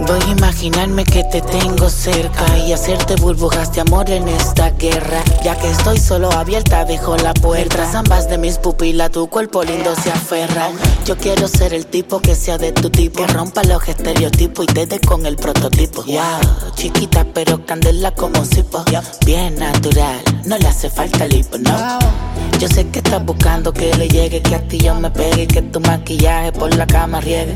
Voy 0.07 0.19
a 0.19 0.31
imaginarme 0.31 1.03
que 1.05 1.23
te 1.23 1.41
tengo 1.41 1.89
cerca 1.89 2.57
y 2.57 2.73
hacerte 2.73 3.15
burbujas 3.15 3.71
de 3.73 3.81
amor 3.81 4.09
en 4.09 4.27
esta 4.27 4.71
guerra. 4.71 5.23
Ya 5.43 5.55
que 5.57 5.69
estoy 5.69 5.97
solo 5.97 6.31
abierta, 6.31 6.83
dejo 6.85 7.15
la 7.17 7.33
puerta. 7.33 7.59
Mientras 7.59 7.95
ambas 7.95 8.27
de 8.29 8.37
mis 8.37 8.57
pupilas, 8.57 9.11
tu 9.11 9.27
cuerpo 9.27 9.63
lindo 9.63 9.95
se 9.95 10.11
aferra. 10.11 10.69
Yo 11.05 11.17
quiero 11.17 11.47
ser 11.47 11.73
el 11.73 11.85
tipo 11.85 12.19
que 12.19 12.35
sea 12.35 12.57
de 12.57 12.71
tu 12.71 12.89
tipo, 12.89 13.25
que 13.25 13.27
rompa 13.27 13.63
los 13.63 13.87
estereotipos 13.87 14.65
y 14.65 14.73
te 14.73 14.85
dé 14.85 14.99
con 14.99 15.25
el 15.25 15.35
prototipo. 15.35 16.03
Wow, 16.03 16.73
chiquita 16.75 17.25
pero 17.33 17.65
candela 17.65 18.11
como 18.11 18.43
sipo. 18.45 18.83
Bien 19.25 19.55
natural, 19.55 20.21
no 20.45 20.57
le 20.57 20.67
hace 20.67 20.89
falta 20.89 21.25
lipo, 21.27 21.57
no. 21.57 21.99
Yo 22.59 22.67
sé 22.67 22.87
que 22.87 22.99
estás 22.99 23.23
buscando 23.25 23.73
que 23.73 23.93
le 23.95 24.07
llegue, 24.07 24.41
que 24.41 24.55
a 24.55 24.59
ti 24.67 24.77
yo 24.77 24.95
me 24.95 25.09
pegue, 25.09 25.47
que 25.47 25.61
tu 25.61 25.79
maquillaje 25.81 26.51
por 26.53 26.73
la 26.75 26.87
cama 26.87 27.19
riegue. 27.19 27.55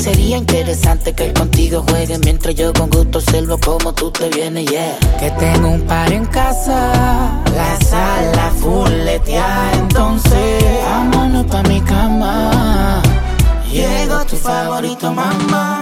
Sería 0.00 0.36
interesante 0.36 1.12
que 1.12 1.32
contigo 1.32 1.84
juegue 1.88 2.18
mientras 2.18 2.54
yo 2.54 2.72
con 2.72 2.88
gusto 2.90 3.18
observo 3.18 3.58
como 3.58 3.92
tú 3.92 4.10
te 4.10 4.28
vienes, 4.30 4.66
yeah. 4.66 4.96
Que 5.18 5.30
tengo 5.32 5.68
un 5.68 5.82
par 5.82 6.12
en 6.12 6.24
casa, 6.26 7.42
la 7.54 7.78
sala 7.86 8.50
fuletea, 8.58 9.70
entonces 9.74 10.64
vámonos 10.84 11.46
pa' 11.46 11.62
mi 11.64 11.80
cama. 11.82 13.02
Llegó 13.70 14.24
tu 14.24 14.36
favorito, 14.36 15.12
mamá. 15.12 15.80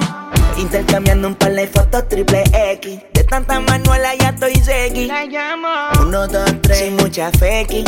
Intercambiando 0.58 1.28
un 1.28 1.34
par 1.34 1.54
de 1.54 1.66
fotos 1.68 2.08
triple 2.08 2.42
X. 2.72 3.15
Tanta 3.28 3.60
manuela 3.60 4.14
ya 4.14 4.28
estoy 4.30 4.54
segui. 4.54 5.06
La 5.06 5.24
llamo. 5.24 5.68
Uno, 6.00 6.28
dos, 6.28 6.54
tres, 6.62 6.78
sin 6.78 6.96
mucha 6.96 7.30
feki. 7.32 7.84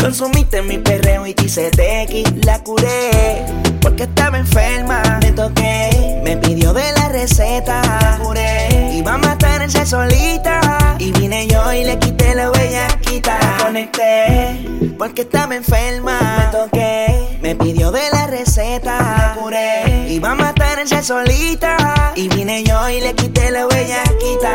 Consumiste 0.00 0.62
mi 0.62 0.78
perreo 0.78 1.26
y 1.26 1.34
te 1.34 1.44
hice 1.44 1.70
tequi. 1.70 2.24
La 2.44 2.58
curé 2.60 3.44
porque 3.82 4.04
estaba 4.04 4.38
enferma. 4.38 5.02
Me 5.22 5.32
toqué, 5.32 6.20
me 6.22 6.36
pidió 6.36 6.72
de 6.72 6.92
la 6.92 7.08
receta. 7.08 7.82
La 7.82 8.18
curé, 8.22 8.92
iba 8.94 9.14
a 9.14 9.18
matar 9.18 9.62
esa 9.62 9.84
solita. 9.84 10.96
Y 10.98 11.12
vine 11.12 11.46
yo 11.48 11.72
y 11.72 11.84
le 11.84 11.98
quité 11.98 12.34
la 12.34 12.50
bellaquita. 12.50 13.38
La 13.40 13.64
conecté 13.64 14.66
porque 14.96 15.22
estaba 15.22 15.54
enferma. 15.56 16.18
Me 16.38 16.58
toqué, 16.58 17.38
me 17.42 17.56
pidió 17.56 17.90
de 17.90 18.08
la 18.12 18.28
receta. 18.28 18.98
La 18.98 19.40
curé, 19.40 20.06
iba 20.08 20.30
a 20.30 20.34
matar 20.34 20.45
esa 20.86 21.02
solita. 21.02 22.12
Y 22.14 22.28
vine 22.28 22.62
yo 22.64 22.88
y 22.88 23.00
le 23.00 23.12
quité 23.14 23.50
la 23.50 23.66
bellaquita. 23.66 24.54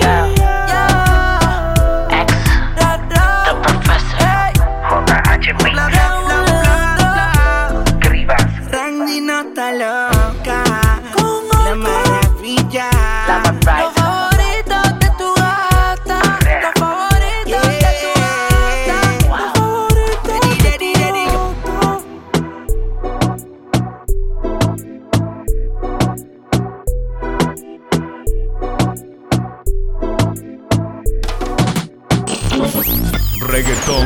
Randy 0.00 0.37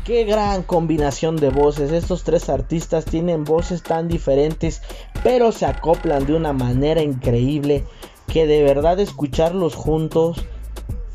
Qué 0.04 0.24
gran 0.24 0.62
combinación 0.62 1.36
de 1.36 1.50
voces. 1.50 1.92
Estos 1.92 2.24
tres 2.24 2.48
artistas 2.48 3.04
tienen 3.04 3.44
voces 3.44 3.82
tan 3.82 4.08
diferentes, 4.08 4.82
pero 5.22 5.52
se 5.52 5.66
acoplan 5.66 6.26
de 6.26 6.34
una 6.34 6.52
manera 6.52 7.02
increíble 7.02 7.84
que 8.26 8.46
de 8.46 8.62
verdad 8.62 8.98
escucharlos 8.98 9.74
juntos 9.74 10.44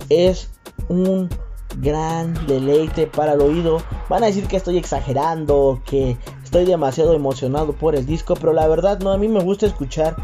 es 0.10 0.52
un 0.88 1.30
gran 1.82 2.34
deleite 2.48 3.08
para 3.08 3.34
el 3.34 3.42
oído. 3.42 3.78
Van 4.10 4.24
a 4.24 4.28
decir 4.28 4.48
que 4.48 4.58
estoy 4.58 4.78
exagerando, 4.78 5.82
que 5.86 6.18
estoy 6.44 6.66
demasiado 6.66 7.14
emocionado 7.14 7.74
por 7.74 7.96
el 7.96 8.06
disco, 8.06 8.36
pero 8.36 8.54
la 8.54 8.68
verdad 8.68 9.00
no, 9.00 9.12
a 9.12 9.18
mí 9.18 9.28
me 9.28 9.44
gusta 9.44 9.66
escuchar 9.66 10.16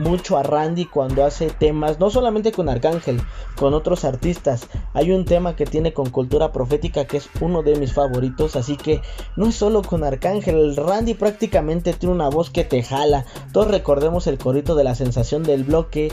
mucho 0.00 0.38
a 0.38 0.42
Randy 0.42 0.86
cuando 0.86 1.24
hace 1.24 1.50
temas, 1.50 2.00
no 2.00 2.10
solamente 2.10 2.52
con 2.52 2.68
Arcángel, 2.68 3.20
con 3.56 3.74
otros 3.74 4.04
artistas. 4.04 4.66
Hay 4.94 5.12
un 5.12 5.24
tema 5.24 5.56
que 5.56 5.66
tiene 5.66 5.92
con 5.92 6.10
Cultura 6.10 6.52
Profética 6.52 7.04
que 7.04 7.18
es 7.18 7.28
uno 7.40 7.62
de 7.62 7.76
mis 7.76 7.92
favoritos, 7.92 8.56
así 8.56 8.76
que 8.76 9.02
no 9.36 9.46
es 9.46 9.54
solo 9.54 9.82
con 9.82 10.02
Arcángel, 10.02 10.74
Randy 10.74 11.14
prácticamente 11.14 11.92
tiene 11.92 12.14
una 12.14 12.30
voz 12.30 12.50
que 12.50 12.64
te 12.64 12.82
jala. 12.82 13.26
Todos 13.52 13.68
recordemos 13.68 14.26
el 14.26 14.38
corito 14.38 14.74
de 14.74 14.84
la 14.84 14.94
sensación 14.94 15.42
del 15.42 15.64
bloque. 15.64 16.12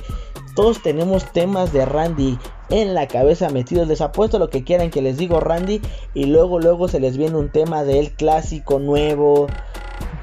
Todos 0.56 0.82
tenemos 0.82 1.32
temas 1.32 1.72
de 1.72 1.86
Randy 1.86 2.38
en 2.70 2.94
la 2.94 3.08
cabeza 3.08 3.50
metidos. 3.50 3.88
Les 3.88 4.02
apuesto 4.02 4.40
lo 4.40 4.50
que 4.50 4.64
quieran 4.64 4.90
que 4.90 5.02
les 5.02 5.18
digo 5.18 5.40
Randy 5.40 5.82
y 6.14 6.26
luego 6.26 6.60
luego 6.60 6.88
se 6.88 7.00
les 7.00 7.18
viene 7.18 7.38
un 7.38 7.50
tema 7.50 7.84
de 7.84 8.00
él 8.00 8.12
clásico 8.12 8.80
nuevo. 8.80 9.48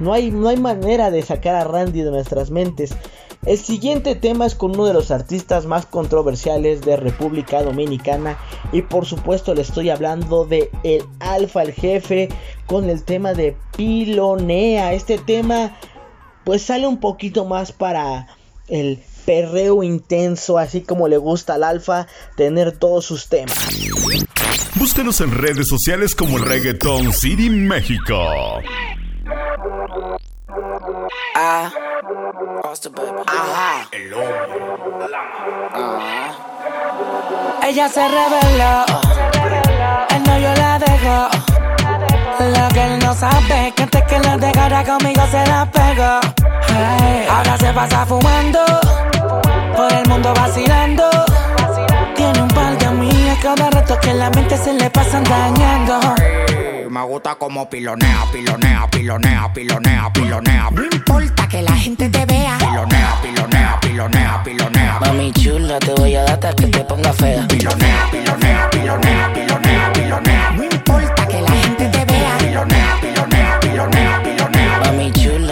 No 0.01 0.13
hay, 0.13 0.31
no 0.31 0.49
hay 0.49 0.57
manera 0.57 1.11
de 1.11 1.23
sacar 1.23 1.55
a 1.55 1.65
Randy 1.65 2.03
de 2.03 2.11
nuestras 2.11 2.51
mentes. 2.51 2.95
El 3.47 3.59
siguiente 3.59 4.15
tema 4.15 4.47
es 4.47 4.55
con 4.55 4.71
uno 4.71 4.87
de 4.87 4.95
los 4.95 5.11
artistas 5.11 5.67
más 5.67 5.85
controversiales 5.85 6.81
de 6.81 6.97
República 6.97 7.63
Dominicana 7.63 8.39
y 8.73 8.81
por 8.81 9.05
supuesto 9.05 9.55
le 9.55 9.61
estoy 9.61 9.91
hablando 9.91 10.47
de 10.47 10.71
el 10.83 11.03
Alfa 11.21 11.63
el 11.63 11.73
Jefe 11.73 12.31
con 12.67 12.89
el 12.89 13.05
tema 13.05 13.35
de 13.35 13.55
Pilonea. 13.77 14.95
Este 14.95 15.19
tema 15.19 15.77
pues 16.45 16.63
sale 16.63 16.87
un 16.87 17.01
poquito 17.01 17.45
más 17.45 17.73
para 17.73 18.29
el 18.69 18.99
perreo 19.25 19.83
intenso, 19.83 20.59
así 20.59 20.83
como 20.83 21.09
le 21.09 21.17
gusta 21.17 21.55
al 21.55 21.65
Alfa 21.65 22.07
tener 22.37 22.73
todos 22.73 23.05
sus 23.05 23.29
temas. 23.29 23.57
Búscanos 24.77 25.21
en 25.21 25.31
redes 25.31 25.69
sociales 25.69 26.15
como 26.15 26.39
Reggaeton 26.39 27.13
City 27.13 27.49
México. 27.49 28.19
Ah. 31.37 31.71
Ajá. 33.27 33.89
Ella 37.67 37.89
se 37.89 38.09
reveló. 38.09 38.85
El 40.11 40.23
novio 40.23 40.55
la 40.57 40.79
dejó. 40.79 41.29
Lo 42.41 42.69
que 42.75 42.85
él 42.85 42.99
no 42.99 43.15
sabe 43.15 43.73
que 43.75 43.83
antes 43.85 44.03
que 44.03 44.19
la 44.19 44.37
dejara 44.37 44.85
conmigo 44.85 45.23
se 45.31 45.47
la 45.47 45.71
pegó. 45.71 46.21
ahora 47.31 47.57
se 47.59 47.73
pasa 47.73 48.07
fumando. 48.07 49.04
Por 49.77 49.93
el 49.93 50.09
mundo 50.09 50.33
vacilando. 50.35 51.05
Tiene 52.17 52.43
un 52.43 52.49
par 52.49 52.79
de 52.79 52.87
amigas 52.87 53.39
cada 53.43 53.71
rato 53.71 53.99
que 54.01 54.15
la 54.15 54.31
mente 54.31 54.57
se 54.57 54.73
le 54.75 54.89
pasan 54.91 55.25
dañando. 55.25 56.01
Me 56.91 57.03
gusta 57.03 57.35
como 57.35 57.69
pilonea, 57.69 58.25
pilonea, 58.33 58.87
pilonea, 58.89 59.53
pilonea, 59.53 60.13
pilonea. 60.13 60.71
No 60.71 60.85
importa 60.85 61.49
que 61.49 61.63
la 61.63 61.73
gente 61.73 62.09
te 62.09 62.25
vea. 62.25 62.57
Pilonea, 62.59 63.19
pilonea, 63.21 63.81
pilonea, 63.81 64.43
pilonea. 64.45 64.99
Mami 65.01 65.33
chula, 65.33 65.79
te 65.81 65.93
voy 65.95 66.15
a 66.15 66.23
dar 66.23 66.35
hasta 66.35 66.53
que 66.55 66.67
te 66.67 66.81
ponga 66.85 67.13
fea. 67.13 67.47
Pilonea, 67.49 68.09
pilonea, 68.13 68.71
pilonea, 68.71 69.33
pilonea, 69.35 69.93
pilonea. 69.93 70.51
No 70.53 70.65
importa 70.65 71.27
que 71.27 71.41
la 71.41 71.51
gente 71.51 71.89
te 71.89 72.05
vea. 72.05 72.39
Pilonea, 72.39 72.99
pilonea, 73.01 73.61
pilonea, 73.61 73.61
pilonea. 73.61 74.14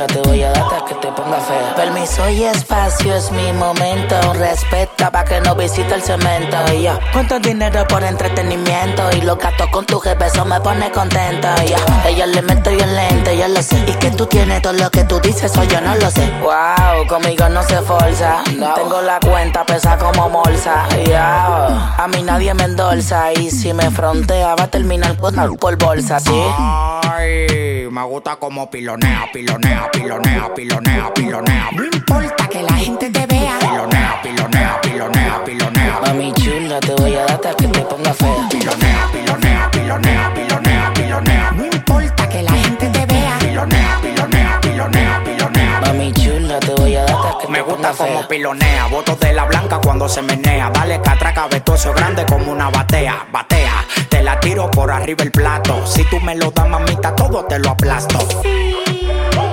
Te 0.06 0.20
voy 0.22 0.42
a 0.42 0.50
dar 0.50 0.62
hasta 0.62 0.84
que 0.84 0.94
te 0.94 1.08
ponga 1.12 1.38
fea. 1.40 1.74
Permiso 1.76 2.28
y 2.28 2.44
espacio 2.44 3.14
es 3.14 3.30
mi 3.30 3.52
momento. 3.52 4.16
Respeta 4.34 5.10
pa' 5.10 5.24
que 5.24 5.40
no 5.40 5.54
visite 5.54 5.94
el 5.94 6.02
cemento. 6.02 6.56
Y 6.72 6.82
yo, 6.82 6.98
cuánto 7.12 7.38
dinero 7.38 7.86
por 7.88 8.02
entretenimiento. 8.02 9.10
Y 9.16 9.22
los 9.22 9.38
gatos 9.38 9.68
con 9.68 9.86
tu 9.86 9.98
jefe, 10.00 10.26
eso 10.26 10.44
me 10.44 10.60
pone 10.60 10.90
contento. 10.90 11.48
Y 11.66 12.08
ella 12.08 12.26
le 12.26 12.42
meto 12.42 12.70
yo 12.70 12.86
lente, 12.86 13.36
yo 13.36 13.48
lo 13.48 13.62
sé. 13.62 13.78
Y 13.86 13.92
que 13.94 14.10
tú 14.10 14.26
tienes 14.26 14.62
todo 14.62 14.72
lo 14.72 14.90
que 14.90 15.04
tú 15.04 15.20
dices, 15.20 15.44
eso 15.44 15.64
yo 15.64 15.80
no 15.80 15.94
lo 15.94 16.10
sé. 16.10 16.30
Wow, 16.40 17.06
conmigo 17.06 17.48
no 17.48 17.62
se 17.62 17.80
forza. 17.82 18.42
Tengo 18.44 19.00
la 19.02 19.20
cuenta 19.20 19.64
pesa 19.64 19.96
como 19.98 20.28
bolsa. 20.28 20.88
Yeah. 21.06 21.94
A 21.96 22.08
mí 22.08 22.22
nadie 22.22 22.54
me 22.54 22.64
endorsa. 22.64 23.32
Y 23.32 23.50
si 23.50 23.72
me 23.72 23.90
frontea, 23.90 24.54
va 24.54 24.64
a 24.64 24.68
terminar 24.68 25.16
por, 25.16 25.34
por 25.58 25.76
bolsa, 25.76 26.20
¿sí? 26.20 26.42
Ay, 26.58 27.88
me 27.90 28.02
gusta 28.04 28.36
como 28.36 28.70
pilonea, 28.70 29.28
pilonea, 29.32 29.90
pilonea, 29.92 30.48
pilonea, 30.54 31.14
pilonea. 31.14 31.68
No 31.72 31.84
importa 31.84 32.48
que 32.48 32.62
la 32.62 32.72
gente 32.74 33.10
te 33.10 33.26
vea. 33.26 33.58
Pilonea, 33.60 34.20
pilonea, 34.22 34.80
pilonea, 34.82 35.44
pilonea. 35.44 36.00
Mami 36.06 36.32
chula, 36.34 36.80
te 36.80 36.94
voy 36.94 37.14
a 37.14 37.20
dar 37.20 37.32
hasta 37.32 37.54
que 37.54 37.68
te 37.68 37.80
ponga 37.80 38.12
fea. 38.14 38.48
Pilonea, 38.50 39.08
pilonea, 39.12 39.70
pilonea, 39.70 40.32
pilonea, 40.34 40.92
pilonea. 40.94 41.50
No 41.52 41.66
importa 41.66 42.28
que 42.28 42.42
la 42.42 42.52
gente 42.52 42.88
te 42.88 43.06
vea. 43.06 43.38
Pilonea, 43.40 43.98
pilonea, 44.02 44.60
pilonea, 44.60 45.22
pilonea. 45.24 45.80
Mami 45.86 46.12
chula, 46.12 46.58
te 46.60 46.74
voy 46.74 46.96
a 46.96 47.04
dar 47.04 47.14
hasta 47.16 47.38
que 47.38 47.48
Me 47.48 47.58
te 47.58 47.62
gusta 47.62 47.76
ponga 47.76 47.92
fea. 47.94 48.06
como 48.06 48.28
pilonea, 48.28 48.86
votos 48.88 49.20
de 49.20 49.32
la 49.32 49.44
blanca 49.44 49.78
cuando 49.82 50.08
se 50.08 50.22
menea. 50.22 50.70
Dale 50.70 51.00
catraca, 51.00 51.46
vetuoso 51.48 51.92
grande 51.92 52.24
como 52.26 52.50
una 52.52 52.70
batea, 52.70 53.26
batea. 53.30 53.84
Te 54.08 54.22
la 54.22 54.38
tiro 54.40 54.70
por 54.70 54.90
arriba 54.90 55.22
el 55.22 55.30
plato. 55.30 55.86
Si 55.86 56.04
tú 56.04 56.20
me 56.20 56.34
lo 56.36 56.50
das, 56.50 56.68
mamita, 56.68 57.14
todo 57.14 57.44
te 57.44 57.58
lo 57.58 57.70
aplasto. 57.70 58.18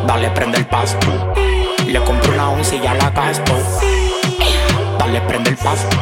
Dale, 0.05 0.29
prende 0.31 0.57
el 0.57 0.65
pasto. 0.65 1.07
Le 1.85 2.03
compro 2.03 2.33
una 2.33 2.49
once 2.49 2.75
y 2.75 2.79
ya 2.79 2.93
la 2.93 3.09
gasto. 3.09 3.53
Dale, 4.97 5.21
prende 5.21 5.49
el 5.49 5.57
pasto. 5.57 5.97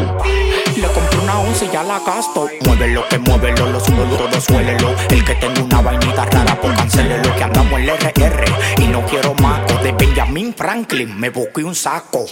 Le 0.75 0.87
compro 0.87 1.21
una 1.23 1.39
once 1.39 1.65
y 1.65 1.69
ya 1.69 1.83
la 1.83 1.99
gasto. 1.99 2.49
Muévelo, 2.65 3.07
que 3.09 3.17
muévelo, 3.19 3.67
lo 3.67 3.79
suelo, 3.79 4.03
todo 4.17 4.41
suélelo. 4.41 4.95
El 5.09 5.23
que 5.23 5.35
tenga 5.35 5.61
una 5.61 5.81
vainita 5.81 6.25
rara, 6.25 6.59
pues 6.61 6.77
cancélelo. 6.77 7.35
Que 7.35 7.43
andamos 7.43 7.79
en 7.79 7.89
el 7.89 7.97
RR 7.97 8.45
y 8.77 8.87
no 8.87 9.05
quiero 9.05 9.33
maco. 9.35 9.73
De 9.83 9.91
Benjamin 9.91 10.53
Franklin 10.53 11.17
me 11.19 11.29
busqué 11.29 11.63
un 11.63 11.75
saco. 11.75 12.25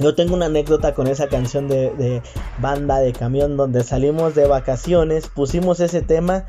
Yo 0.00 0.16
tengo 0.16 0.34
una 0.34 0.46
anécdota 0.46 0.92
con 0.92 1.06
esa 1.06 1.28
canción 1.28 1.68
de, 1.68 1.90
de 1.90 2.20
banda 2.58 2.98
de 2.98 3.12
camión 3.12 3.56
donde 3.56 3.84
salimos 3.84 4.34
de 4.34 4.48
vacaciones, 4.48 5.28
pusimos 5.28 5.78
ese 5.78 6.02
tema 6.02 6.46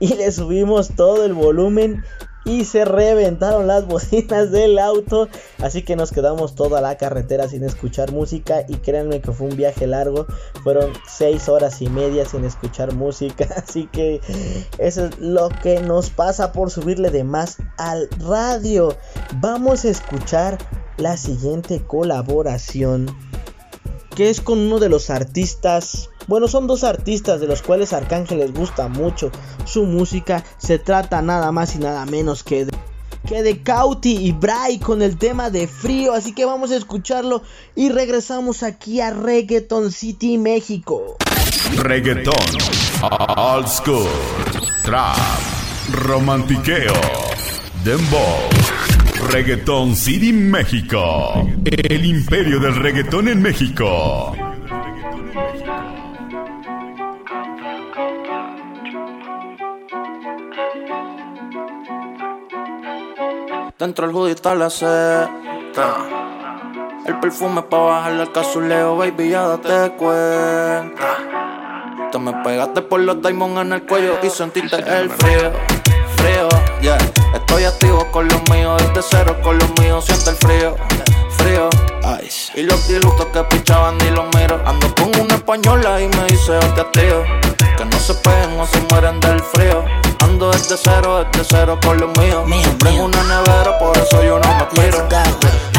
y 0.00 0.14
le 0.14 0.32
subimos 0.32 0.96
todo 0.96 1.24
el 1.24 1.34
volumen 1.34 2.02
y 2.44 2.64
se 2.64 2.84
reventaron 2.84 3.66
las 3.66 3.86
bocinas 3.88 4.50
del 4.50 4.78
auto. 4.78 5.28
Así 5.62 5.82
que 5.82 5.96
nos 5.96 6.12
quedamos 6.12 6.54
toda 6.54 6.80
la 6.80 6.96
carretera 6.96 7.48
sin 7.48 7.64
escuchar 7.64 8.12
música. 8.12 8.64
Y 8.68 8.76
créanme 8.76 9.20
que 9.20 9.32
fue 9.32 9.48
un 9.48 9.56
viaje 9.56 9.86
largo. 9.86 10.26
Fueron 10.62 10.92
6 11.06 11.48
horas 11.48 11.80
y 11.82 11.88
media 11.88 12.24
sin 12.24 12.44
escuchar 12.44 12.94
música. 12.94 13.46
Así 13.56 13.88
que 13.90 14.20
eso 14.78 15.06
es 15.06 15.18
lo 15.18 15.48
que 15.62 15.80
nos 15.80 16.10
pasa 16.10 16.52
por 16.52 16.70
subirle 16.70 17.10
de 17.10 17.24
más 17.24 17.58
al 17.78 18.08
radio. 18.26 18.96
Vamos 19.40 19.84
a 19.84 19.90
escuchar 19.90 20.58
la 20.96 21.16
siguiente 21.16 21.82
colaboración. 21.82 23.06
Que 24.14 24.30
es 24.30 24.40
con 24.40 24.58
uno 24.58 24.78
de 24.78 24.88
los 24.88 25.10
artistas 25.10 26.10
bueno, 26.26 26.48
son 26.48 26.66
dos 26.66 26.84
artistas 26.84 27.40
de 27.40 27.46
los 27.46 27.60
cuales 27.62 27.92
Arcángel 27.92 28.38
les 28.38 28.52
gusta 28.52 28.88
mucho 28.88 29.30
su 29.64 29.84
música. 29.84 30.42
Se 30.56 30.78
trata 30.78 31.20
nada 31.20 31.52
más 31.52 31.74
y 31.74 31.78
nada 31.78 32.06
menos 32.06 32.42
que 32.42 32.64
de, 32.64 32.74
que 33.26 33.42
de 33.42 33.62
Cauti 33.62 34.16
y 34.16 34.32
Bray 34.32 34.78
con 34.78 35.02
el 35.02 35.18
tema 35.18 35.50
de 35.50 35.66
frío. 35.66 36.14
Así 36.14 36.32
que 36.32 36.46
vamos 36.46 36.70
a 36.70 36.76
escucharlo 36.76 37.42
y 37.74 37.90
regresamos 37.90 38.62
aquí 38.62 39.00
a 39.00 39.10
Reggaeton 39.10 39.92
City, 39.92 40.38
México. 40.38 41.16
Reggaetón, 41.76 42.34
old 43.36 43.68
school, 43.68 44.08
trap, 44.82 45.16
romantiqueo, 45.92 46.94
dembow. 47.84 48.73
Reggaeton 49.14 49.94
City, 49.96 50.32
México. 50.32 51.48
El 51.64 52.04
imperio 52.04 52.60
del 52.60 52.76
reggaetón 52.76 53.28
en 53.28 53.42
México. 53.42 54.34
Dentro 63.78 64.06
del 64.06 64.16
hoodie 64.16 64.34
está 64.34 64.54
la 64.54 64.70
seta. 64.70 65.28
El 67.06 67.20
perfume 67.20 67.62
pa' 67.62 67.78
bajarle 67.78 68.22
al 68.22 68.32
casuleo, 68.32 68.96
baby, 68.96 69.30
ya 69.30 69.48
date 69.48 69.94
cuenta. 69.96 71.18
Te 72.10 72.18
me 72.18 72.32
pegaste 72.44 72.80
por 72.82 73.00
los 73.00 73.20
diamonds 73.20 73.60
en 73.60 73.72
el 73.72 73.82
cuello 73.82 74.18
y 74.22 74.30
sentiste 74.30 74.76
el 74.76 75.10
frío, 75.10 75.52
frío, 76.24 76.48
yeah. 76.80 76.98
Estoy 77.34 77.64
activo 77.64 78.10
con 78.10 78.28
los 78.28 78.40
míos, 78.50 78.82
desde 78.82 79.08
cero 79.10 79.36
con 79.42 79.58
los 79.58 79.68
míos, 79.80 80.04
siente 80.06 80.30
el 80.30 80.36
frío, 80.36 80.76
frío. 81.36 81.68
Y 82.54 82.62
los 82.62 82.86
dilutos 82.86 83.26
que 83.26 83.42
pichaban 83.44 83.98
ni 83.98 84.10
los 84.10 84.24
miro. 84.36 84.60
Ando 84.64 84.94
con 84.94 85.08
una 85.20 85.34
española 85.34 86.00
y 86.00 86.08
me 86.08 86.24
dice 86.26 86.52
hostia 86.56 86.86
tío. 86.92 87.24
Que 87.76 87.84
no 87.84 87.98
se 87.98 88.14
peguen 88.14 88.60
o 88.60 88.66
se 88.66 88.80
mueren 88.90 89.18
del 89.20 89.40
frío. 89.40 89.84
Ando 90.20 90.52
desde 90.52 90.76
cero, 90.76 91.24
desde 91.32 91.44
cero 91.44 91.78
con 91.84 91.98
los 91.98 92.16
míos. 92.18 92.44
Siempre 92.48 92.90
en 92.90 93.00
una 93.00 93.22
nevera, 93.24 93.78
por 93.78 93.96
eso 93.98 94.22
yo 94.22 94.38
no 94.38 94.54
me 94.54 94.68
quiero. 94.68 95.08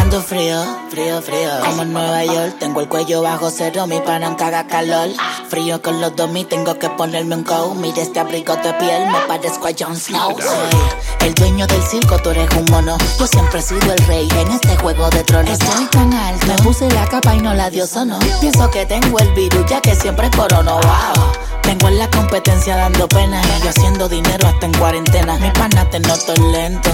Ando 0.06 0.22
frío, 0.22 0.64
frío, 0.92 1.20
frío. 1.20 1.50
Como 1.66 1.82
en 1.82 1.92
Nueva 1.92 2.24
York, 2.24 2.58
tengo 2.60 2.80
el 2.80 2.88
cuello 2.88 3.24
bajo 3.24 3.50
cero, 3.50 3.88
mi 3.88 4.00
pana 4.02 4.38
caga 4.38 4.68
calor. 4.68 5.10
Frío 5.50 5.82
con 5.82 6.00
los 6.00 6.16
dos, 6.16 6.30
tengo 6.48 6.78
que 6.78 6.90
ponerme 6.92 7.34
un 7.34 7.44
coat. 7.44 7.74
Mira 7.78 8.04
este 8.04 8.20
abrigo 8.20 8.56
de 8.56 8.72
piel, 8.74 9.08
me 9.08 9.20
parezco 9.28 9.66
a 9.66 9.72
Jon 9.78 9.98
Snow. 9.98 10.40
Soy 10.40 11.28
el 11.28 11.34
dueño 11.34 11.66
del 11.66 11.82
circo, 11.82 12.20
tú 12.20 12.30
eres 12.30 12.48
un 12.56 12.66
mono. 12.66 13.00
Yo 13.18 13.26
siempre 13.26 13.60
he 13.60 13.64
sido 13.64 13.92
el 13.92 13.98
rey 14.06 14.28
en 14.42 14.52
este 14.52 14.78
juego 14.78 15.10
de 15.10 15.24
tronos. 15.24 15.60
Estoy 15.60 15.86
tan 15.88 16.14
alto, 16.14 16.46
me 16.46 16.56
puse 16.58 16.88
la 16.92 17.08
capa 17.08 17.34
y 17.34 17.40
no 17.40 17.56
la 17.56 17.72
dio 17.72 17.88
sono. 17.88 18.20
Pienso 18.40 18.70
que 18.70 18.86
tengo 18.86 19.18
el 19.18 19.34
virus, 19.34 19.66
ya 19.68 19.82
que 19.82 19.96
siempre 19.96 20.30
corono. 20.38 20.76
Wow. 20.76 21.32
Tengo 21.64 21.88
en 21.88 21.98
la 21.98 22.08
competencia 22.12 22.78
dando 22.78 23.08
pena 23.08 23.42
y 23.42 23.64
yo 23.64 23.72
haciendo 23.72 24.08
dinero 24.08 24.48
hasta 24.48 24.68
en 24.68 24.74
cuarentena. 24.78 25.36
Mi 25.40 25.50
pana 25.50 25.90
te 25.90 26.00
noto 26.00 26.36
lento. 26.52 26.92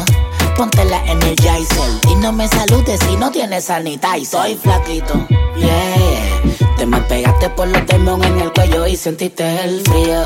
Ponte 0.58 0.86
la 0.86 1.04
Energizer 1.06 1.90
y 2.10 2.16
no 2.16 2.32
me 2.32 2.48
saludes 2.48 3.00
si 3.08 3.16
no 3.16 3.32
tienes 3.32 3.66
sanitizer. 3.66 4.26
Soy 4.26 4.56
flaquito, 4.56 5.26
yeah. 5.58 6.78
Te 6.78 6.86
me 6.86 7.02
pegaste 7.02 7.50
por 7.50 7.68
los 7.68 7.86
temón 7.86 8.24
en 8.24 8.40
el 8.40 8.52
cuello 8.54 8.86
y 8.86 8.96
sentiste 8.96 9.44
el 9.64 9.82
frío, 9.82 10.24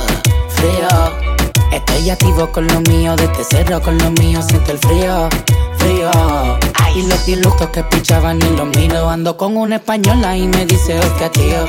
frío. 0.50 0.88
Estoy 1.72 2.10
activo 2.10 2.52
con 2.52 2.68
lo 2.68 2.82
mío, 2.82 3.16
desde 3.16 3.44
cero 3.50 3.82
con 3.84 3.98
lo 3.98 4.12
mío, 4.12 4.42
siento 4.42 4.72
el 4.72 4.80
frío, 4.80 5.30
frío. 5.78 6.12
Y 6.96 7.02
los 7.08 7.26
dilutos 7.26 7.70
que 7.72 7.84
pichaban 7.84 8.42
y 8.42 8.50
los 8.56 8.68
miro. 8.78 9.10
Ando 9.10 9.36
con 9.36 9.58
una 9.58 9.76
española 9.76 10.38
y 10.38 10.48
me 10.48 10.66
dice, 10.66 10.98
hostia 10.98 11.30
tío. 11.30 11.66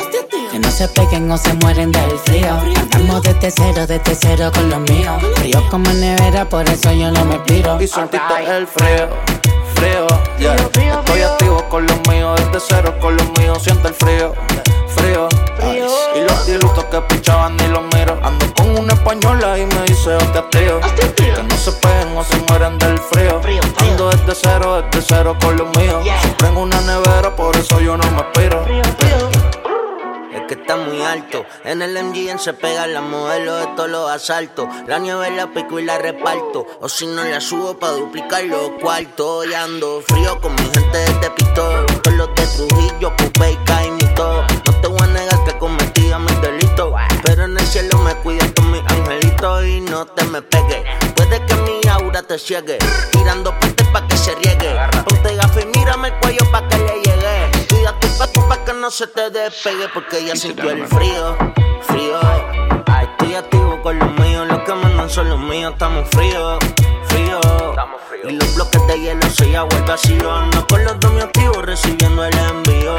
Que 0.51 0.59
no 0.61 0.71
se 0.71 0.89
peguen 0.89 1.31
o 1.31 1.37
se 1.37 1.53
mueren 1.55 1.93
del 1.93 2.19
frío. 2.25 2.59
Andamos 2.93 3.23
desde 3.23 3.51
cero, 3.51 3.87
desde 3.87 4.15
cero 4.15 4.51
con 4.55 4.71
los 4.71 4.81
míos. 4.91 5.15
Frío 5.37 5.63
como 5.71 5.91
nevera, 5.93 6.49
por 6.49 6.69
eso 6.69 6.93
yo 6.93 7.11
no 7.11 7.25
me 7.25 7.39
piro. 7.41 7.81
Y 7.81 7.87
sentiste 7.87 8.57
el 8.57 8.67
frío, 8.67 9.09
frío, 9.75 10.07
yeah. 10.39 10.55
Estoy 10.55 11.23
activo 11.23 11.69
con 11.69 11.87
los 11.87 11.97
míos, 12.09 12.41
desde 12.41 12.61
cero 12.69 12.95
con 13.01 13.17
los 13.17 13.27
míos, 13.39 13.59
siento 13.63 13.89
el 13.89 13.95
frío, 13.95 14.35
frío. 14.95 15.29
Y 16.15 16.21
los 16.21 16.47
dilutos 16.47 16.85
que 16.85 17.01
pichaban 17.03 17.57
ni 17.57 17.67
los 17.69 17.83
miro. 17.95 18.19
Ando 18.23 18.47
con 18.55 18.79
una 18.79 18.95
española 18.95 19.59
y 19.59 19.67
me 19.67 19.83
dice 19.83 20.15
hostia 20.15 20.49
tío. 20.51 20.81
Que 20.81 21.43
no 21.43 21.57
se 21.57 21.73
peguen 21.73 22.17
o 22.17 22.25
se 22.25 22.37
mueren 22.49 22.79
del 22.79 22.99
frío. 22.99 23.41
Ando 23.79 24.11
desde 24.11 24.35
cero, 24.35 24.83
desde 24.91 25.07
cero 25.07 25.37
con 25.41 25.57
los 25.57 25.77
míos. 25.77 26.07
En 26.47 26.57
una 26.57 26.81
nevera, 26.83 27.35
por 27.35 27.57
eso 27.57 27.81
yo 27.81 27.97
no 27.97 28.11
me 28.13 28.23
piro. 28.35 28.65
Que 30.47 30.55
está 30.55 30.77
muy 30.77 31.03
alto. 31.03 31.45
En 31.65 31.83
el 31.83 32.01
MGN 32.01 32.39
se 32.39 32.53
pega 32.53 32.87
la 32.87 33.01
modelo 33.01 33.57
de 33.57 33.67
todos 33.75 33.91
los 33.91 34.09
asaltos. 34.09 34.69
La 34.87 34.99
nieve 34.99 35.29
la 35.33 35.53
pico 35.53 35.81
y 35.81 35.85
la 35.85 35.99
reparto. 35.99 36.65
O 36.81 36.89
si 36.89 37.07
no 37.09 37.25
la 37.25 37.41
subo 37.41 37.77
pa' 37.77 37.91
duplicar 37.91 38.45
los 38.45 38.71
cuartos. 38.81 39.45
Y 39.47 39.55
ando 39.55 40.01
frío 40.07 40.41
con 40.41 40.55
mi 40.55 40.63
gente 40.63 40.99
desde 40.99 41.31
Pistol. 41.31 41.85
Con 42.05 42.17
los 42.17 42.29
de 42.37 42.47
Trujillo, 42.47 43.17
Pupe 43.17 43.51
y 43.51 43.57
Caim 43.65 43.97
y 43.99 44.15
todo. 44.15 44.45
No 44.67 44.81
te 44.81 44.87
voy 44.87 45.01
a 45.03 45.07
negar 45.09 45.45
que 45.45 45.59
cometía 45.59 46.19
mis 46.21 46.41
delitos. 46.41 46.95
Pero 47.25 47.45
en 47.45 47.59
el 47.59 47.67
cielo 47.67 47.99
me 47.99 48.15
cuidan 48.17 48.53
con 48.53 48.71
mis 48.71 48.83
angelitos 48.83 49.67
y 49.67 49.81
no 49.81 50.07
te 50.07 50.25
me 50.27 50.43
pegues. 50.43 50.85
Puede 51.17 51.45
que 51.45 51.55
mi 51.57 51.89
aura 51.91 52.23
te 52.23 52.39
ciegue. 52.39 52.79
Tirando 53.11 53.51
partes 53.59 53.89
pa' 53.89 54.07
que 54.07 54.17
se 54.17 54.33
riegue. 54.37 54.77
Ponte 55.09 55.35
gafe 55.35 55.63
y 55.63 55.79
mírame 55.79 56.09
el 56.09 56.15
cuello 56.21 56.51
pa' 56.53 56.69
que 56.69 56.79
le 56.79 56.95
llegue. 57.03 57.56
Tu 58.01 58.09
pato 58.19 58.49
pa' 58.49 58.65
que 58.65 58.73
no 58.73 58.91
se 58.91 59.07
te 59.07 59.31
despegue. 59.31 59.89
Porque 59.93 60.25
ya 60.25 60.37
sintió 60.37 60.71
el 60.71 60.87
frío, 60.87 61.37
frío. 61.83 62.19
Ay, 62.87 63.09
estoy 63.11 63.35
activo 63.35 63.81
con 63.83 63.99
los 63.99 64.11
míos. 64.19 64.47
Los 64.49 64.61
que 64.61 64.75
mandan 64.75 65.11
son 65.11 65.29
los 65.29 65.39
míos. 65.39 65.73
Estamos 65.73 66.09
fríos, 66.11 66.59
fríos. 67.09 67.41
Y 68.29 68.33
los 68.33 68.55
bloques 68.55 68.87
de 68.87 69.01
hielo 69.01 69.31
se 69.31 69.51
ya 69.51 69.63
vuelve 69.63 69.87
vacío. 69.87 70.33
Ando 70.33 70.67
con 70.67 70.85
los 70.85 70.99
dos 71.01 71.13
míos 71.13 71.25
activos 71.25 71.65
recibiendo 71.65 72.25
el 72.25 72.39
envío. 72.39 72.95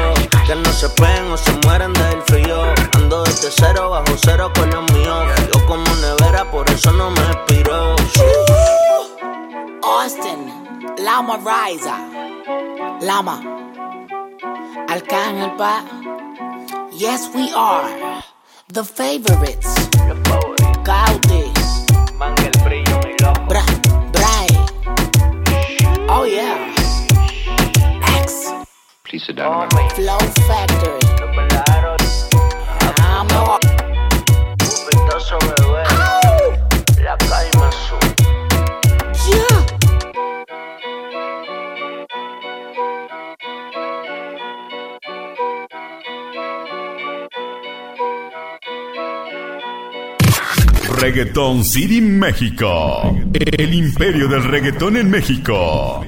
Que 0.46 0.54
no 0.54 0.72
se 0.72 0.88
peguen 0.90 1.30
o 1.30 1.36
se 1.36 1.52
mueren 1.64 1.92
del 1.92 2.22
frío. 2.22 2.62
Ando 2.94 3.22
desde 3.24 3.50
cero, 3.50 3.90
bajo 3.90 4.16
cero 4.16 4.50
con 4.54 4.70
los 4.70 4.90
míos. 4.92 5.24
Frío 5.36 5.66
como 5.66 5.84
nevera, 5.96 6.50
por 6.50 6.70
eso 6.70 6.92
no 6.92 7.10
me 7.10 7.20
expiro. 7.32 7.96
Austin, 9.82 10.94
Lama 10.98 11.38
Riser, 11.38 11.92
Lama, 13.00 13.40
Arcángel 14.88 15.50
Pa. 15.56 15.84
Yes, 16.92 17.28
we 17.34 17.52
are 17.54 18.22
the 18.68 18.84
favorites. 18.84 19.68
Gaudi, 20.88 21.44
Bra, 23.48 23.64
Bray. 24.12 24.48
Oh 26.08 26.24
yeah. 26.24 26.74
X, 28.22 28.50
Please 29.04 29.24
sit 29.26 29.36
down. 29.36 29.68
Flow 29.94 30.18
Factory. 30.48 30.98
I'm 33.00 33.28
a- 33.30 33.58
La 35.08 35.18
Reggaeton 51.00 51.64
City 51.64 52.00
México. 52.00 53.16
El 53.32 53.72
imperio 53.72 54.26
del 54.26 54.42
reggaetón 54.42 54.96
en 54.96 55.08
México. 55.08 56.04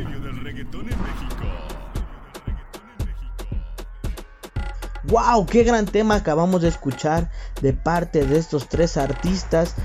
¡Wow! 5.05 5.47
¡Qué 5.47 5.63
gran 5.63 5.87
tema 5.87 6.17
acabamos 6.17 6.63
de 6.63 6.69
escuchar 6.69 7.31
de 7.63 7.73
parte 7.73 8.27
de 8.27 8.37
estos 8.37 8.69
tres 8.69 8.97
artistas! 8.97 9.77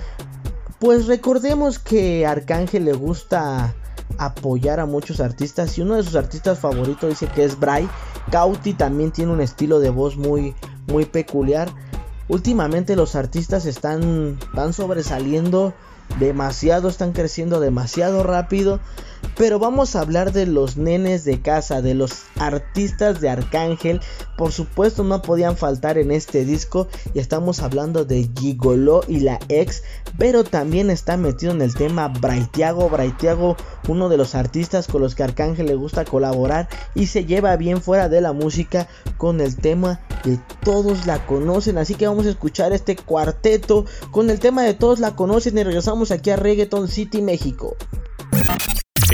Pues 0.79 1.05
recordemos 1.05 1.77
que 1.77 2.25
Arcángel 2.25 2.85
le 2.85 2.93
gusta 2.93 3.75
apoyar 4.17 4.79
a 4.79 4.87
muchos 4.87 5.19
artistas 5.19 5.77
y 5.77 5.81
uno 5.81 5.95
de 5.97 6.03
sus 6.03 6.15
artistas 6.15 6.57
favoritos 6.57 7.11
dice 7.11 7.27
que 7.27 7.43
es 7.43 7.59
Bray. 7.59 7.87
Cauti 8.31 8.73
también 8.73 9.11
tiene 9.11 9.31
un 9.31 9.41
estilo 9.41 9.79
de 9.79 9.91
voz 9.91 10.17
muy, 10.17 10.55
muy 10.87 11.05
peculiar. 11.05 11.69
Últimamente 12.27 12.95
los 12.95 13.15
artistas 13.15 13.65
están, 13.65 14.37
están 14.41 14.73
sobresaliendo 14.73 15.73
demasiado, 16.19 16.89
están 16.89 17.11
creciendo 17.11 17.59
demasiado 17.59 18.23
rápido. 18.23 18.79
Pero 19.37 19.59
vamos 19.59 19.95
a 19.95 19.99
hablar 19.99 20.31
de 20.31 20.45
los 20.45 20.77
nenes 20.77 21.25
de 21.25 21.41
casa, 21.41 21.81
de 21.81 21.93
los 21.93 22.23
artistas 22.39 23.19
de 23.19 23.29
Arcángel. 23.29 23.99
Por 24.37 24.53
supuesto 24.53 25.03
no 25.03 25.21
podían 25.21 25.57
faltar 25.57 25.97
en 25.97 26.11
este 26.11 26.45
disco. 26.45 26.87
Y 27.13 27.19
estamos 27.19 27.59
hablando 27.59 28.05
de 28.05 28.29
Gigolo 28.39 29.01
y 29.09 29.19
la 29.19 29.39
ex. 29.49 29.83
Pero 30.17 30.45
también 30.45 30.89
está 30.89 31.17
metido 31.17 31.51
en 31.51 31.61
el 31.61 31.73
tema 31.73 32.07
Braithiago. 32.07 32.89
Braithiago, 32.89 33.57
uno 33.89 34.07
de 34.07 34.15
los 34.15 34.35
artistas 34.35 34.87
con 34.87 35.01
los 35.01 35.15
que 35.15 35.23
Arcángel 35.23 35.65
le 35.65 35.75
gusta 35.75 36.05
colaborar. 36.05 36.69
Y 36.93 37.07
se 37.07 37.25
lleva 37.25 37.57
bien 37.57 37.81
fuera 37.81 38.07
de 38.07 38.21
la 38.21 38.31
música 38.31 38.87
con 39.17 39.41
el 39.41 39.57
tema 39.57 39.99
de 40.23 40.39
Todos 40.63 41.05
la 41.05 41.25
conocen. 41.25 41.77
Así 41.77 41.95
que 41.95 42.07
vamos 42.07 42.25
a 42.25 42.29
escuchar 42.29 42.71
este 42.71 42.95
cuarteto 42.95 43.83
con 44.11 44.29
el 44.29 44.39
tema 44.39 44.63
de 44.63 44.75
Todos 44.75 44.99
la 44.99 45.13
conocen. 45.17 45.57
Y 45.57 45.63
regresamos 45.63 46.11
aquí 46.11 46.29
a 46.29 46.37
Reggaeton 46.37 46.87
City, 46.87 47.21
México. 47.21 47.75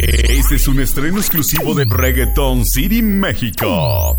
Este 0.02 0.56
es 0.56 0.68
un 0.68 0.80
estreno 0.80 1.18
exclusivo 1.20 1.76
de 1.76 1.86
Reggaeton 1.88 2.66
City 2.66 3.04
México. 3.04 4.18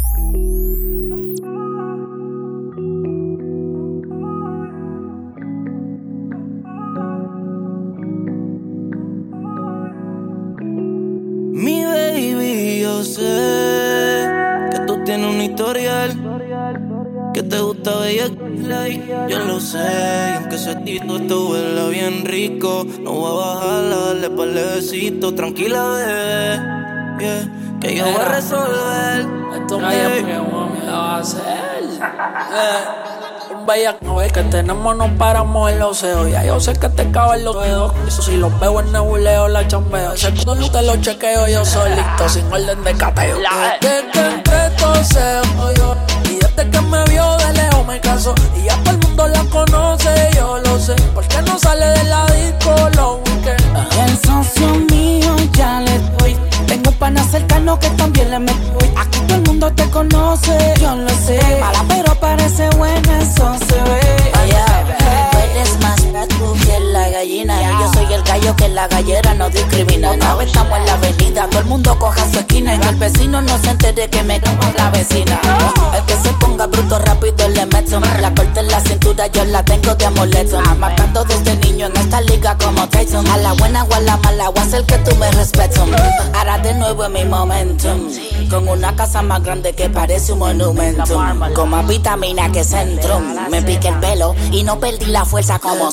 Te 17.53 17.61
gusta 17.61 17.99
bella. 17.99 18.29
Yo 19.29 19.39
lo 19.41 19.61
sé, 19.61 19.79
y 19.79 20.37
aunque 20.37 20.57
ese 20.57 20.75
tito 20.77 21.21
te 21.21 21.35
huela 21.35 21.89
bien 21.89 22.25
rico, 22.25 22.87
no 23.01 23.13
voy 23.13 23.31
a 23.31 23.35
bajarla, 23.35 23.97
darle 23.97 24.29
besitos, 24.77 25.35
tranquila, 25.35 25.83
bebé. 25.91 26.61
Yeah, 27.19 27.79
que 27.79 27.95
yo 27.97 28.05
voy 28.05 28.15
a 28.15 28.25
resolver. 28.25 29.27
Esto 29.61 29.79
me 29.79 29.87
me 29.87 30.87
va 30.91 31.17
a 31.17 31.19
hacer. 31.19 31.43
Un 33.63 33.67
bellaco 33.69 34.21
es 34.21 34.33
que 34.33 34.43
tenemos, 34.43 34.97
no 34.97 35.17
paramos 35.17 35.71
en 35.71 35.79
los 35.79 35.97
seos. 35.97 36.29
Ya 36.29 36.45
yo 36.45 36.59
sé 36.59 36.73
que 36.73 36.89
te 36.89 37.09
caben 37.13 37.45
los 37.45 37.63
dedos. 37.63 37.93
Eso 38.09 38.21
si 38.21 38.37
los 38.37 38.59
veo 38.59 38.81
en 38.81 38.91
nebuleo, 38.91 39.47
la 39.47 39.69
chambeo. 39.69 40.17
Segundo 40.17 40.57
no 40.57 40.69
te 40.69 40.83
lo 40.83 40.97
chequeo 40.97 41.47
yo 41.47 41.65
solito, 41.65 42.29
sin 42.29 42.53
orden 42.53 42.83
de 42.83 42.93
cateo. 42.95 43.39
Desde 43.81 44.11
que 44.11 44.19
entré 44.19 44.71
todo 44.77 44.97
secreto 45.05 45.75
yo. 45.77 45.97
Y 46.25 46.39
desde 46.41 46.71
que 46.71 46.81
me 46.81 47.05
vio 47.05 47.37
de 47.37 47.53
lejos 47.53 47.87
me 47.87 48.01
casó. 48.01 48.35
Y 48.57 48.65
ya 48.65 48.77
todo 48.79 48.95
el 48.95 48.99
mundo 48.99 49.29
la 49.29 49.45
conoce, 49.45 50.31
yo 50.35 50.59
lo 50.59 50.81
sé. 50.81 50.97
Porque 51.15 51.41
no 51.43 51.57
sale 51.57 51.87
de 51.87 52.03
la 52.03 52.27
disco 52.33 52.75
los 52.97 53.19
weekends. 53.29 53.97
El 53.97 54.19
socio 54.27 54.69
mío 54.91 55.37
ya 55.53 55.81
le 55.83 55.99
doy. 56.19 56.52
Tengo 56.67 56.91
un 56.91 56.97
pana 56.97 57.23
cercano 57.25 57.79
que 57.79 57.89
también 57.91 58.31
le 58.31 58.39
me. 58.39 58.53
Aquí 58.97 59.19
todo 59.27 59.37
el 59.37 59.43
mundo 59.43 59.73
te 59.73 59.85
conoce, 59.91 60.75
yo 60.81 60.95
lo 60.97 61.11
sé. 61.11 61.41
Mala 61.61 61.85
pero 61.89 62.15
parece 62.21 62.69
buena, 62.77 63.21
eso 63.21 63.57
se 63.69 63.75
ve. 63.75 64.33
Tú 65.31 65.39
eres 65.39 65.81
más 65.81 66.03
la 66.13 66.27
gallina. 67.13 67.61
Yo 67.79 67.93
soy 67.93 68.13
el 68.13 68.23
gallo 68.23 68.57
que 68.57 68.69
la 68.69 68.89
gallera 68.89 69.35
no 69.35 69.51
discrimina. 69.51 70.13
Una 70.13 70.35
vez 70.35 70.49
estamos 70.49 70.79
en 70.79 70.87
la 70.87 70.95
avenida, 70.95 71.47
todo 71.49 71.61
el 71.61 71.67
mundo 71.67 71.99
coja 71.99 72.27
su 72.31 72.39
esquina. 72.39 72.75
Y 72.75 72.79
que 72.79 72.89
el 72.89 72.97
vecino 72.97 73.43
no 73.43 73.59
se 73.59 73.71
entere 73.71 74.09
que 74.09 74.23
me 74.23 74.41
como 74.41 74.73
la 74.77 74.91
vecina. 74.91 75.39
El 75.95 76.05
que 76.05 76.15
se 76.15 76.31
ponga 76.35 76.67
bruto 76.67 76.99
rápido 76.99 77.49
le 77.49 77.67
meto. 77.67 78.01
La 78.21 78.35
corte 78.35 78.61
en 78.61 78.69
la 78.69 78.81
cintura 78.81 79.27
yo 79.27 79.45
la 79.45 79.63
tengo 79.65 79.95
de 79.95 80.07
amuleto. 80.07 80.61
Matando 80.79 81.25
desde 81.25 81.57
niño 81.57 81.87
en 81.87 81.97
esta 81.97 82.21
liga 82.23 82.57
como 82.57 82.89
Tyson. 82.89 83.27
A 83.29 83.37
la 83.37 83.53
buena 83.53 83.85
o 83.85 83.95
a 83.95 84.01
la 84.01 84.17
mala, 84.17 84.49
voy 84.49 84.63
a 84.63 84.87
que 84.87 84.99
tú 84.99 85.15
me 85.17 85.31
respeto. 85.33 85.85
Ahora 86.35 86.59
de 86.59 86.75
nuevo 86.75 87.05
en 87.05 87.13
mi 87.13 87.25
momentum. 87.25 88.09
Con 88.49 88.69
una 88.69 88.95
casa 88.97 89.23
más 89.23 89.43
grande 89.43 89.75
que 89.75 89.89
parece 89.91 90.33
un 90.33 90.41
monumento. 90.41 91.05
Con 91.55 91.71
más 91.71 91.87
vitamina 91.87 92.51
que 92.51 92.65
Centrum. 92.65 93.23
Me 93.51 93.63
piqué 93.63 93.89
el 93.89 93.99
pelo 94.01 94.35
y 94.51 94.63
no 94.63 94.81
perdí 94.81 95.07
la 95.07 95.25
fuerza 95.25 95.59
como 95.59 95.91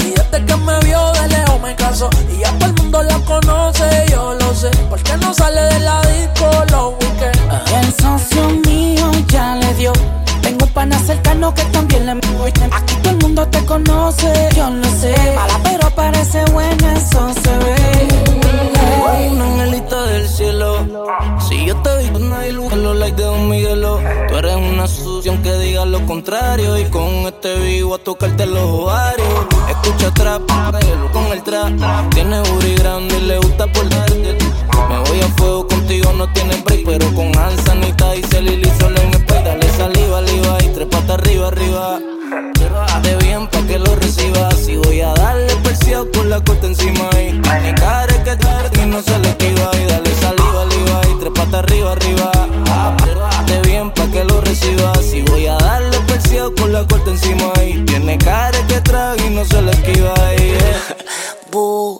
Y 0.00 0.10
desde 0.10 0.44
que 0.46 0.56
me 0.56 0.78
vio 0.80 1.12
de 1.12 1.28
lejos 1.28 1.60
me 1.60 1.74
casó. 1.76 2.10
Y 2.32 2.40
ya 2.40 2.50
todo 2.58 2.70
el 2.70 2.74
mundo 2.74 3.02
la 3.02 3.18
conoce, 3.20 4.06
yo 4.10 4.34
lo 4.34 4.54
sé. 4.54 4.70
Porque 4.88 5.16
no 5.18 5.32
sale 5.34 5.60
de 5.60 5.80
la 5.80 6.00
disco 6.02 6.50
los 6.70 6.94
weekends. 7.00 7.72
El 7.72 7.92
socio 7.94 8.48
mío 8.66 9.10
ya 9.28 9.56
le 9.56 9.74
dio. 9.74 9.92
Tengo 10.42 10.64
un 10.64 10.72
pana 10.72 10.98
cercano 10.98 11.54
que 11.54 11.62
también 11.64 12.06
le 12.06 12.14
voy. 12.38 12.52
Aquí 12.72 12.94
todo 13.02 13.10
el 13.12 13.18
mundo 13.18 13.46
te 13.48 13.64
conoce, 13.64 14.48
yo 14.56 14.70
lo 14.70 14.88
sé. 15.00 15.14
Mala 15.34 15.60
pero 15.62 15.90
parece 15.90 16.44
buena, 16.52 16.94
eso 16.94 17.32
se 17.42 17.58
ve. 17.58 18.08
Un 19.30 19.40
angelito 19.40 20.02
del 20.06 20.28
cielo. 20.28 20.86
Si 21.48 21.66
yo 21.66 21.76
te 21.76 21.96
vi 21.98 22.08
con 22.10 22.30
nadie 22.30 22.52
los 22.52 22.96
like 22.96 23.16
de 23.20 23.28
un 23.28 23.48
Miguelo. 23.48 24.00
Tú 24.28 24.36
eres 24.36 24.56
una 24.56 24.86
sucia 24.86 25.29
que 25.42 25.52
diga 25.58 25.84
lo 25.84 26.04
contrario. 26.06 26.78
Y 26.78 26.84
con 26.86 27.26
este 27.26 27.54
vivo 27.58 27.94
a 27.94 27.98
tocarte 27.98 28.46
los 28.46 28.62
ovarios. 28.62 29.46
Escucha 29.68 30.12
trap, 30.12 30.42
con 31.12 31.26
el 31.32 31.42
trap. 31.42 31.72
Tiene 32.10 32.40
booty 32.40 32.74
grande 32.76 33.16
y 33.18 33.26
le 33.26 33.38
gusta 33.38 33.66
por. 33.72 33.84
Me 33.84 34.98
voy 35.08 35.20
a 35.20 35.28
fuego 35.36 35.66
contigo, 35.66 36.12
no 36.12 36.32
tiene 36.32 36.56
break. 36.64 36.84
Pero 36.84 37.14
con 37.14 37.32
Sanita 37.64 38.16
y 38.16 38.22
Celili 38.24 38.70
solo 38.78 39.00
en 39.00 39.14
spray. 39.14 39.44
Dale 39.44 39.68
saliva, 39.76 40.20
liva 40.22 40.58
y 40.62 40.68
tres 40.68 40.86
patas 40.88 41.18
arriba, 41.18 41.48
arriba. 41.48 41.98
De 43.02 43.16
bien 43.16 43.46
pa' 43.48 43.62
que 43.66 43.78
lo 43.78 43.94
reciba. 43.96 44.50
Si 44.52 44.76
voy 44.76 45.00
a 45.00 45.12
darle 45.14 45.54
perseado 45.56 46.10
con 46.12 46.28
la 46.30 46.42
corta 46.42 46.66
encima 46.66 47.08
y 47.20 47.32
mi 47.32 47.74
cara 47.74 48.06
es 48.08 48.18
que 48.18 48.36
tarde 48.36 48.82
y 48.82 48.86
no 48.86 49.02
se 49.02 49.18
le 49.18 49.39
bull 61.50 61.99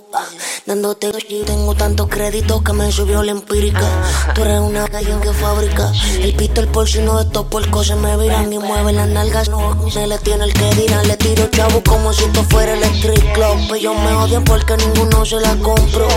y 1.28 1.43
tengo 1.43 1.74
tanto 1.74 2.09
crédito 2.09 2.64
que 2.64 2.72
me 2.72 2.91
subió 2.91 3.22
la 3.22 3.33
empírica. 3.33 3.87
Tú 4.35 4.43
eres 4.43 4.61
una 4.61 4.87
gallina 4.87 5.20
que 5.20 5.33
fabrica. 5.33 5.93
El 6.22 6.35
pito, 6.35 6.62
el 6.62 6.68
porcino 6.68 7.18
de 7.18 7.24
estos 7.24 7.45
puercos 7.47 7.89
se 7.89 7.97
me 7.97 8.16
viran 8.16 8.51
y 8.51 8.59
mueven 8.59 8.97
las 8.97 9.09
nalgas. 9.09 9.51
No 9.51 9.76
se 9.91 10.07
le 10.07 10.16
tiene 10.18 10.45
el 10.45 10.55
que 10.55 10.74
dirán. 10.76 11.07
Le 11.07 11.18
tiro 11.18 11.49
chavo 11.49 11.83
como 11.87 12.14
si 12.14 12.24
esto 12.24 12.43
fuera 12.45 12.72
el 12.72 12.83
street 12.83 13.33
club. 13.35 13.74
Ellos 13.74 13.95
me 14.03 14.14
odian 14.14 14.43
porque 14.45 14.74
ninguno 14.78 15.24
se 15.26 15.39
la 15.41 15.55
compro. 15.57 16.09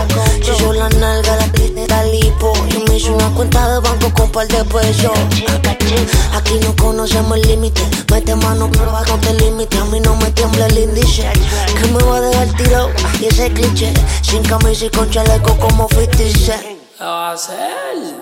Si 0.42 0.62
yo 0.62 0.72
la 0.72 0.88
nalga, 0.88 1.36
la 1.36 1.52
triste 1.52 1.86
la 1.86 2.04
lipo. 2.04 2.54
Yo 2.70 2.80
me 2.88 2.96
hice 2.96 3.10
una 3.10 3.28
cuenta 3.34 3.68
de 3.68 3.80
banco 3.80 4.10
con 4.14 4.30
par 4.30 4.48
de 4.48 4.64
pesos. 4.64 5.12
Aquí 6.34 6.54
no 6.62 6.74
conocemos 6.76 7.36
el 7.36 7.46
límite. 7.46 7.82
Mete 8.10 8.34
mano, 8.34 8.70
pero 8.72 8.90
bajo 8.92 9.18
el 9.28 9.36
límite. 9.36 9.76
A 9.76 9.84
mí 9.84 10.00
no 10.00 10.16
me 10.16 10.30
tiembla 10.30 10.66
el 10.66 10.78
índice. 10.78 11.30
Que 11.78 11.86
me 11.88 12.02
va 12.02 12.16
a 12.16 12.20
dejar 12.22 12.48
tirado 12.56 12.90
y 13.20 13.26
ese 13.26 13.52
cliché. 13.52 13.92
Sin 14.22 14.42
camisa 14.58 14.84
y 14.84 14.90
con 14.90 15.10
chaleco 15.10 15.56
como 15.58 15.88
50 15.88 16.16
Cent. 16.16 16.78
va 17.00 17.30
a 17.30 17.32
hacer. 17.32 17.56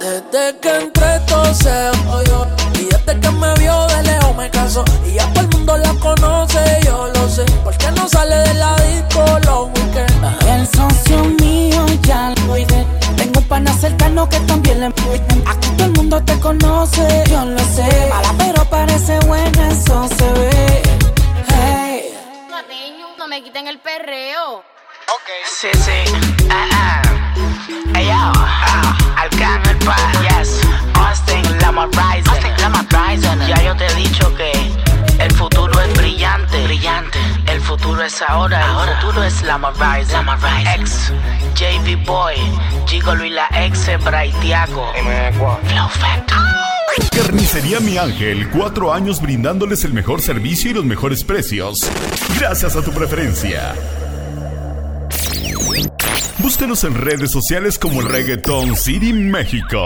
Desde 0.01 0.59
que 0.61 0.76
entré 0.76 1.20
todo 1.26 1.55
se 1.55 1.91
yo 2.26 2.47
Y 2.74 2.85
desde 2.85 3.20
que 3.20 3.30
me 3.30 3.55
vio 3.55 3.87
de 3.89 4.03
lejos 4.03 4.37
me 4.37 4.51
casó 4.51 4.85
Y 5.07 5.14
ya 5.14 5.26
todo 5.33 5.45
el 5.45 5.49
mundo 5.51 5.76
la 5.76 5.93
conoce, 5.95 6.80
yo 6.85 7.09
lo 7.09 7.28
sé. 7.28 7.45
Porque 7.64 7.91
no 7.93 8.09
sale 8.09 8.37
de 8.37 8.55
la 8.55 8.76
disco 8.76 9.24
los 9.45 9.68
weekends 9.68 10.47
El 10.47 10.66
socio 10.66 11.24
mío 11.41 11.85
ya 12.03 12.35
lo 12.47 12.55
de 12.55 12.87
Tengo 13.16 13.41
un 13.41 13.49
pana 13.49 13.72
cercano 13.74 14.28
que 14.28 14.41
también 14.41 14.80
le 14.80 14.88
voy 14.88 15.21
Aquí 15.46 15.68
todo 15.76 15.87
el 15.87 15.92
mundo 15.92 16.22
te 16.25 16.38
conoce, 16.41 17.25
yo 17.29 17.45
lo 17.45 17.59
sé. 17.59 18.09
Mala 18.09 18.34
pero 18.38 18.64
parece 18.71 19.18
buena, 19.26 19.71
eso 19.71 20.09
se 20.09 20.33
ve. 20.33 20.83
Hey. 21.49 22.14
No 23.18 23.29
me 23.29 23.42
quiten 23.42 23.67
el 23.67 23.79
perreo 23.80 24.72
Sí, 25.45 25.68
sí. 25.75 26.13
Ah, 26.49 26.68
ah. 26.72 27.03
Hey, 27.95 28.07
yo. 28.07 28.13
Ah. 28.14 28.97
Arcángel 29.17 29.76
Paz. 29.84 29.99
Yes. 30.22 30.61
Austin 30.95 31.59
Lama 31.59 31.87
Rising. 31.89 32.30
Austin 32.30 32.57
Lama 32.59 32.87
Rising. 32.91 33.47
Ya 33.47 33.63
yo 33.63 33.76
te 33.76 33.87
he 33.87 33.95
dicho 33.95 34.34
que 34.34 34.53
el 35.18 35.30
futuro 35.33 35.79
es 35.80 35.95
brillante. 35.99 36.64
Brillante. 36.64 37.18
El 37.47 37.61
futuro 37.61 38.03
es 38.03 38.22
ahora. 38.22 38.67
ahora. 38.67 38.93
El 38.93 38.99
futuro 38.99 39.22
es 39.25 39.43
Lama 39.43 39.72
Rising. 39.72 40.14
Lama 40.14 40.37
Rising. 40.37 40.80
Ex. 40.80 41.13
JV 41.57 42.07
Boy. 42.07 42.37
Gigolo 42.87 43.25
y 43.25 43.30
la 43.30 43.49
ex 43.53 43.91
Braithiago. 44.03 44.93
Flow 45.34 45.89
Factor. 45.91 46.39
Carnicería 47.14 47.80
Mi 47.80 47.99
Ángel, 47.99 48.51
cuatro 48.51 48.93
años 48.93 49.21
brindándoles 49.21 49.84
el 49.84 49.93
mejor 49.93 50.21
servicio 50.22 50.71
y 50.71 50.75
los 50.75 50.84
mejores 50.84 51.22
precios. 51.22 51.91
Gracias 52.39 52.76
a 52.76 52.83
tu 52.83 52.93
preferencia. 52.93 53.75
Búscanos 56.38 56.84
en 56.84 56.94
redes 56.94 57.30
sociales 57.30 57.78
como 57.78 58.00
Reggaeton 58.00 58.76
City 58.76 59.12
México. 59.12 59.78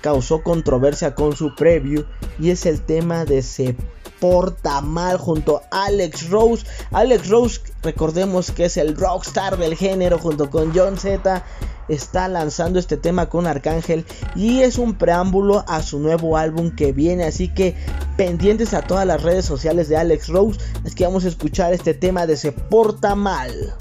causó 0.00 0.42
controversia 0.42 1.14
con 1.14 1.36
su 1.36 1.54
preview 1.54 2.04
y 2.38 2.50
es 2.50 2.64
el 2.64 2.80
tema 2.80 3.24
de 3.24 3.42
Se 3.42 3.76
porta 4.20 4.80
mal 4.80 5.16
junto 5.16 5.62
a 5.70 5.86
Alex 5.86 6.28
Rose. 6.28 6.64
Alex 6.92 7.28
Rose, 7.28 7.60
recordemos 7.82 8.52
que 8.52 8.66
es 8.66 8.76
el 8.76 8.96
rockstar 8.96 9.56
del 9.56 9.74
género 9.74 10.18
junto 10.18 10.50
con 10.50 10.72
John 10.74 10.98
Z. 10.98 11.44
Está 11.88 12.28
lanzando 12.28 12.78
este 12.78 12.96
tema 12.96 13.28
con 13.28 13.48
Arcángel 13.48 14.04
y 14.36 14.60
es 14.60 14.78
un 14.78 14.94
preámbulo 14.94 15.64
a 15.66 15.82
su 15.82 15.98
nuevo 15.98 16.36
álbum 16.36 16.70
que 16.70 16.92
viene. 16.92 17.24
Así 17.24 17.48
que 17.48 17.74
pendientes 18.16 18.74
a 18.74 18.82
todas 18.82 19.06
las 19.06 19.22
redes 19.22 19.44
sociales 19.44 19.88
de 19.88 19.96
Alex 19.96 20.28
Rose. 20.28 20.60
Es 20.84 20.94
que 20.94 21.04
vamos 21.04 21.24
a 21.24 21.28
escuchar 21.28 21.72
este 21.72 21.94
tema 21.94 22.26
de 22.26 22.36
Se 22.36 22.52
porta 22.52 23.16
mal. 23.16 23.74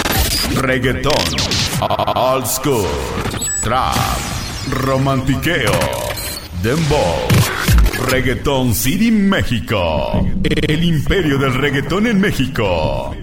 Reggaeton, 0.55 1.13
old 2.15 2.47
school, 2.47 2.87
trap, 3.61 3.95
romantiqueo, 4.71 5.71
dembow. 6.63 7.38
Reggaeton 8.07 8.73
City 8.73 9.11
México. 9.11 10.25
El 10.43 10.83
imperio 10.83 11.37
del 11.37 11.53
reggaetón 11.53 12.07
en 12.07 12.19
México. 12.19 13.15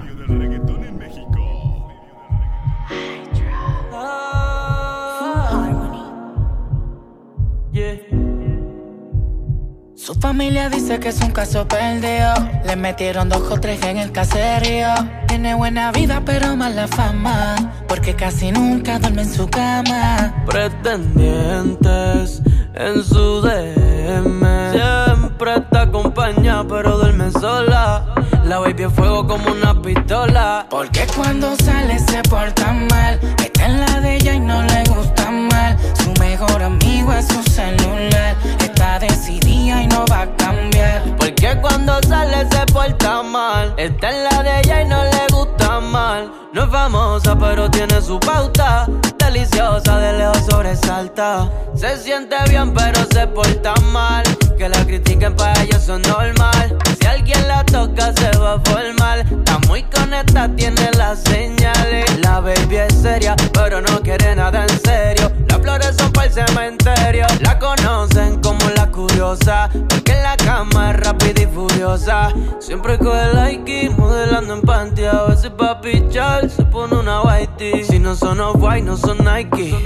familia 10.27 10.69
dice 10.69 10.99
que 10.99 11.11
es 11.11 11.21
un 11.21 11.31
caso 11.31 11.69
perdido. 11.69 12.35
Le 12.65 12.75
metieron 12.75 13.29
dos 13.29 13.43
o 13.51 13.61
tres 13.61 13.81
en 13.85 13.99
el 13.99 14.11
caserío. 14.11 14.89
Tiene 15.29 15.55
buena 15.55 15.93
vida, 15.93 16.21
pero 16.25 16.57
mala 16.57 16.89
fama. 16.89 17.55
Porque 17.87 18.17
casi 18.17 18.51
nunca 18.51 18.99
duerme 18.99 19.23
en 19.23 19.33
su 19.33 19.47
cama. 19.49 20.45
Pretendientes 20.47 22.43
en 22.77 23.03
su 23.05 23.41
DM. 23.41 24.73
Siempre 24.73 25.57
está 25.57 25.83
acompañada, 25.83 26.65
pero 26.69 26.99
duerme 26.99 27.31
sola. 27.31 28.05
La 28.45 28.59
baby 28.59 28.85
es 28.85 28.93
fuego 28.93 29.27
como 29.27 29.51
una 29.51 29.81
pistola. 29.81 30.67
Porque 30.71 31.07
cuando 31.17 31.57
sale 31.57 31.99
se 31.99 32.23
porta 32.23 32.73
mal. 32.73 33.19
Está 33.43 33.67
en 33.67 33.81
la 33.81 34.01
de 34.01 34.17
ella 34.17 34.35
y 34.35 34.41
no 34.41 34.63
le 34.63 34.85
gusta 34.85 35.31
mal. 35.31 35.77
Su 35.95 36.13
mejor 36.21 36.63
amigo 36.63 37.13
es 37.13 37.27
su 37.27 37.43
celular. 37.51 38.37
Está 38.61 38.99
decidida 38.99 39.83
y 39.83 39.87
no 39.89 40.05
va 40.11 40.23
a 40.23 40.37
cambiar. 40.37 41.03
Porque 41.19 41.59
cuando 41.61 42.01
sale 42.03 42.49
se 42.51 42.67
porta 42.73 43.23
mal. 43.23 43.75
Está 43.77 44.11
en 44.11 44.25
la 44.25 44.43
de 44.43 44.61
ella 44.61 44.83
y 44.83 44.89
no 44.89 45.03
le 45.03 45.11
gusta 45.31 45.36
mal. 45.81 46.33
No 46.53 46.65
es 46.65 46.71
famosa, 46.71 47.37
pero 47.39 47.71
tiene 47.71 48.01
su 48.01 48.19
pauta. 48.19 48.87
Deliciosa, 49.19 49.99
de 49.99 50.19
lejos 50.19 50.45
sobresalta. 50.49 51.51
Se 51.75 51.97
siente 51.99 52.37
bien, 52.49 52.73
pero 52.73 53.01
se 53.13 53.27
porta 53.27 53.75
mal. 53.93 54.25
Que 54.57 54.69
la 54.69 54.85
critiquen 54.87 55.35
para 55.35 55.61
ellos 55.63 55.83
son 55.83 56.03
normal. 56.03 56.77
Si 56.99 57.07
alguien 57.07 57.47
la 57.49 57.65
toca, 57.65 58.13
se 58.15 58.31
va 58.39 58.55
a 58.55 58.61
formar. 58.61 59.19
Está 59.19 59.59
muy 59.69 59.83
conectada, 59.85 60.49
tiene 60.55 60.91
las 60.97 61.23
señales. 61.25 62.19
La 62.21 62.41
baby 62.41 62.77
es 62.77 62.95
seria, 62.95 63.35
pero 63.53 63.81
no 63.81 64.01
quiere 64.01 64.35
nada 64.37 64.63
en 64.63 64.81
serio. 64.81 65.31
Las 65.49 65.59
flores 65.59 65.95
son 65.99 66.13
para 66.13 66.27
el 66.27 66.33
cementerio. 66.33 67.27
La 67.41 67.59
conocen 67.59 68.41
como 68.41 68.71
la 68.71 68.87
curiosa. 68.91 69.69
Porque 69.89 70.15
la 70.23 70.37
cama 70.57 70.93
rápida 70.95 71.43
y 71.43 71.47
furiosa. 71.47 72.33
Siempre 72.61 72.97
coge 72.97 73.35
like 73.35 73.91
modelando 73.99 74.55
en 74.55 74.63
panty. 74.63 75.05
A 75.05 75.25
veces 75.25 75.51
pa' 75.51 75.83
pichar 75.83 76.49
se 76.49 76.65
pone 76.65 76.95
una 76.95 77.21
whitey. 77.23 77.85
Si 77.85 77.99
no 77.99 78.15
son 78.15 78.41
off-white, 78.41 78.87
no 78.87 78.97
son 78.97 79.19
Nike. 79.19 79.77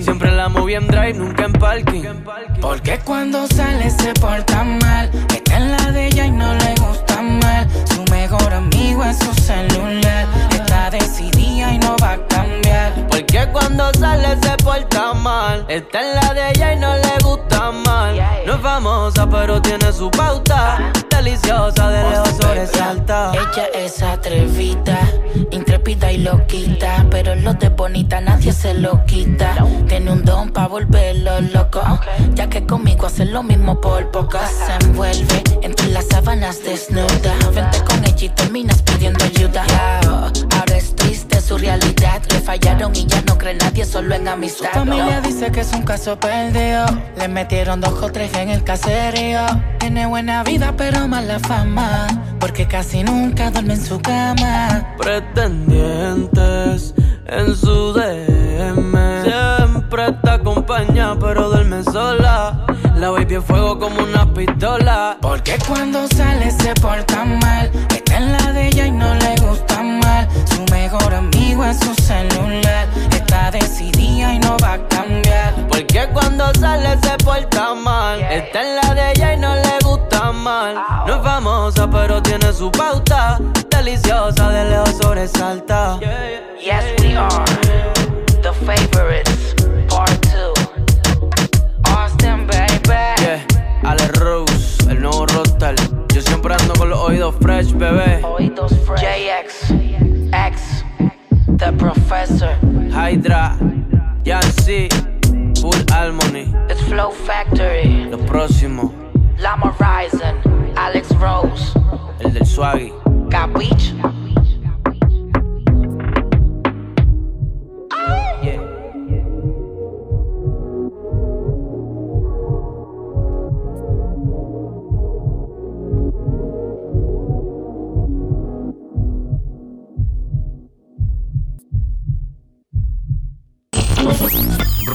Siempre 0.00 0.30
la 0.30 0.48
moví 0.48 0.74
en 0.74 0.86
drive, 0.86 1.14
nunca 1.14 1.46
en 1.46 1.52
parking. 1.52 2.04
Porque 2.60 3.00
cuando 3.04 3.44
sale 3.48 3.90
se 3.90 4.12
porta 4.14 4.62
mal. 4.62 5.10
Está 5.34 5.56
en 5.56 5.72
la 5.72 5.90
de 5.90 6.06
ella 6.06 6.26
y 6.26 6.30
no 6.30 6.54
le 6.54 6.74
gusta 6.76 7.22
mal. 7.22 7.68
Su 7.92 8.04
mejor 8.12 8.54
amigo 8.54 9.02
es 9.02 9.18
su 9.18 9.34
celular. 9.34 10.28
Está 10.90 11.04
decidida 11.06 11.72
y 11.72 11.78
no 11.78 11.94
va 12.02 12.14
a 12.14 12.26
cambiar. 12.26 13.06
Porque 13.08 13.48
cuando 13.52 13.92
sale 13.94 14.36
se 14.42 14.56
porta 14.64 15.14
mal. 15.14 15.64
Está 15.68 16.00
en 16.00 16.16
la 16.16 16.34
de 16.34 16.50
ella 16.50 16.74
y 16.74 16.80
no 16.80 16.96
le 16.96 17.18
gusta 17.22 17.70
mal. 17.70 18.20
No 18.44 18.54
es 18.54 18.60
famosa, 18.60 19.30
pero 19.30 19.62
tiene 19.62 19.92
su 19.92 20.10
pauta. 20.10 20.90
Deliciosa, 21.08 21.90
de 21.90 22.10
lejos 22.10 22.30
sobresalta. 22.40 23.30
Ella 23.34 23.66
es 23.74 24.02
atrevida, 24.02 24.98
intrépida 25.52 26.10
y 26.10 26.18
loquita. 26.18 27.06
Pero 27.08 27.36
lo 27.36 27.54
de 27.54 27.68
bonita 27.68 28.20
nadie 28.20 28.52
se 28.52 28.74
lo 28.74 29.04
quita. 29.04 29.64
Tiene 29.86 30.10
un 30.10 30.24
don 30.24 30.50
pa' 30.50 30.66
volverlo 30.66 31.40
loco. 31.42 31.82
Ya 32.34 32.48
que 32.48 32.66
conmigo 32.66 32.99
hace 33.06 33.24
lo 33.24 33.42
mismo 33.42 33.80
por 33.80 34.10
poco. 34.10 34.38
Se 34.66 34.72
envuelve 34.86 35.42
entre 35.62 35.88
las 35.88 36.06
sábanas 36.06 36.62
desnuda. 36.62 37.34
Vente 37.54 37.82
con 37.84 38.04
ella 38.04 38.26
y 38.26 38.28
terminas 38.30 38.82
pidiendo 38.82 39.24
ayuda. 39.24 39.64
Ahora 40.04 40.76
es 40.76 40.94
triste 40.96 41.40
su 41.40 41.56
realidad. 41.58 42.22
Le 42.30 42.40
fallaron 42.40 42.94
y 42.94 43.06
ya 43.06 43.22
no 43.22 43.38
cree 43.38 43.54
nadie, 43.54 43.84
solo 43.84 44.14
en 44.14 44.28
amistad. 44.28 44.68
Su 44.72 44.78
familia 44.78 45.20
dice 45.20 45.50
que 45.50 45.60
es 45.60 45.72
un 45.72 45.82
caso 45.82 46.18
perdido. 46.18 46.86
Le 47.16 47.28
metieron 47.28 47.80
dos 47.80 47.94
o 48.02 48.10
tres 48.10 48.34
en 48.34 48.50
el 48.50 48.62
caserío. 48.64 49.40
Tiene 49.78 50.06
buena 50.06 50.42
vida, 50.42 50.74
pero 50.76 51.08
mala 51.08 51.38
fama. 51.38 52.06
Porque 52.38 52.66
casi 52.66 53.02
nunca 53.02 53.50
duerme 53.50 53.74
en 53.74 53.84
su 53.84 54.00
cama. 54.00 54.94
Pretendientes 54.98 56.94
en 57.26 57.56
su 57.56 57.92
DM. 57.92 59.22
Siempre 59.22 60.08
está 60.08 60.34
acompañada, 60.34 61.18
pero 61.18 61.48
duerme 61.48 61.82
sola. 61.84 62.66
La 63.00 63.08
baby 63.08 63.36
es 63.36 63.44
fuego 63.46 63.78
como 63.78 64.02
una 64.02 64.30
pistola. 64.34 65.16
Porque 65.22 65.56
cuando 65.66 66.06
sale 66.08 66.50
se 66.50 66.74
porta 66.74 67.24
mal. 67.24 67.70
Está 67.88 68.18
en 68.18 68.30
la 68.30 68.52
de 68.52 68.66
ella 68.66 68.86
y 68.88 68.90
no 68.90 69.14
le 69.14 69.36
gusta 69.36 69.82
mal. 69.82 70.28
Su 70.44 70.62
mejor 70.70 71.14
amigo 71.14 71.64
es 71.64 71.78
su 71.80 71.94
celular. 71.94 72.86
Está 73.10 73.52
decidida 73.52 74.34
y 74.34 74.38
no 74.40 74.54
va 74.62 74.74
a 74.74 74.88
cambiar. 74.88 75.54
Porque 75.68 76.10
cuando 76.12 76.52
sale 76.60 76.98
se 77.02 77.16
porta 77.24 77.74
mal. 77.74 78.20
Está 78.20 78.60
en 78.60 78.76
la 78.76 78.94
de 78.94 79.12
ella 79.12 79.32
y 79.32 79.36
no 79.38 79.54
le 79.54 79.78
gusta 79.82 80.30
mal. 80.32 80.74
No 81.06 81.16
es 81.16 81.22
famosa, 81.22 81.90
pero 81.90 82.20
tiene 82.20 82.52
su 82.52 82.70
pauta. 82.70 83.38
Deliciosa, 83.70 84.50
de 84.50 84.64
lejos 84.68 84.98
sobresalta. 85.00 85.98
Yes, 86.60 86.84
we 87.00 87.16
are 87.16 87.44
the 88.42 88.52
favorites. 88.66 89.39
Yo 95.60 96.22
siempre 96.22 96.54
ando 96.54 96.72
con 96.72 96.88
los 96.88 96.98
oídos 97.00 97.34
fresh, 97.38 97.74
bebé. 97.74 98.24
Oídos 98.24 98.72
fresh. 98.86 99.02
JX, 99.02 99.70
X, 100.32 100.84
The 101.58 101.70
Professor. 101.72 102.56
Hydra, 102.90 103.58
Yancy, 104.24 104.88
Full 105.60 105.84
Harmony. 105.92 106.50
It's 106.70 106.80
Flow 106.84 107.10
Factory. 107.12 108.06
Lo 108.10 108.16
próximo, 108.20 108.90
Lama 109.36 109.76
Rising, 109.78 110.72
Alex 110.76 111.10
Rose. 111.20 111.78
el 112.20 112.32
del 112.32 112.46
Swaggy. 112.46 112.90
Capiche? 113.28 113.94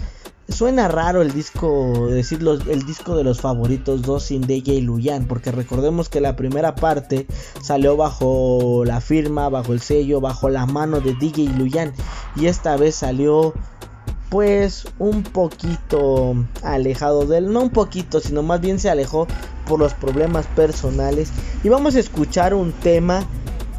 Suena 0.50 0.88
raro 0.88 1.22
el 1.22 1.32
disco, 1.32 2.08
decir 2.10 2.42
los- 2.42 2.66
el 2.66 2.84
disco 2.84 3.16
de 3.16 3.24
los 3.24 3.40
favoritos 3.40 4.02
2 4.02 4.24
sin 4.24 4.42
DJ 4.42 4.82
Luyan, 4.82 5.28
porque 5.28 5.52
recordemos 5.52 6.10
que 6.10 6.22
la 6.22 6.36
primera 6.36 6.74
parte 6.74 7.28
salió 7.62 7.96
bajo 7.96 8.84
la 8.84 9.00
firma, 9.00 9.48
bajo 9.50 9.74
el 9.74 9.80
sello, 9.80 10.22
bajo 10.22 10.50
la 10.50 10.66
mano 10.66 11.02
de 11.02 11.14
DJ 11.14 11.50
Luyan, 11.56 11.94
y 12.36 12.48
esta 12.48 12.78
vez 12.78 12.96
salió 12.96 13.54
pues 14.30 14.88
un 15.00 15.24
poquito 15.24 16.36
alejado 16.64 17.26
de 17.26 17.40
él, 17.40 17.52
no 17.52 17.62
un 17.62 17.70
poquito, 17.72 18.20
sino 18.20 18.44
más 18.44 18.62
bien 18.62 18.80
se 18.80 18.90
alejó 18.90 19.28
por 19.68 19.80
los 19.80 19.94
problemas 19.94 20.46
personales. 20.48 21.32
Y 21.64 21.70
vamos 21.70 21.96
a 21.96 22.00
escuchar 22.00 22.54
un 22.54 22.72
tema 22.72 23.24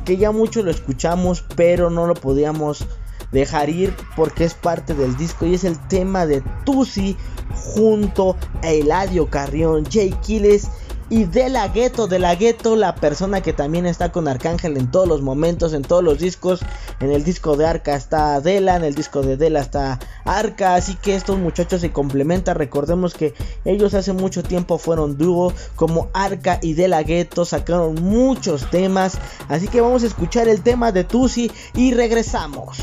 que 0.05 0.17
ya 0.17 0.33
mucho 0.33 0.63
lo 0.63 0.71
escuchamos, 0.71 1.45
pero 1.55 1.91
no 1.91 2.07
lo 2.07 2.15
podíamos 2.15 2.85
dejar 3.33 3.71
ir 3.71 3.95
porque 4.17 4.45
es 4.45 4.55
parte 4.55 4.95
del 4.95 5.17
disco 5.17 5.47
y 5.47 5.55
es 5.55 5.65
el 5.65 5.79
tema 5.89 6.27
de 6.27 6.43
Tusi 6.65 7.17
junto 7.55 8.37
a 8.63 8.71
Eladio 8.71 9.29
Carrión, 9.31 9.85
Jay 9.89 10.11
Quiles 10.23 10.69
y 11.11 11.25
de 11.25 11.51
la 11.51 11.69
gueto, 11.69 12.07
de 12.07 12.19
la 12.19 12.35
gueto, 12.37 12.77
la 12.77 12.95
persona 12.95 13.43
que 13.43 13.53
también 13.53 13.85
está 13.85 14.13
con 14.13 14.29
Arcángel 14.29 14.77
en 14.77 14.91
todos 14.91 15.07
los 15.07 15.21
momentos, 15.21 15.75
en 15.75 15.83
todos 15.83 16.03
los 16.03 16.19
discos. 16.19 16.61
En 17.01 17.11
el 17.11 17.25
disco 17.25 17.57
de 17.57 17.67
Arca 17.67 17.97
está 17.97 18.37
Adela, 18.37 18.77
en 18.77 18.85
el 18.85 18.95
disco 18.95 19.21
de 19.21 19.35
Adela 19.35 19.61
está 19.61 19.99
Arca, 20.25 20.77
así 20.77 20.95
que 20.95 21.15
estos 21.15 21.39
muchachos 21.39 21.81
se 21.81 21.93
complementan. 21.93 22.57
Recordemos 22.57 23.15
que 23.15 23.35
ellos 23.65 23.93
hace 23.95 24.13
mucho 24.13 24.43
tiempo 24.43 24.79
fueron 24.79 25.19
dúo 25.19 25.53
como 25.77 26.09
Arca 26.15 26.59
y 26.63 26.75
de 26.75 26.89
la 26.89 27.05
sacaron 27.45 27.95
muchos 27.97 28.71
temas, 28.71 29.19
así 29.49 29.69
que 29.69 29.81
vamos 29.81 30.03
a 30.05 30.07
escuchar 30.07 30.49
el 30.49 30.63
tema 30.63 30.93
de 30.93 31.05
Tusi 31.05 31.51
y 31.75 31.93
regresamos. 31.93 32.79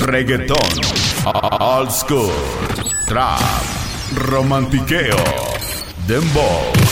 Reggaetón, 0.00 0.56
old 1.60 1.90
school, 1.90 2.30
trap, 3.06 3.40
romantiqueo, 4.16 5.16
dembow, 6.06 6.83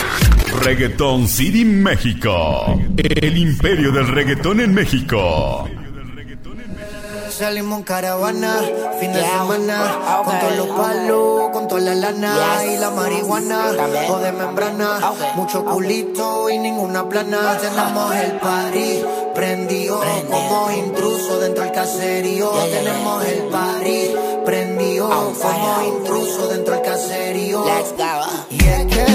Reggaetón 0.63 1.27
City 1.27 1.65
México, 1.65 2.79
el 2.97 3.37
imperio 3.37 3.91
del 3.91 4.07
reggaetón 4.07 4.61
en 4.61 4.73
México. 4.73 5.67
Salimos 7.29 7.79
en 7.79 7.83
caravana, 7.83 8.61
fin 8.97 9.11
de 9.11 9.21
semana, 9.21 10.21
con 10.23 10.39
todos 10.39 10.55
los 10.55 10.67
palos, 10.67 11.49
con 11.51 11.67
toda 11.67 11.81
la 11.81 11.95
lana 11.95 12.63
y 12.65 12.77
la 12.77 12.91
marihuana, 12.91 13.71
o 14.07 14.19
de 14.19 14.31
membrana, 14.31 14.99
mucho 15.35 15.65
culito 15.65 16.49
y 16.49 16.57
ninguna 16.59 17.09
plana. 17.09 17.57
Tenemos 17.57 18.15
el 18.15 18.31
party 18.39 19.03
prendido 19.35 20.01
como 20.31 20.71
intruso 20.71 21.41
dentro 21.41 21.65
del 21.65 21.73
caserío. 21.73 22.51
Tenemos 22.71 23.25
el 23.25 23.43
party 23.49 24.15
prendido 24.45 25.09
como 25.09 25.97
intruso 25.97 26.47
dentro 26.47 26.75
del 26.75 26.83
caserío. 26.83 27.65
Y 28.49 28.63
es 28.63 28.85
que 28.85 29.12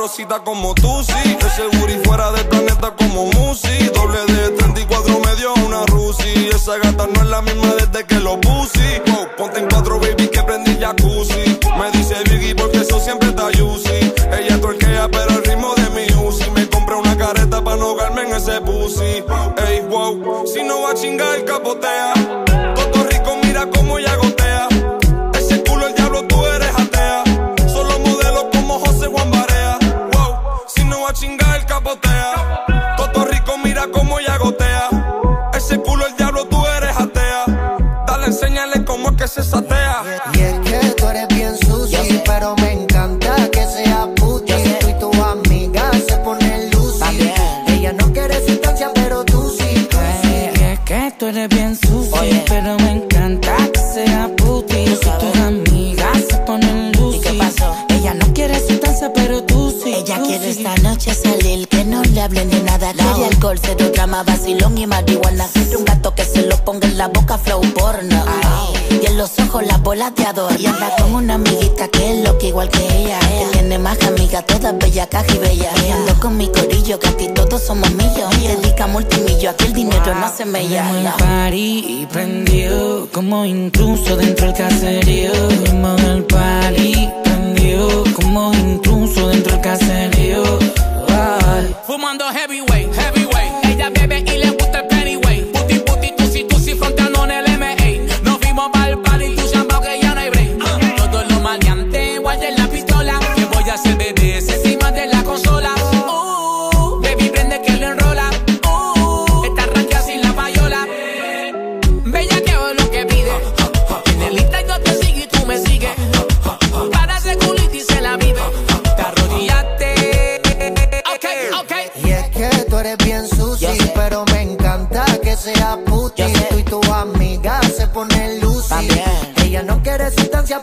rosita 0.00 0.38
como 0.42 0.74
tú, 0.74 1.02
sí. 1.02 1.36
De 1.36 1.50
seguro 1.50 1.92
y 1.92 1.98
fuera 2.06 2.32
del 2.32 2.46
planeta 2.46 2.94
como 2.96 3.26
Musi. 3.26 3.90
Doble 3.94 4.20
de 4.32 4.48
34 4.50 5.20
me 5.20 5.36
dio 5.36 5.52
una 5.66 5.84
Rusi. 5.84 6.48
Esa 6.48 6.78
gata 6.78 7.06
no 7.06 7.20
es 7.20 7.28
la 7.28 7.42
misma 7.42 7.74
desde 7.74 8.06
que 8.06 8.14
lo 8.14 8.40
puse. 8.40 9.02
Wow, 9.06 9.26
ponte 9.36 9.60
en 9.60 9.68
cuatro, 9.68 10.00
baby, 10.00 10.28
que 10.28 10.42
prendí 10.42 10.78
jacuzzi. 10.80 11.58
Me 11.78 11.90
dice 11.92 12.14
Biggie 12.30 12.54
porque 12.54 12.78
eso 12.78 12.98
siempre 12.98 13.28
está 13.28 13.50
juicy. 13.52 14.14
Ella 14.38 14.58
torquea, 14.58 15.06
pero 15.10 15.32
el 15.32 15.44
ritmo 15.44 15.74
de 15.74 15.90
mi 15.90 16.26
Uzi. 16.26 16.50
Me 16.52 16.66
compré 16.70 16.94
una 16.94 17.14
careta 17.18 17.62
para 17.62 17.76
no 17.76 17.90
ahogarme 17.90 18.22
en 18.22 18.32
ese 18.36 18.58
pussy. 18.62 19.22
Ey, 19.68 19.80
wow, 19.90 20.46
si 20.46 20.62
no 20.62 20.80
va 20.80 20.92
a 20.92 20.94
chingar, 20.94 21.44
capotea. 21.44 22.49
Todo 32.96 33.24
rico, 33.24 33.58
mira 33.58 33.86
cómo 33.92 34.20
ella 34.20 34.36
gotea. 34.38 34.88
Ese 35.54 35.78
culo 35.80 36.06
el 36.06 36.16
diablo, 36.16 36.46
tú 36.46 36.64
eres 36.66 36.96
atea. 36.96 37.44
Dale, 38.06 38.26
enséñale 38.26 38.84
cómo 38.84 39.10
es 39.10 39.16
que 39.16 39.28
se 39.28 39.42
satea. 39.42 40.02
Que 62.30 62.44
no 62.44 62.50
le 62.50 62.50
hablen 62.50 62.50
de 62.50 62.62
nada. 62.62 62.92
Quiere 62.92 63.26
alcohol, 63.26 63.58
cero 63.60 63.90
drama, 63.92 64.22
vacilón 64.22 64.78
y 64.78 64.86
marihuana. 64.86 65.46
Quiere 65.52 65.76
un 65.76 65.84
gato 65.84 66.14
que 66.14 66.24
se 66.24 66.42
lo 66.42 66.56
ponga 66.64 66.86
en 66.86 66.98
la 66.98 67.08
boca, 67.08 67.38
flow 67.38 67.60
porno. 67.74 68.24
Y 68.90 69.06
en 69.06 69.16
los 69.16 69.38
ojos 69.38 69.66
las 69.66 69.82
bolas 69.82 70.14
de 70.14 70.26
adorno. 70.26 70.58
Y 70.58 70.66
anda 70.66 70.94
con 70.98 71.14
una 71.14 71.34
amiguita 71.34 71.88
que 71.88 72.12
es 72.12 72.24
loca 72.24 72.46
igual 72.46 72.68
que 72.68 72.80
ella. 72.80 73.18
Que 73.20 73.46
tiene 73.52 73.78
más 73.78 73.98
que 73.98 74.06
amiga, 74.06 74.42
todas 74.42 74.76
bella, 74.78 75.06
caja 75.08 75.34
y 75.34 75.38
bella. 75.38 75.70
Y 75.86 75.90
ando 75.90 76.14
con 76.20 76.36
mi 76.36 76.48
corillo, 76.48 76.98
que 76.98 77.08
aquí 77.08 77.28
todos 77.28 77.62
somos 77.62 77.90
millos. 77.94 78.30
Dedica 78.40 78.86
multimillo, 78.86 79.50
aquí 79.50 79.66
el 79.66 79.72
dinero 79.72 80.14
no 80.14 80.28
se 80.34 80.44
me 80.44 80.68
llama. 80.68 81.16
party 81.18 82.06
prendido 82.12 83.08
como 83.12 83.44
intruso 83.44 84.16
dentro 84.16 84.46
del 84.46 84.56
caserío. 84.56 85.32
El 86.12 86.24
party 86.24 87.08
prendido 87.24 88.04
como 88.14 88.52
intruso 88.52 89.28
dentro 89.28 89.52
del 89.52 89.60
caserío. 89.62 90.19
Ay. 91.60 91.74
Fumando 91.86 92.24
heavyweight, 92.32 92.88
heavyweight. 92.88 92.99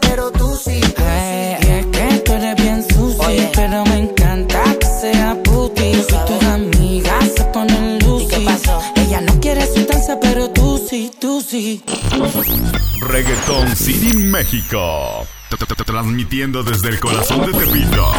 Pero 0.01 0.31
tú 0.31 0.55
sí. 0.55 0.79
tú 0.81 1.03
Eh, 1.05 1.57
y 1.61 1.65
es 1.71 1.85
que 1.87 2.19
tú 2.19 2.33
eres 2.33 2.55
bien 2.55 2.83
sucio, 2.83 3.51
pero 3.55 3.85
me 3.85 3.99
encanta 3.99 4.63
que 4.79 4.87
sea 5.01 5.35
puti. 5.43 5.93
Si 5.93 6.15
tus 6.27 6.43
amigas 6.43 7.25
se 7.35 7.43
ponen 7.45 7.99
lucy. 7.99 8.45
Ella 8.95 9.21
no 9.21 9.39
quiere 9.39 9.65
sustancia, 9.65 10.19
pero 10.19 10.49
tú 10.49 10.77
sí, 10.89 11.11
tú 11.19 11.41
sí. 11.41 11.83
Reggaetón 13.07 13.75
City 13.75 14.17
México. 14.17 15.25
T- 15.49 15.57
t- 15.57 15.65
t- 15.65 15.83
Transmitiendo 15.85 16.63
desde 16.63 16.89
el 16.89 16.99
corazón 16.99 17.45
de 17.49 17.53
Tepito. 17.57 18.11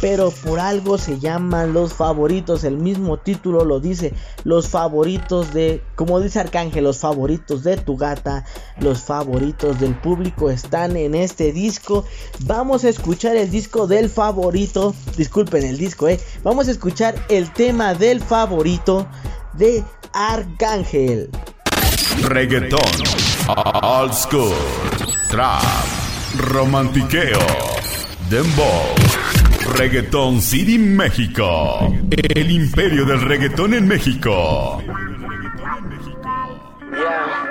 pero 0.00 0.30
por 0.30 0.60
algo 0.60 0.98
se 0.98 1.18
llaman 1.18 1.72
los 1.72 1.94
favoritos, 1.94 2.64
el 2.64 2.76
mismo 2.76 3.16
título 3.18 3.64
lo 3.64 3.80
dice, 3.80 4.12
los 4.44 4.68
favoritos 4.68 5.52
de, 5.52 5.82
como 5.96 6.20
dice 6.20 6.38
Arcángel, 6.40 6.84
los 6.84 6.98
favoritos 6.98 7.64
de 7.64 7.76
tu 7.76 7.96
gata, 7.96 8.44
los 8.78 9.00
favoritos 9.00 9.80
del 9.80 9.94
público 9.94 10.50
están 10.50 10.96
en 10.96 11.14
este 11.14 11.52
disco. 11.52 12.04
Vamos 12.40 12.84
a 12.84 12.90
escuchar 12.90 13.36
el 13.36 13.50
disco 13.50 13.86
del 13.86 14.08
favorito, 14.08 14.94
disculpen 15.16 15.64
el 15.64 15.78
disco, 15.78 16.08
eh. 16.08 16.20
Vamos 16.44 16.68
a 16.68 16.70
escuchar 16.70 17.14
el 17.28 17.52
tema 17.52 17.94
del 17.94 18.20
favorito 18.20 19.08
de 19.54 19.82
Arcángel. 20.12 21.30
Reggaetón, 22.22 22.80
old 23.82 24.12
school, 24.12 24.54
trap, 25.28 25.62
romantiqueo, 26.38 27.38
dembow, 28.28 28.94
reggaeton 29.76 30.40
City 30.40 30.78
México, 30.78 31.92
el 32.10 32.50
imperio 32.50 33.04
del 33.04 33.20
reggaetón 33.20 33.74
en 33.74 33.86
México. 33.86 34.82
Ya. 36.92 37.46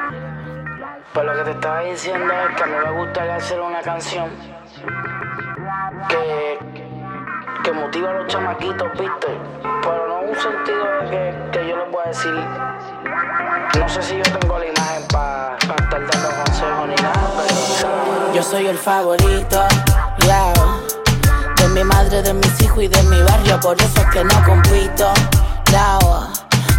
Pues 1.13 1.25
lo 1.25 1.35
que 1.35 1.43
te 1.43 1.51
estaba 1.51 1.81
diciendo 1.81 2.33
es 2.33 2.55
que 2.57 2.63
a 2.63 2.65
mí 2.65 2.73
me 2.85 3.05
gustaría 3.05 3.35
hacer 3.35 3.61
una 3.61 3.81
canción 3.81 4.29
que, 6.09 6.59
que 7.63 7.71
motiva 7.71 8.09
a 8.09 8.13
los 8.13 8.27
chamaquitos, 8.27 8.91
¿viste? 8.99 9.27
Pero 9.81 10.07
no 10.07 10.21
en 10.23 10.29
un 10.29 10.35
sentido 10.35 10.85
de 10.85 11.09
que, 11.09 11.44
decir. 12.15 12.33
No 13.79 13.89
sé 13.89 14.01
si 14.01 14.17
yo 14.17 14.23
tengo 14.23 14.57
la 14.57 14.65
imagen 14.65 15.03
para 15.11 15.57
estar 15.57 15.89
dando 15.89 16.29
consejos 16.43 16.87
ni 16.87 16.95
nada, 16.95 17.31
pero. 17.37 18.33
Yo 18.33 18.43
soy 18.43 18.67
el 18.67 18.77
favorito, 18.77 19.63
ya. 20.25 20.53
De 21.57 21.67
mi 21.69 21.83
madre, 21.83 22.21
de 22.21 22.33
mis 22.33 22.61
hijos 22.61 22.83
y 22.83 22.87
de 22.87 23.03
mi 23.03 23.21
barrio, 23.23 23.59
por 23.59 23.79
eso 23.81 24.01
es 24.01 24.07
que 24.07 24.23
no 24.23 24.43
compito, 24.43 25.11
ya. 25.71 25.99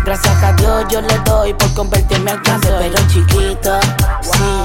Gracias 0.04 0.42
a 0.42 0.52
Dios 0.52 0.84
yo 0.88 1.00
le 1.00 1.18
doy 1.24 1.52
por 1.54 1.72
convertirme 1.74 2.30
al 2.30 2.40
grande, 2.40 2.68
pero 2.78 3.08
chiquito, 3.08 3.80
sí. 4.22 4.64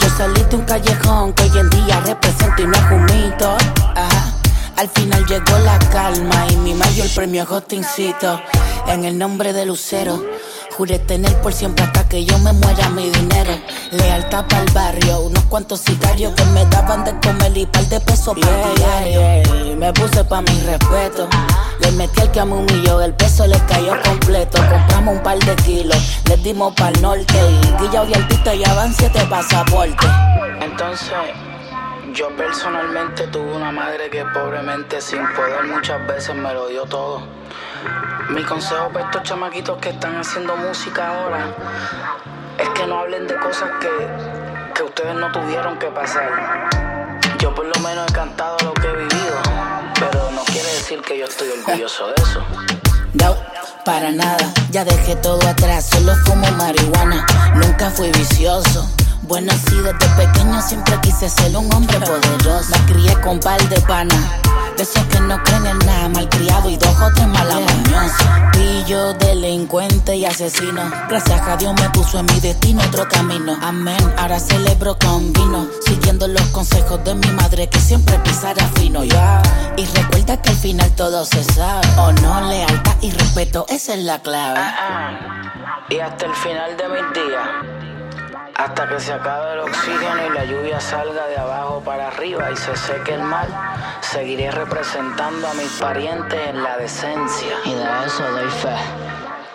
Yo 0.00 0.08
salí 0.16 0.42
de 0.44 0.56
un 0.56 0.64
callejón 0.64 1.32
que 1.32 1.42
hoy 1.44 1.58
en 1.58 1.70
día 1.70 2.00
represento 2.00 2.62
y 2.62 2.66
no 2.66 2.76
es 2.76 2.90
un 2.92 3.04
mito. 3.06 3.56
Ajá. 3.94 4.32
Al 4.76 4.88
final 4.90 5.26
llegó 5.26 5.58
la 5.64 5.76
calma 5.90 6.46
y 6.50 6.56
mi 6.58 6.72
mayor 6.72 7.08
premio 7.12 7.42
es 7.42 7.50
Hostincito. 7.50 8.40
En 8.88 9.04
el 9.04 9.18
nombre 9.18 9.52
de 9.52 9.66
Lucero, 9.66 10.24
juré 10.76 10.98
tener 10.98 11.34
por 11.42 11.52
siempre 11.52 11.84
hasta 11.84 12.08
que 12.08 12.24
yo 12.24 12.38
me 12.38 12.52
muera 12.54 12.88
mi 12.88 13.10
dinero. 13.10 13.52
Lealtad 13.92 14.46
para 14.46 14.62
el 14.62 14.72
barrio, 14.72 15.20
unos 15.20 15.44
cuantos 15.44 15.80
sicarios 15.80 16.32
que 16.34 16.44
me 16.46 16.64
daban 16.66 17.04
de 17.04 17.12
comer 17.20 17.56
y 17.56 17.66
par 17.66 17.84
de 17.84 18.00
pesos 18.00 18.34
para 18.40 18.74
diario. 18.74 19.76
Me 19.76 19.92
puse 19.92 20.24
pa' 20.24 20.40
mi 20.40 20.60
respeto. 20.62 21.28
Le 21.80 21.92
metí 21.92 22.20
al 22.20 22.32
que 22.32 22.44
me 22.44 22.54
humilló, 22.54 23.02
el 23.02 23.12
peso 23.12 23.46
le 23.46 23.58
cayó 23.66 23.92
completo. 24.02 24.58
Compramos 24.58 25.16
un 25.16 25.22
par 25.22 25.38
de 25.38 25.54
kilos, 25.56 25.98
les 26.26 26.42
dimos 26.42 26.72
pa'l 26.74 27.00
norte. 27.02 27.34
Y 27.36 27.82
Guilla 27.82 28.04
y 28.04 28.14
Altita 28.14 28.54
ya 28.54 28.72
van 28.72 28.94
siete 28.94 29.20
pasaportes. 29.28 30.10
Entonces, 30.60 31.12
yo 32.12 32.28
personalmente 32.36 33.26
tuve 33.28 33.52
una 33.56 33.70
madre 33.70 34.08
que 34.10 34.24
pobremente, 34.26 35.00
sin 35.00 35.26
poder, 35.34 35.64
muchas 35.64 36.06
veces 36.06 36.34
me 36.34 36.52
lo 36.52 36.68
dio 36.68 36.84
todo. 36.84 37.22
Mi 38.30 38.42
consejo 38.44 38.88
para 38.92 39.06
estos 39.06 39.22
chamaquitos 39.22 39.78
que 39.78 39.90
están 39.90 40.16
haciendo 40.16 40.56
música 40.56 41.08
ahora 41.08 41.46
es 42.58 42.68
que 42.70 42.86
no 42.86 43.00
hablen 43.00 43.26
de 43.26 43.36
cosas 43.36 43.70
que, 43.80 43.88
que 44.74 44.82
ustedes 44.82 45.14
no 45.14 45.30
tuvieron 45.32 45.78
que 45.78 45.86
pasar. 45.88 46.68
Yo 47.38 47.54
por 47.54 47.66
lo 47.66 47.80
menos 47.80 48.10
he 48.10 48.12
cantado 48.12 48.56
lo 48.64 48.74
que 48.74 48.86
he 48.86 48.96
vivido, 48.96 49.40
pero 49.98 50.30
no 50.32 50.42
quiere 50.44 50.68
decir 50.72 51.00
que 51.02 51.18
yo 51.18 51.26
estoy 51.26 51.48
orgulloso 51.50 52.08
de 52.08 52.14
eso. 52.22 52.42
No, 53.14 53.36
para 53.84 54.10
nada, 54.10 54.52
ya 54.70 54.84
dejé 54.84 55.16
todo 55.16 55.46
atrás, 55.48 55.88
solo 55.88 56.14
fumo 56.26 56.50
marihuana, 56.52 57.26
nunca 57.54 57.90
fui 57.90 58.10
vicioso. 58.12 58.88
Bueno, 59.28 59.52
sí, 59.68 59.76
desde 59.76 60.16
pequeño 60.16 60.62
siempre 60.62 60.98
quise 61.02 61.28
ser 61.28 61.54
un 61.54 61.70
hombre 61.74 62.00
poderoso. 62.00 62.70
Me 62.70 62.92
crié 62.92 63.20
con 63.20 63.38
par 63.38 63.60
de 63.68 63.78
pana, 63.82 64.14
de 64.74 64.82
esos 64.82 65.04
que 65.04 65.20
no 65.20 65.42
creen 65.44 65.66
en 65.66 65.78
nada, 65.80 66.08
malcriado 66.08 66.70
y 66.70 66.78
dos 66.78 66.98
o 66.98 67.12
tres 67.14 67.26
malamañosos. 67.26 68.26
Pillo, 68.52 69.12
delincuente 69.12 70.16
y 70.16 70.24
asesino. 70.24 70.80
Gracias 71.10 71.42
a 71.46 71.58
Dios 71.58 71.74
me 71.78 71.90
puso 71.90 72.20
en 72.20 72.26
mi 72.26 72.40
destino 72.40 72.80
otro 72.86 73.06
camino. 73.06 73.54
Amén, 73.62 73.98
ahora 74.16 74.40
celebro 74.40 74.98
con 74.98 75.30
vino, 75.34 75.68
siguiendo 75.84 76.26
los 76.26 76.46
consejos 76.46 77.04
de 77.04 77.14
mi 77.14 77.28
madre 77.32 77.68
que 77.68 77.80
siempre 77.80 78.18
pisara 78.20 78.66
fino. 78.76 79.04
Ya, 79.04 79.42
y 79.76 79.84
recuerda 79.84 80.40
que 80.40 80.48
al 80.48 80.56
final 80.56 80.90
todo 80.92 81.26
se 81.26 81.44
sabe. 81.44 81.86
Honor, 81.98 82.44
lealtad 82.44 82.96
y 83.02 83.10
respeto, 83.10 83.66
esa 83.68 83.92
es 83.92 84.04
la 84.04 84.22
clave. 84.22 84.60
Y 85.90 85.98
hasta 86.00 86.24
el 86.24 86.34
final 86.34 86.76
de 86.78 86.88
mis 86.88 87.12
días, 87.12 87.87
hasta 88.58 88.88
que 88.88 88.98
se 88.98 89.12
acabe 89.12 89.52
el 89.52 89.60
oxígeno 89.60 90.26
y 90.26 90.34
la 90.34 90.44
lluvia 90.44 90.80
salga 90.80 91.28
de 91.28 91.38
abajo 91.38 91.80
para 91.84 92.08
arriba 92.08 92.50
y 92.50 92.56
se 92.56 92.76
seque 92.76 93.14
el 93.14 93.22
mar, 93.22 93.46
seguiré 94.00 94.50
representando 94.50 95.46
a 95.46 95.54
mis 95.54 95.70
parientes 95.78 96.40
en 96.48 96.62
la 96.64 96.76
decencia. 96.76 97.54
Y 97.64 97.72
de 97.72 97.84
eso 98.04 98.24
doy 98.32 98.50
fe. 98.50 98.74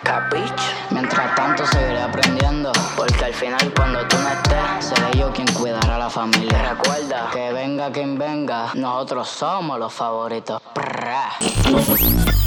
¿Capich? 0.02 0.62
Mientras 0.90 1.34
tanto 1.34 1.66
seguiré 1.66 2.00
aprendiendo, 2.00 2.72
porque 2.96 3.26
al 3.26 3.34
final 3.34 3.72
cuando 3.76 4.06
tú 4.08 4.16
no 4.16 4.28
estés, 4.30 4.88
seré 4.88 5.18
yo 5.18 5.30
quien 5.32 5.48
cuidará 5.48 5.96
a 5.96 5.98
la 5.98 6.10
familia. 6.10 6.74
Recuerda 6.74 7.28
que 7.30 7.52
venga 7.52 7.92
quien 7.92 8.18
venga, 8.18 8.70
nosotros 8.74 9.28
somos 9.28 9.78
los 9.78 9.92
favoritos. 9.92 10.62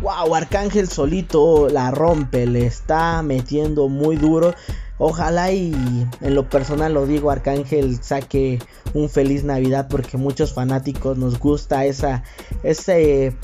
Wow, 0.01 0.35
Arcángel 0.35 0.89
solito 0.89 1.69
la 1.71 1.91
rompe, 1.91 2.47
le 2.47 2.67
está 2.67 3.23
metiendo 3.23 3.89
muy 3.89 4.17
duro. 4.17 4.55
Ojalá 4.99 5.53
y 5.53 5.75
en 6.21 6.35
lo 6.35 6.49
personal 6.49 6.95
lo 6.95 7.07
digo, 7.07 7.31
Arcángel 7.31 8.03
saque 8.03 8.59
un 8.95 9.09
feliz 9.09 9.45
Navidad 9.45 9.89
porque 9.89 10.17
muchos 10.17 10.53
fanáticos 10.53 11.19
nos 11.19 11.39
gusta 11.39 11.85
esa 11.85 12.23
ese 12.63 13.37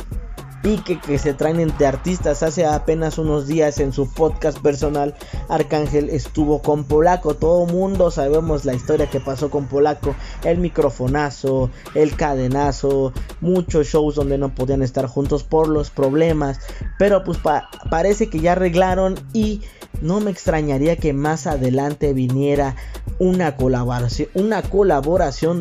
pique 0.62 0.98
que 1.00 1.18
se 1.18 1.34
traen 1.34 1.60
entre 1.60 1.86
artistas. 1.86 2.42
Hace 2.42 2.64
apenas 2.64 3.18
unos 3.18 3.46
días 3.46 3.78
en 3.80 3.92
su 3.92 4.08
podcast 4.10 4.58
personal, 4.58 5.14
Arcángel 5.48 6.08
estuvo 6.10 6.62
con 6.62 6.84
Polaco. 6.84 7.34
Todo 7.34 7.66
mundo 7.66 8.10
sabemos 8.10 8.64
la 8.64 8.74
historia 8.74 9.10
que 9.10 9.20
pasó 9.20 9.50
con 9.50 9.66
Polaco. 9.66 10.14
El 10.44 10.58
microfonazo, 10.58 11.70
el 11.94 12.16
cadenazo, 12.16 13.12
muchos 13.40 13.88
shows 13.88 14.14
donde 14.14 14.38
no 14.38 14.54
podían 14.54 14.82
estar 14.82 15.06
juntos 15.06 15.42
por 15.42 15.68
los 15.68 15.90
problemas. 15.90 16.60
Pero 16.98 17.24
pues 17.24 17.38
pa- 17.38 17.68
parece 17.90 18.30
que 18.30 18.40
ya 18.40 18.52
arreglaron 18.52 19.16
y 19.32 19.62
no 20.00 20.20
me 20.20 20.30
extrañaría 20.30 20.96
que 20.96 21.12
más 21.12 21.46
adelante 21.46 22.12
viniera 22.12 22.76
una 23.22 23.56
colaboración, 23.56 24.28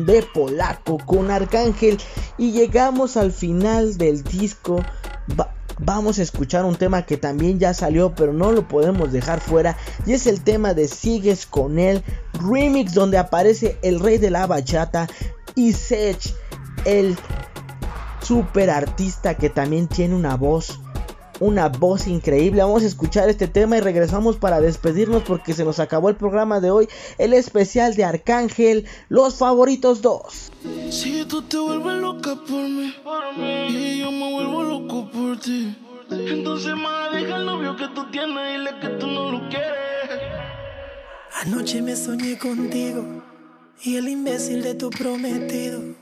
de 0.06 0.22
Polaco 0.34 0.98
con 1.06 1.30
Arcángel 1.30 1.98
y 2.36 2.52
llegamos 2.52 3.16
al 3.16 3.32
final 3.32 3.96
del 3.96 4.22
disco. 4.24 4.84
Va- 5.38 5.54
vamos 5.78 6.18
a 6.18 6.22
escuchar 6.22 6.64
un 6.64 6.76
tema 6.76 7.06
que 7.06 7.16
también 7.16 7.58
ya 7.58 7.72
salió, 7.72 8.14
pero 8.14 8.32
no 8.32 8.52
lo 8.52 8.68
podemos 8.68 9.12
dejar 9.12 9.40
fuera 9.40 9.76
y 10.06 10.12
es 10.12 10.26
el 10.26 10.42
tema 10.42 10.74
de 10.74 10.88
Sigues 10.88 11.46
con 11.46 11.78
él 11.78 12.02
remix 12.34 12.94
donde 12.94 13.18
aparece 13.18 13.78
el 13.82 14.00
rey 14.00 14.18
de 14.18 14.30
la 14.30 14.46
bachata 14.46 15.08
y 15.54 15.72
Sech, 15.72 16.34
el 16.84 17.16
super 18.22 18.70
artista 18.70 19.36
que 19.36 19.50
también 19.50 19.88
tiene 19.88 20.14
una 20.14 20.36
voz 20.36 20.80
una 21.42 21.68
voz 21.68 22.06
increíble. 22.06 22.62
Vamos 22.62 22.84
a 22.84 22.86
escuchar 22.86 23.28
este 23.28 23.48
tema 23.48 23.76
y 23.76 23.80
regresamos 23.80 24.36
para 24.36 24.60
despedirnos 24.60 25.24
porque 25.24 25.52
se 25.54 25.64
nos 25.64 25.80
acabó 25.80 26.08
el 26.08 26.16
programa 26.16 26.60
de 26.60 26.70
hoy. 26.70 26.88
El 27.18 27.34
especial 27.34 27.96
de 27.96 28.04
Arcángel, 28.04 28.86
los 29.08 29.36
favoritos 29.36 30.02
2. 30.02 30.52
Si 30.90 31.24
tú 31.24 31.42
te 31.42 31.58
vuelves 31.58 32.00
loca 32.00 32.36
por 32.48 32.68
mí, 32.68 32.94
y 33.68 33.98
yo 33.98 34.12
me 34.12 34.32
vuelvo 34.32 34.62
loco 34.62 35.10
por 35.10 35.40
ti, 35.40 35.76
entonces 36.10 36.76
más 36.76 37.12
deja 37.12 37.36
el 37.36 37.46
novio 37.46 37.76
que 37.76 37.88
tú 37.88 38.08
tienes 38.12 38.36
y 38.36 38.58
dile 38.58 38.70
que 38.80 38.88
tú 39.00 39.06
no 39.08 39.32
lo 39.32 39.48
quieres. 39.48 39.72
Anoche 41.40 41.82
me 41.82 41.96
soñé 41.96 42.38
contigo 42.38 43.04
y 43.82 43.96
el 43.96 44.08
imbécil 44.08 44.62
de 44.62 44.74
tu 44.74 44.90
prometido. 44.90 46.01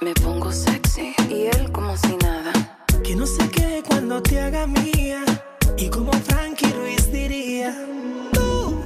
Me 0.00 0.14
pongo 0.14 0.50
sexy 0.50 1.14
y 1.28 1.46
él 1.54 1.70
como 1.72 1.94
si 1.94 2.16
nada. 2.16 2.52
Que 3.04 3.14
no 3.14 3.26
se 3.26 3.46
quede 3.50 3.82
cuando 3.82 4.22
te 4.22 4.40
haga 4.40 4.66
mía. 4.66 5.22
Y 5.76 5.90
como 5.90 6.10
Frankie 6.12 6.72
Ruiz 6.72 7.12
diría, 7.12 7.74
tú 8.32 8.80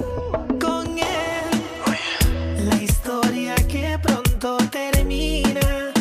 con 0.59 0.97
él. 0.97 2.67
La 2.67 2.75
historia 2.83 3.55
que 3.55 3.97
pronto 4.03 4.57
termina. 4.69 5.93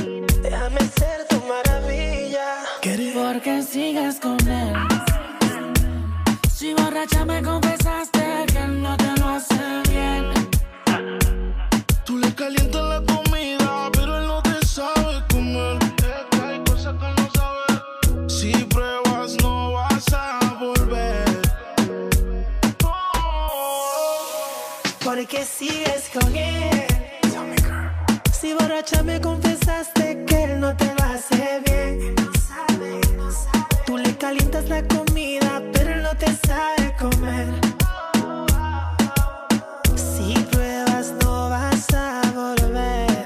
Déjame 0.42 0.80
ser 0.80 1.28
tu 1.28 1.36
maravilla. 1.46 2.64
Porque 3.14 3.62
sigues 3.62 4.18
con 4.18 4.38
él. 4.48 4.74
Si 6.52 6.74
borracha 6.74 7.24
me 7.24 7.40
confesaste 7.40 7.84
sigues 25.68 26.10
con 26.12 26.36
él. 26.36 26.86
Si 28.32 28.52
borracha 28.52 29.02
me 29.02 29.20
confesaste 29.20 30.24
que 30.26 30.44
él 30.44 30.60
no 30.60 30.76
te 30.76 30.86
lo 30.86 31.04
hace 31.04 31.60
bien. 31.66 32.14
Tú 33.86 33.96
le 33.96 34.16
calientas 34.16 34.68
la 34.68 34.82
comida, 34.86 35.62
pero 35.72 35.94
él 35.94 36.02
no 36.02 36.14
te 36.16 36.26
sabe 36.46 36.94
comer. 36.98 37.48
Si 39.96 40.34
pruebas, 40.50 41.14
no 41.22 41.48
vas 41.50 41.86
a 41.94 42.22
volver. 42.34 43.22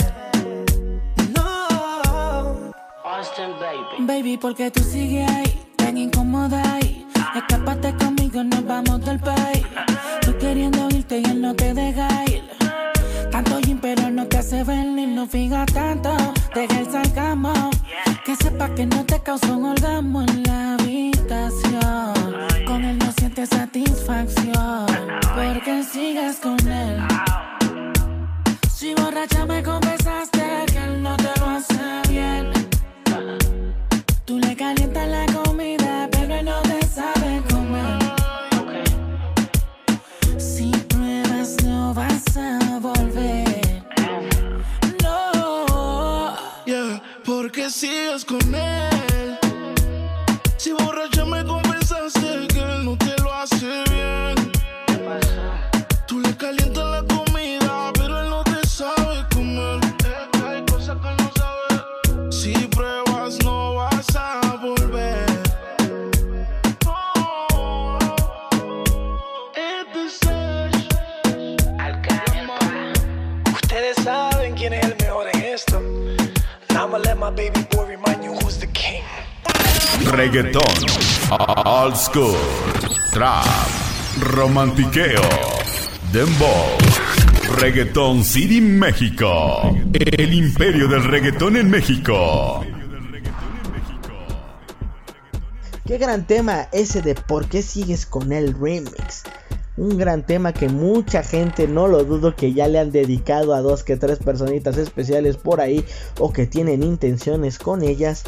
No. 1.37 2.73
Austin, 3.05 3.53
baby. 3.61 4.07
Baby, 4.07 4.39
porque 4.39 4.71
tú 4.71 4.83
sigues 4.83 5.29
ahí, 5.31 5.67
tan 5.77 5.97
incómoda 5.97 6.63
ahí. 6.75 7.07
Escápate 7.35 7.95
conmigo, 7.97 8.43
nos 8.45 8.65
vamos 8.65 9.05
del 9.05 9.19
país. 9.21 9.65
Tú 10.23 10.37
queriendo 10.39 10.89
irte 11.09 11.21
y 11.21 11.31
él 11.31 11.41
no 11.41 11.55
te 11.55 11.75
deja 11.75 12.09
ir. 12.27 12.45
Tanto 13.31 13.59
gym, 13.61 13.79
pero 13.81 14.11
no 14.11 14.27
te 14.27 14.39
hace 14.39 14.65
ver 14.65 14.87
ni 14.87 15.07
no 15.07 15.27
fija 15.27 15.65
tanto. 15.67 16.17
Deja 16.55 16.81
el 16.81 16.91
salgamos. 16.91 17.71
Que 18.25 18.37
sepa 18.37 18.75
que 18.75 18.87
no 18.87 19.05
te 19.05 19.21
causó 19.21 19.57
un 19.57 19.67
orgasmo 19.67 20.23
en 20.23 20.43
la 20.45 20.75
habitación. 20.75 22.13
Con 22.67 22.85
él 22.85 22.99
no 22.99 23.13
sientes 23.13 23.49
satisfacción. 23.51 24.87
Porque 25.35 25.83
sigues 25.85 26.37
con 26.37 26.59
él. 26.69 27.01
Si 28.75 28.95
borracha 28.95 29.47
me 29.47 29.63
confesaste 29.63 30.43
que 30.67 30.79
él 30.79 31.03
no 31.03 31.17
te 31.17 31.41
lo 31.41 31.47
hace 31.47 31.78
Reggaetón, 80.19 80.63
old 81.65 81.95
school, 81.95 82.35
trap, 83.13 83.47
romantiqueo, 84.21 85.23
dembow, 86.13 86.77
Reggaetón 87.57 88.25
City 88.25 88.61
México, 88.61 89.77
el 89.95 90.35
imperio 90.35 90.89
del 90.89 91.05
reggaetón 91.05 91.57
en 91.57 91.71
México. 91.71 92.65
Qué 95.87 95.99
gran 95.99 96.27
tema 96.27 96.67
ese 96.73 97.01
de 97.01 97.15
por 97.15 97.49
qué 97.49 97.63
sigues 97.63 98.05
con 98.05 98.33
el 98.33 98.59
remix. 98.61 99.23
Un 99.77 99.99
gran 99.99 100.27
tema 100.27 100.53
que 100.53 100.69
mucha 100.69 101.23
gente, 101.23 101.69
no 101.69 101.87
lo 101.87 102.03
dudo, 102.03 102.35
que 102.35 102.53
ya 102.53 102.67
le 102.67 102.81
han 102.81 102.91
dedicado 102.91 103.55
a 103.55 103.61
dos 103.61 103.85
que 103.85 103.97
tres 103.97 104.19
personitas 104.19 104.79
especiales 104.79 105.37
por 105.37 105.61
ahí 105.61 105.85
o 106.19 106.33
que 106.33 106.49
tienen 106.49 106.83
intenciones 106.83 107.61
con 107.61 107.85
ellas. 107.85 108.25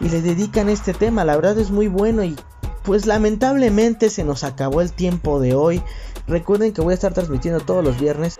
Y 0.00 0.08
le 0.08 0.22
dedican 0.22 0.68
este 0.68 0.94
tema, 0.94 1.24
la 1.24 1.36
verdad 1.36 1.58
es 1.58 1.70
muy 1.70 1.88
bueno 1.88 2.22
y 2.24 2.36
pues 2.84 3.04
lamentablemente 3.04 4.08
se 4.08 4.24
nos 4.24 4.44
acabó 4.44 4.80
el 4.80 4.92
tiempo 4.92 5.40
de 5.40 5.54
hoy. 5.54 5.82
Recuerden 6.26 6.72
que 6.72 6.80
voy 6.80 6.92
a 6.92 6.94
estar 6.94 7.12
transmitiendo 7.12 7.60
todos 7.60 7.84
los 7.84 8.00
viernes. 8.00 8.38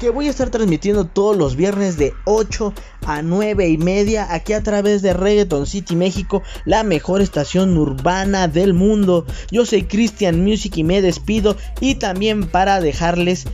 Que 0.00 0.10
voy 0.10 0.26
a 0.26 0.30
estar 0.30 0.50
transmitiendo 0.50 1.06
todos 1.06 1.36
los 1.36 1.56
viernes 1.56 1.96
de 1.96 2.12
8 2.26 2.74
a 3.06 3.22
9 3.22 3.68
y 3.68 3.78
media 3.78 4.32
aquí 4.34 4.52
a 4.52 4.62
través 4.62 5.00
de 5.00 5.14
Reggaeton 5.14 5.66
City 5.66 5.96
México, 5.96 6.42
la 6.66 6.82
mejor 6.82 7.22
estación 7.22 7.78
urbana 7.78 8.48
del 8.48 8.74
mundo. 8.74 9.24
Yo 9.50 9.64
soy 9.64 9.84
Christian 9.84 10.44
Music 10.44 10.76
y 10.76 10.84
me 10.84 11.00
despido 11.00 11.56
y 11.80 11.94
también 11.94 12.46
para 12.48 12.80
dejarles 12.80 13.46